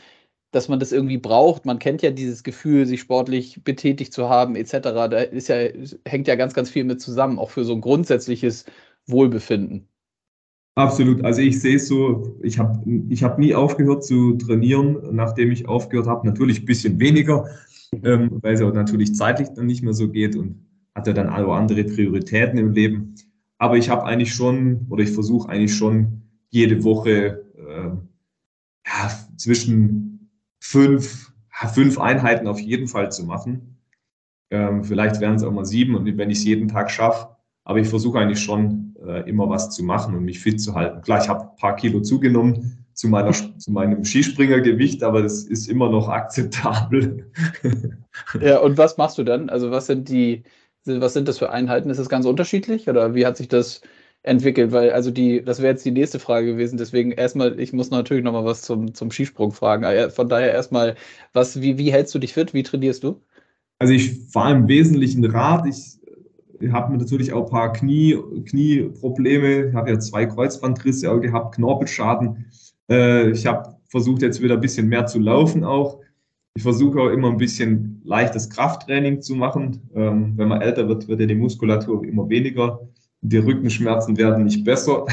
dass 0.51 0.69
man 0.69 0.79
das 0.79 0.91
irgendwie 0.91 1.17
braucht. 1.17 1.65
Man 1.65 1.79
kennt 1.79 2.01
ja 2.01 2.11
dieses 2.11 2.43
Gefühl, 2.43 2.85
sich 2.85 3.01
sportlich 3.01 3.63
betätigt 3.63 4.13
zu 4.13 4.29
haben, 4.29 4.55
etc. 4.55 4.79
Da 4.81 5.19
ist 5.19 5.49
ja, 5.49 5.57
hängt 6.05 6.27
ja 6.27 6.35
ganz, 6.35 6.53
ganz 6.53 6.69
viel 6.69 6.83
mit 6.83 7.01
zusammen, 7.01 7.39
auch 7.39 7.49
für 7.49 7.63
so 7.63 7.73
ein 7.73 7.81
grundsätzliches 7.81 8.65
Wohlbefinden. 9.07 9.87
Absolut. 10.75 11.25
Also 11.25 11.41
ich 11.41 11.59
sehe 11.59 11.77
es 11.77 11.87
so, 11.87 12.37
ich 12.43 12.59
habe 12.59 12.79
ich 13.09 13.23
hab 13.23 13.39
nie 13.39 13.55
aufgehört 13.55 14.05
zu 14.05 14.33
trainieren, 14.33 14.99
nachdem 15.11 15.51
ich 15.51 15.67
aufgehört 15.67 16.07
habe. 16.07 16.27
Natürlich 16.27 16.61
ein 16.61 16.65
bisschen 16.65 16.99
weniger, 16.99 17.49
ähm, 18.03 18.39
weil 18.41 18.53
es 18.53 18.61
auch 18.61 18.73
natürlich 18.73 19.15
zeitlich 19.15 19.49
dann 19.55 19.65
nicht 19.65 19.81
mehr 19.81 19.93
so 19.93 20.07
geht 20.07 20.35
und 20.35 20.67
hatte 20.93 21.15
dann 21.15 21.29
auch 21.29 21.55
andere 21.55 21.83
Prioritäten 21.83 22.59
im 22.59 22.73
Leben. 22.73 23.15
Aber 23.57 23.75
ich 23.75 23.89
habe 23.89 24.03
eigentlich 24.03 24.33
schon, 24.35 24.85
oder 24.89 25.01
ich 25.01 25.09
versuche 25.09 25.49
eigentlich 25.49 25.75
schon 25.75 26.21
jede 26.49 26.83
Woche 26.83 27.43
äh, 27.57 27.89
ja, 28.85 29.11
zwischen 29.35 30.16
fünf, 30.67 31.31
fünf 31.73 31.97
Einheiten 31.97 32.45
auf 32.47 32.59
jeden 32.59 32.87
Fall 32.87 33.09
zu 33.09 33.23
machen. 33.23 33.77
Ähm, 34.49 34.83
vielleicht 34.83 35.21
wären 35.21 35.35
es 35.35 35.43
auch 35.43 35.51
mal 35.51 35.65
sieben 35.65 35.95
und 35.95 36.17
wenn 36.17 36.29
ich 36.29 36.39
es 36.39 36.43
jeden 36.43 36.67
Tag 36.67 36.91
schaffe. 36.91 37.37
Aber 37.63 37.79
ich 37.79 37.87
versuche 37.87 38.19
eigentlich 38.19 38.41
schon 38.41 38.95
äh, 39.05 39.29
immer 39.29 39.49
was 39.49 39.69
zu 39.69 39.83
machen 39.83 40.13
und 40.15 40.25
mich 40.25 40.39
fit 40.39 40.61
zu 40.61 40.75
halten. 40.75 41.01
Klar, 41.01 41.21
ich 41.21 41.29
habe 41.29 41.43
ein 41.43 41.55
paar 41.55 41.75
Kilo 41.77 42.01
zugenommen 42.01 42.85
zu, 42.93 43.07
meiner, 43.07 43.31
zu 43.31 43.71
meinem 43.71 44.03
Skispringergewicht, 44.03 45.03
aber 45.03 45.21
das 45.21 45.43
ist 45.43 45.69
immer 45.69 45.89
noch 45.89 46.09
akzeptabel. 46.09 47.31
ja, 48.41 48.59
und 48.59 48.77
was 48.77 48.97
machst 48.97 49.17
du 49.17 49.23
dann? 49.23 49.49
Also 49.49 49.71
was 49.71 49.85
sind 49.85 50.09
die, 50.09 50.43
was 50.83 51.13
sind 51.13 51.29
das 51.29 51.37
für 51.37 51.49
Einheiten? 51.49 51.89
Ist 51.89 51.99
das 51.99 52.09
ganz 52.09 52.25
unterschiedlich 52.25 52.89
oder 52.89 53.15
wie 53.15 53.25
hat 53.25 53.37
sich 53.37 53.47
das 53.47 53.81
entwickelt? 54.27 54.71
Weil, 54.71 54.91
also 54.91 55.11
die, 55.11 55.43
das 55.43 55.59
wäre 55.61 55.71
jetzt 55.71 55.85
die 55.85 55.91
nächste 55.91 56.19
Frage 56.19 56.47
gewesen. 56.47 56.77
Deswegen 56.77 57.11
erstmal, 57.11 57.59
ich 57.59 57.73
muss 57.73 57.89
natürlich 57.89 58.23
nochmal 58.23 58.45
was 58.45 58.61
zum, 58.61 58.93
zum 58.93 59.11
Skisprung 59.11 59.51
fragen. 59.51 59.85
Ah 59.85 60.09
von 60.09 60.29
daher 60.29 60.51
erstmal, 60.51 60.95
was, 61.33 61.61
wie, 61.61 61.77
wie 61.77 61.91
hältst 61.91 62.13
du 62.13 62.19
dich 62.19 62.33
fit? 62.33 62.53
Wie 62.53 62.63
trainierst 62.63 63.03
du? 63.03 63.21
Also 63.79 63.93
ich 63.93 64.11
fahre 64.31 64.55
im 64.55 64.67
Wesentlichen 64.67 65.25
Rad. 65.25 65.65
Ich 65.67 65.97
habe 66.71 66.97
natürlich 66.97 67.33
auch 67.33 67.45
ein 67.45 67.51
paar 67.51 67.73
Knie, 67.73 68.17
Knieprobleme. 68.45 69.69
Ich 69.69 69.75
habe 69.75 69.91
ja 69.91 69.99
zwei 69.99 70.25
Kreuzbandrisse 70.25 71.11
auch 71.11 71.19
gehabt, 71.19 71.55
Knorpelschaden. 71.55 72.45
Äh, 72.89 73.31
ich 73.31 73.45
habe 73.45 73.75
versucht, 73.89 74.21
jetzt 74.21 74.41
wieder 74.41 74.55
ein 74.55 74.61
bisschen 74.61 74.87
mehr 74.87 75.05
zu 75.05 75.19
laufen 75.19 75.63
auch. 75.63 76.01
Ich 76.55 76.63
versuche 76.63 76.99
auch 76.99 77.09
immer 77.09 77.29
ein 77.29 77.37
bisschen 77.37 78.01
leichtes 78.03 78.49
Krafttraining 78.49 79.21
zu 79.21 79.35
machen. 79.35 79.89
Ähm, 79.93 80.33
wenn 80.37 80.47
man 80.47 80.61
älter 80.61 80.87
wird, 80.87 81.07
wird 81.07 81.19
ja 81.19 81.27
die 81.27 81.35
Muskulatur 81.35 82.03
immer 82.03 82.27
weniger. 82.29 82.79
Die 83.21 83.37
Rückenschmerzen 83.37 84.17
werden 84.17 84.43
nicht 84.43 84.63
besser. 84.63 85.05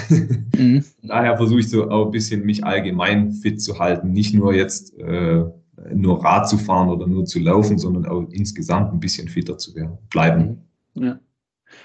Mhm. 0.56 0.84
Daher 1.02 1.36
versuche 1.36 1.60
ich 1.60 1.70
so 1.70 1.88
auch 1.90 2.06
ein 2.06 2.10
bisschen 2.10 2.44
mich 2.44 2.64
allgemein 2.64 3.32
fit 3.32 3.60
zu 3.60 3.78
halten. 3.78 4.12
Nicht 4.12 4.34
nur 4.34 4.54
jetzt 4.54 4.96
äh, 4.98 5.44
nur 5.92 6.24
Rad 6.24 6.48
zu 6.48 6.58
fahren 6.58 6.88
oder 6.90 7.06
nur 7.06 7.24
zu 7.24 7.38
laufen, 7.38 7.78
sondern 7.78 8.06
auch 8.06 8.28
insgesamt 8.30 8.92
ein 8.92 9.00
bisschen 9.00 9.28
fitter 9.28 9.58
zu 9.58 9.74
werden, 9.74 9.98
bleiben. 10.10 10.62
Ja. 10.94 11.18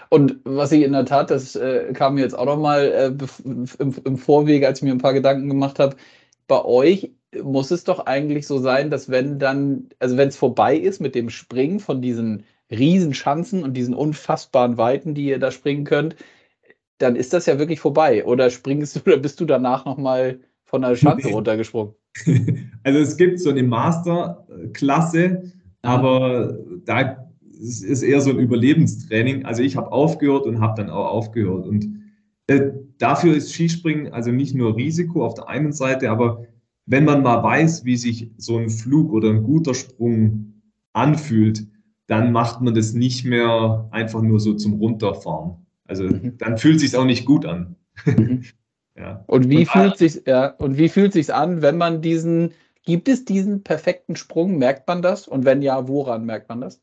Und 0.09 0.39
was 0.43 0.71
ich 0.71 0.83
in 0.83 0.91
der 0.91 1.05
Tat, 1.05 1.31
das 1.31 1.55
äh, 1.55 1.93
kam 1.93 2.15
mir 2.15 2.21
jetzt 2.21 2.37
auch 2.37 2.45
nochmal 2.45 2.85
äh, 2.85 3.43
im, 3.43 3.95
im 4.03 4.17
Vorwege, 4.17 4.67
als 4.67 4.79
ich 4.79 4.83
mir 4.83 4.91
ein 4.91 4.99
paar 4.99 5.13
Gedanken 5.13 5.47
gemacht 5.47 5.79
habe, 5.79 5.95
bei 6.47 6.63
euch 6.63 7.11
muss 7.43 7.71
es 7.71 7.83
doch 7.83 8.05
eigentlich 8.05 8.47
so 8.47 8.59
sein, 8.59 8.89
dass 8.89 9.09
wenn 9.09 9.39
dann, 9.39 9.89
also 9.99 10.17
wenn 10.17 10.29
es 10.29 10.37
vorbei 10.37 10.75
ist 10.75 10.99
mit 10.99 11.15
dem 11.15 11.29
Springen 11.29 11.79
von 11.79 12.01
diesen 12.01 12.43
Riesenschanzen 12.71 13.63
und 13.63 13.75
diesen 13.75 13.93
unfassbaren 13.93 14.77
Weiten, 14.77 15.15
die 15.15 15.25
ihr 15.25 15.39
da 15.39 15.51
springen 15.51 15.85
könnt, 15.85 16.15
dann 16.97 17.15
ist 17.15 17.33
das 17.33 17.45
ja 17.45 17.57
wirklich 17.57 17.79
vorbei. 17.79 18.25
Oder 18.25 18.49
springst 18.49 18.95
du 18.95 18.99
oder 19.05 19.17
bist 19.17 19.39
du 19.39 19.45
danach 19.45 19.85
nochmal 19.85 20.39
von 20.65 20.81
der 20.81 20.95
Schanze 20.95 21.29
runtergesprungen? 21.29 21.93
Also 22.83 22.99
es 22.99 23.17
gibt 23.17 23.39
so 23.39 23.51
eine 23.51 23.61
Masterklasse, 23.61 25.51
aber 25.83 26.57
da 26.85 27.29
es 27.61 27.81
ist 27.81 28.03
eher 28.03 28.21
so 28.21 28.31
ein 28.31 28.39
Überlebenstraining. 28.39 29.45
Also 29.45 29.61
ich 29.61 29.75
habe 29.75 29.91
aufgehört 29.91 30.45
und 30.45 30.59
habe 30.59 30.81
dann 30.81 30.89
auch 30.89 31.07
aufgehört. 31.07 31.67
Und 31.67 31.87
äh, 32.47 32.71
dafür 32.97 33.35
ist 33.35 33.53
Skispringen 33.53 34.13
also 34.13 34.31
nicht 34.31 34.55
nur 34.55 34.75
Risiko 34.75 35.25
auf 35.25 35.33
der 35.33 35.49
einen 35.49 35.73
Seite, 35.73 36.09
aber 36.09 36.45
wenn 36.85 37.05
man 37.05 37.21
mal 37.21 37.43
weiß, 37.43 37.85
wie 37.85 37.97
sich 37.97 38.31
so 38.37 38.57
ein 38.57 38.69
Flug 38.69 39.11
oder 39.11 39.29
ein 39.29 39.43
guter 39.43 39.75
Sprung 39.75 40.61
anfühlt, 40.93 41.67
dann 42.09 42.31
macht 42.31 42.61
man 42.61 42.73
das 42.73 42.93
nicht 42.93 43.25
mehr 43.25 43.87
einfach 43.91 44.21
nur 44.21 44.39
so 44.39 44.53
zum 44.53 44.73
Runterfahren. 44.73 45.65
Also 45.85 46.03
mhm. 46.03 46.37
dann 46.37 46.57
fühlt 46.57 46.77
es 46.77 46.81
sich 46.81 46.95
auch 46.95 47.05
nicht 47.05 47.25
gut 47.25 47.45
an. 47.45 47.75
Mhm. 48.05 48.43
ja. 48.97 49.23
Und 49.27 49.49
wie 49.49 49.59
und 49.59 49.69
fühlt 49.69 49.97
sich 49.97 50.21
ja 50.25 50.47
und 50.47 50.77
wie 50.77 50.89
fühlt 50.89 51.13
sich 51.13 51.33
an, 51.33 51.61
wenn 51.61 51.77
man 51.77 52.01
diesen 52.01 52.51
gibt 52.83 53.07
es 53.07 53.25
diesen 53.25 53.63
perfekten 53.63 54.15
Sprung? 54.15 54.57
Merkt 54.57 54.87
man 54.87 55.01
das? 55.01 55.27
Und 55.27 55.45
wenn 55.45 55.61
ja, 55.61 55.87
woran 55.87 56.25
merkt 56.25 56.49
man 56.49 56.61
das? 56.61 56.81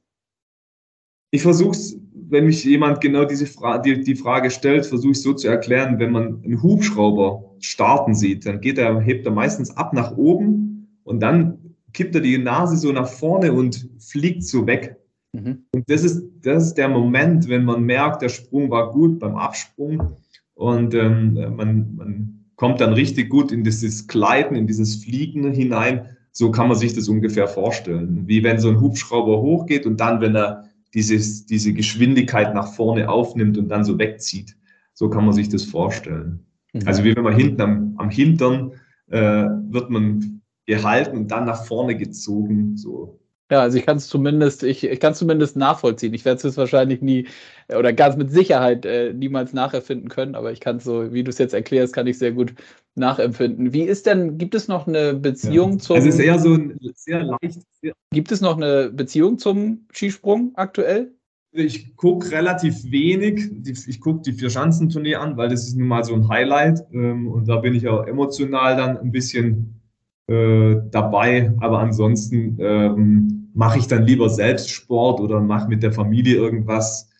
ich 1.30 1.42
versuche 1.42 1.72
es, 1.72 1.98
wenn 2.28 2.46
mich 2.46 2.64
jemand 2.64 3.00
genau 3.00 3.24
diese 3.24 3.46
Fra 3.46 3.78
die, 3.78 4.00
die 4.00 4.14
Frage 4.14 4.50
stellt, 4.50 4.86
versuche 4.86 5.12
ich 5.12 5.22
so 5.22 5.34
zu 5.34 5.48
erklären, 5.48 5.98
wenn 5.98 6.10
man 6.10 6.42
einen 6.44 6.62
Hubschrauber 6.62 7.54
starten 7.60 8.14
sieht, 8.14 8.46
dann 8.46 8.60
geht 8.60 8.78
er, 8.78 9.00
hebt 9.00 9.26
er 9.26 9.32
meistens 9.32 9.76
ab 9.76 9.92
nach 9.92 10.16
oben 10.16 10.98
und 11.04 11.20
dann 11.20 11.76
kippt 11.92 12.14
er 12.14 12.20
die 12.20 12.38
Nase 12.38 12.76
so 12.76 12.92
nach 12.92 13.08
vorne 13.08 13.52
und 13.52 13.88
fliegt 13.98 14.44
so 14.44 14.66
weg. 14.66 14.96
Mhm. 15.32 15.64
Und 15.72 15.90
das 15.90 16.04
ist, 16.04 16.22
das 16.42 16.68
ist 16.68 16.74
der 16.74 16.88
Moment, 16.88 17.48
wenn 17.48 17.64
man 17.64 17.82
merkt, 17.82 18.22
der 18.22 18.28
Sprung 18.28 18.70
war 18.70 18.92
gut 18.92 19.18
beim 19.18 19.36
Absprung 19.36 20.16
und 20.54 20.94
ähm, 20.94 21.34
man, 21.56 21.94
man 21.94 22.44
kommt 22.56 22.80
dann 22.80 22.94
richtig 22.94 23.28
gut 23.28 23.52
in 23.52 23.64
dieses 23.64 24.06
Gleiten, 24.06 24.54
in 24.54 24.66
dieses 24.66 25.04
Fliegen 25.04 25.52
hinein. 25.52 26.16
So 26.32 26.50
kann 26.50 26.68
man 26.68 26.76
sich 26.76 26.94
das 26.94 27.08
ungefähr 27.08 27.48
vorstellen. 27.48 28.26
Wie 28.26 28.42
wenn 28.42 28.58
so 28.58 28.68
ein 28.68 28.80
Hubschrauber 28.80 29.40
hochgeht 29.40 29.86
und 29.86 30.00
dann, 30.00 30.20
wenn 30.20 30.34
er 30.34 30.64
dieses, 30.94 31.46
diese 31.46 31.72
Geschwindigkeit 31.72 32.54
nach 32.54 32.72
vorne 32.72 33.08
aufnimmt 33.08 33.58
und 33.58 33.68
dann 33.68 33.84
so 33.84 33.98
wegzieht. 33.98 34.56
So 34.94 35.10
kann 35.10 35.26
man 35.26 35.34
sich 35.34 35.48
das 35.50 35.64
vorstellen. 35.64 36.46
Mhm. 36.72 36.82
Also 36.86 37.04
wie 37.04 37.14
wenn 37.14 37.24
man 37.24 37.36
hinten 37.36 37.60
am, 37.60 37.94
am 37.98 38.10
Hintern 38.10 38.72
äh, 39.08 39.46
wird 39.68 39.90
man 39.90 40.40
gehalten 40.64 41.16
und 41.16 41.30
dann 41.30 41.44
nach 41.44 41.64
vorne 41.64 41.96
gezogen. 41.96 42.76
So 42.76 43.20
ja, 43.50 43.60
also 43.60 43.78
ich 43.78 43.86
kann 43.86 43.96
es 43.96 44.08
zumindest, 44.08 44.62
ich, 44.64 44.84
ich 44.84 44.98
kann 45.00 45.14
zumindest 45.14 45.56
nachvollziehen. 45.56 46.14
Ich 46.14 46.24
werde 46.24 46.46
es 46.46 46.56
wahrscheinlich 46.56 47.00
nie 47.00 47.28
oder 47.68 47.92
ganz 47.92 48.16
mit 48.16 48.30
Sicherheit 48.30 48.84
äh, 48.84 49.12
niemals 49.12 49.52
nacherfinden 49.52 50.08
können, 50.08 50.34
aber 50.34 50.52
ich 50.52 50.60
kann 50.60 50.76
es 50.76 50.84
so, 50.84 51.12
wie 51.12 51.22
du 51.22 51.30
es 51.30 51.38
jetzt 51.38 51.54
erklärst, 51.54 51.94
kann 51.94 52.06
ich 52.06 52.18
sehr 52.18 52.32
gut 52.32 52.54
nachempfinden. 52.96 53.72
Wie 53.72 53.82
ist 53.82 54.06
denn, 54.06 54.38
gibt 54.38 54.54
es 54.54 54.68
noch 54.68 54.86
eine 54.86 55.14
Beziehung 55.14 55.72
ja. 55.72 55.78
zum. 55.78 55.96
Also 55.96 56.08
es 56.08 56.14
ist 56.16 56.20
eher 56.20 56.38
so 56.38 56.54
ein 56.54 56.78
sehr 56.94 57.22
leicht. 57.22 57.60
Sehr 57.80 57.92
gibt 58.12 58.32
es 58.32 58.40
noch 58.40 58.56
eine 58.56 58.90
Beziehung 58.90 59.38
zum 59.38 59.86
Skisprung 59.92 60.52
aktuell? 60.54 61.12
Ich 61.52 61.96
gucke 61.96 62.30
relativ 62.32 62.90
wenig. 62.90 63.50
Ich 63.86 64.00
gucke 64.00 64.22
die 64.22 64.32
Vier-Schanzentournee 64.32 65.14
an, 65.14 65.36
weil 65.36 65.48
das 65.48 65.66
ist 65.66 65.76
nun 65.76 65.88
mal 65.88 66.04
so 66.04 66.14
ein 66.14 66.28
Highlight. 66.28 66.84
Ähm, 66.92 67.28
und 67.28 67.48
da 67.48 67.56
bin 67.56 67.74
ich 67.74 67.86
auch 67.88 68.06
emotional 68.06 68.76
dann 68.76 68.98
ein 68.98 69.12
bisschen 69.12 69.80
äh, 70.28 70.76
dabei. 70.90 71.52
Aber 71.60 71.80
ansonsten 71.80 72.56
ähm, 72.60 73.50
mache 73.54 73.78
ich 73.78 73.86
dann 73.86 74.04
lieber 74.04 74.28
selbst 74.28 74.70
Sport 74.70 75.20
oder 75.20 75.40
mache 75.40 75.68
mit 75.68 75.82
der 75.82 75.92
Familie 75.92 76.36
irgendwas, 76.36 77.10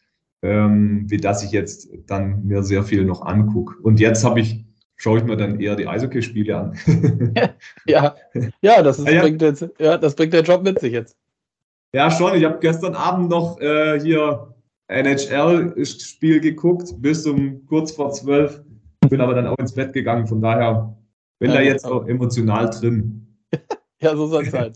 ähm, 0.43 1.05
wie 1.09 1.17
dass 1.17 1.43
ich 1.43 1.51
jetzt 1.53 1.89
dann 2.07 2.45
mir 2.47 2.63
sehr 2.63 2.83
viel 2.83 3.05
noch 3.05 3.23
angucke. 3.23 3.77
Und 3.83 4.01
jetzt 4.01 4.25
habe 4.25 4.41
ich 4.41 4.65
schaue 4.97 5.19
ich 5.19 5.25
mir 5.25 5.37
dann 5.37 5.61
eher 5.61 5.77
die 5.77 5.87
Eishockeyspiele 5.87 6.57
an. 6.57 6.79
ja, 7.87 8.17
ja, 8.61 8.83
das, 8.83 8.99
ist, 8.99 9.09
ja, 9.09 9.21
Bringt 9.21 9.43
jetzt, 9.43 9.69
ja, 9.79 9.99
das 9.99 10.15
bringt 10.15 10.33
der 10.33 10.43
Job 10.43 10.63
mit 10.63 10.81
sich 10.81 10.93
jetzt. 10.93 11.17
Ja, 11.93 12.11
schon. 12.11 12.35
Ich 12.35 12.45
habe 12.45 12.59
gestern 12.61 12.95
Abend 12.95 13.31
noch 13.31 13.61
äh, 13.61 14.01
hier 14.01 14.55
NHL-Spiel 14.89 16.41
geguckt, 16.41 16.95
bis 16.99 17.27
um 17.27 17.65
kurz 17.67 17.93
vor 17.93 18.13
zwölf. 18.13 18.63
Bin 19.09 19.21
aber 19.21 19.35
dann 19.35 19.47
auch 19.47 19.59
ins 19.59 19.75
Bett 19.75 19.93
gegangen. 19.93 20.27
Von 20.27 20.41
daher 20.41 20.97
bin 21.39 21.51
ja, 21.51 21.57
da 21.57 21.63
jetzt 21.63 21.85
auch 21.85 22.07
emotional 22.07 22.71
drin. 22.71 23.27
ja, 24.01 24.17
so 24.17 24.27
soll 24.27 24.45
es 24.45 24.51
sein. 24.51 24.73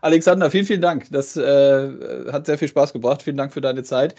Alexander, 0.00 0.50
vielen, 0.50 0.66
vielen 0.66 0.80
Dank. 0.80 1.06
Das 1.10 1.36
äh, 1.36 1.90
hat 2.32 2.46
sehr 2.46 2.58
viel 2.58 2.68
Spaß 2.68 2.92
gebracht. 2.92 3.22
Vielen 3.22 3.36
Dank 3.36 3.52
für 3.52 3.60
deine 3.60 3.84
Zeit. 3.84 4.14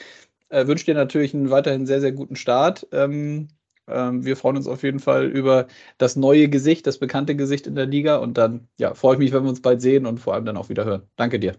Äh, 0.49 0.67
wünsche 0.67 0.85
dir 0.85 0.95
natürlich 0.95 1.33
einen 1.33 1.49
weiterhin 1.49 1.85
sehr, 1.85 2.01
sehr 2.01 2.11
guten 2.11 2.35
Start. 2.35 2.87
Ähm, 2.91 3.49
ähm, 3.87 4.23
wir 4.23 4.37
freuen 4.37 4.57
uns 4.57 4.67
auf 4.67 4.83
jeden 4.83 4.99
Fall 4.99 5.25
über 5.25 5.67
das 5.97 6.15
neue 6.15 6.49
Gesicht, 6.49 6.87
das 6.87 6.99
bekannte 6.99 7.35
Gesicht 7.35 7.67
in 7.67 7.75
der 7.75 7.85
Liga. 7.85 8.17
Und 8.17 8.37
dann 8.37 8.67
ja, 8.77 8.93
freue 8.93 9.15
ich 9.15 9.19
mich, 9.19 9.33
wenn 9.33 9.43
wir 9.43 9.49
uns 9.49 9.61
bald 9.61 9.81
sehen 9.81 10.05
und 10.05 10.19
vor 10.19 10.33
allem 10.33 10.45
dann 10.45 10.57
auch 10.57 10.69
wieder 10.69 10.85
hören. 10.85 11.03
Danke 11.15 11.39
dir. 11.39 11.55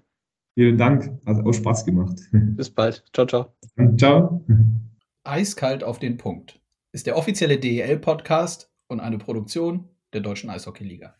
Vielen 0.54 0.78
Dank. 0.78 1.10
Hat 1.26 1.44
auch 1.44 1.52
Spaß 1.52 1.84
gemacht. 1.84 2.18
Bis 2.32 2.70
bald. 2.70 3.04
Ciao, 3.12 3.26
ciao. 3.26 3.52
Ciao. 3.96 4.44
Eiskalt 5.24 5.84
auf 5.84 5.98
den 5.98 6.16
Punkt 6.16 6.58
ist 6.92 7.06
der 7.06 7.16
offizielle 7.16 7.58
DEL-Podcast 7.58 8.71
und 8.92 9.00
eine 9.00 9.18
Produktion 9.18 9.88
der 10.12 10.20
Deutschen 10.20 10.50
Eishockey-Liga. 10.50 11.16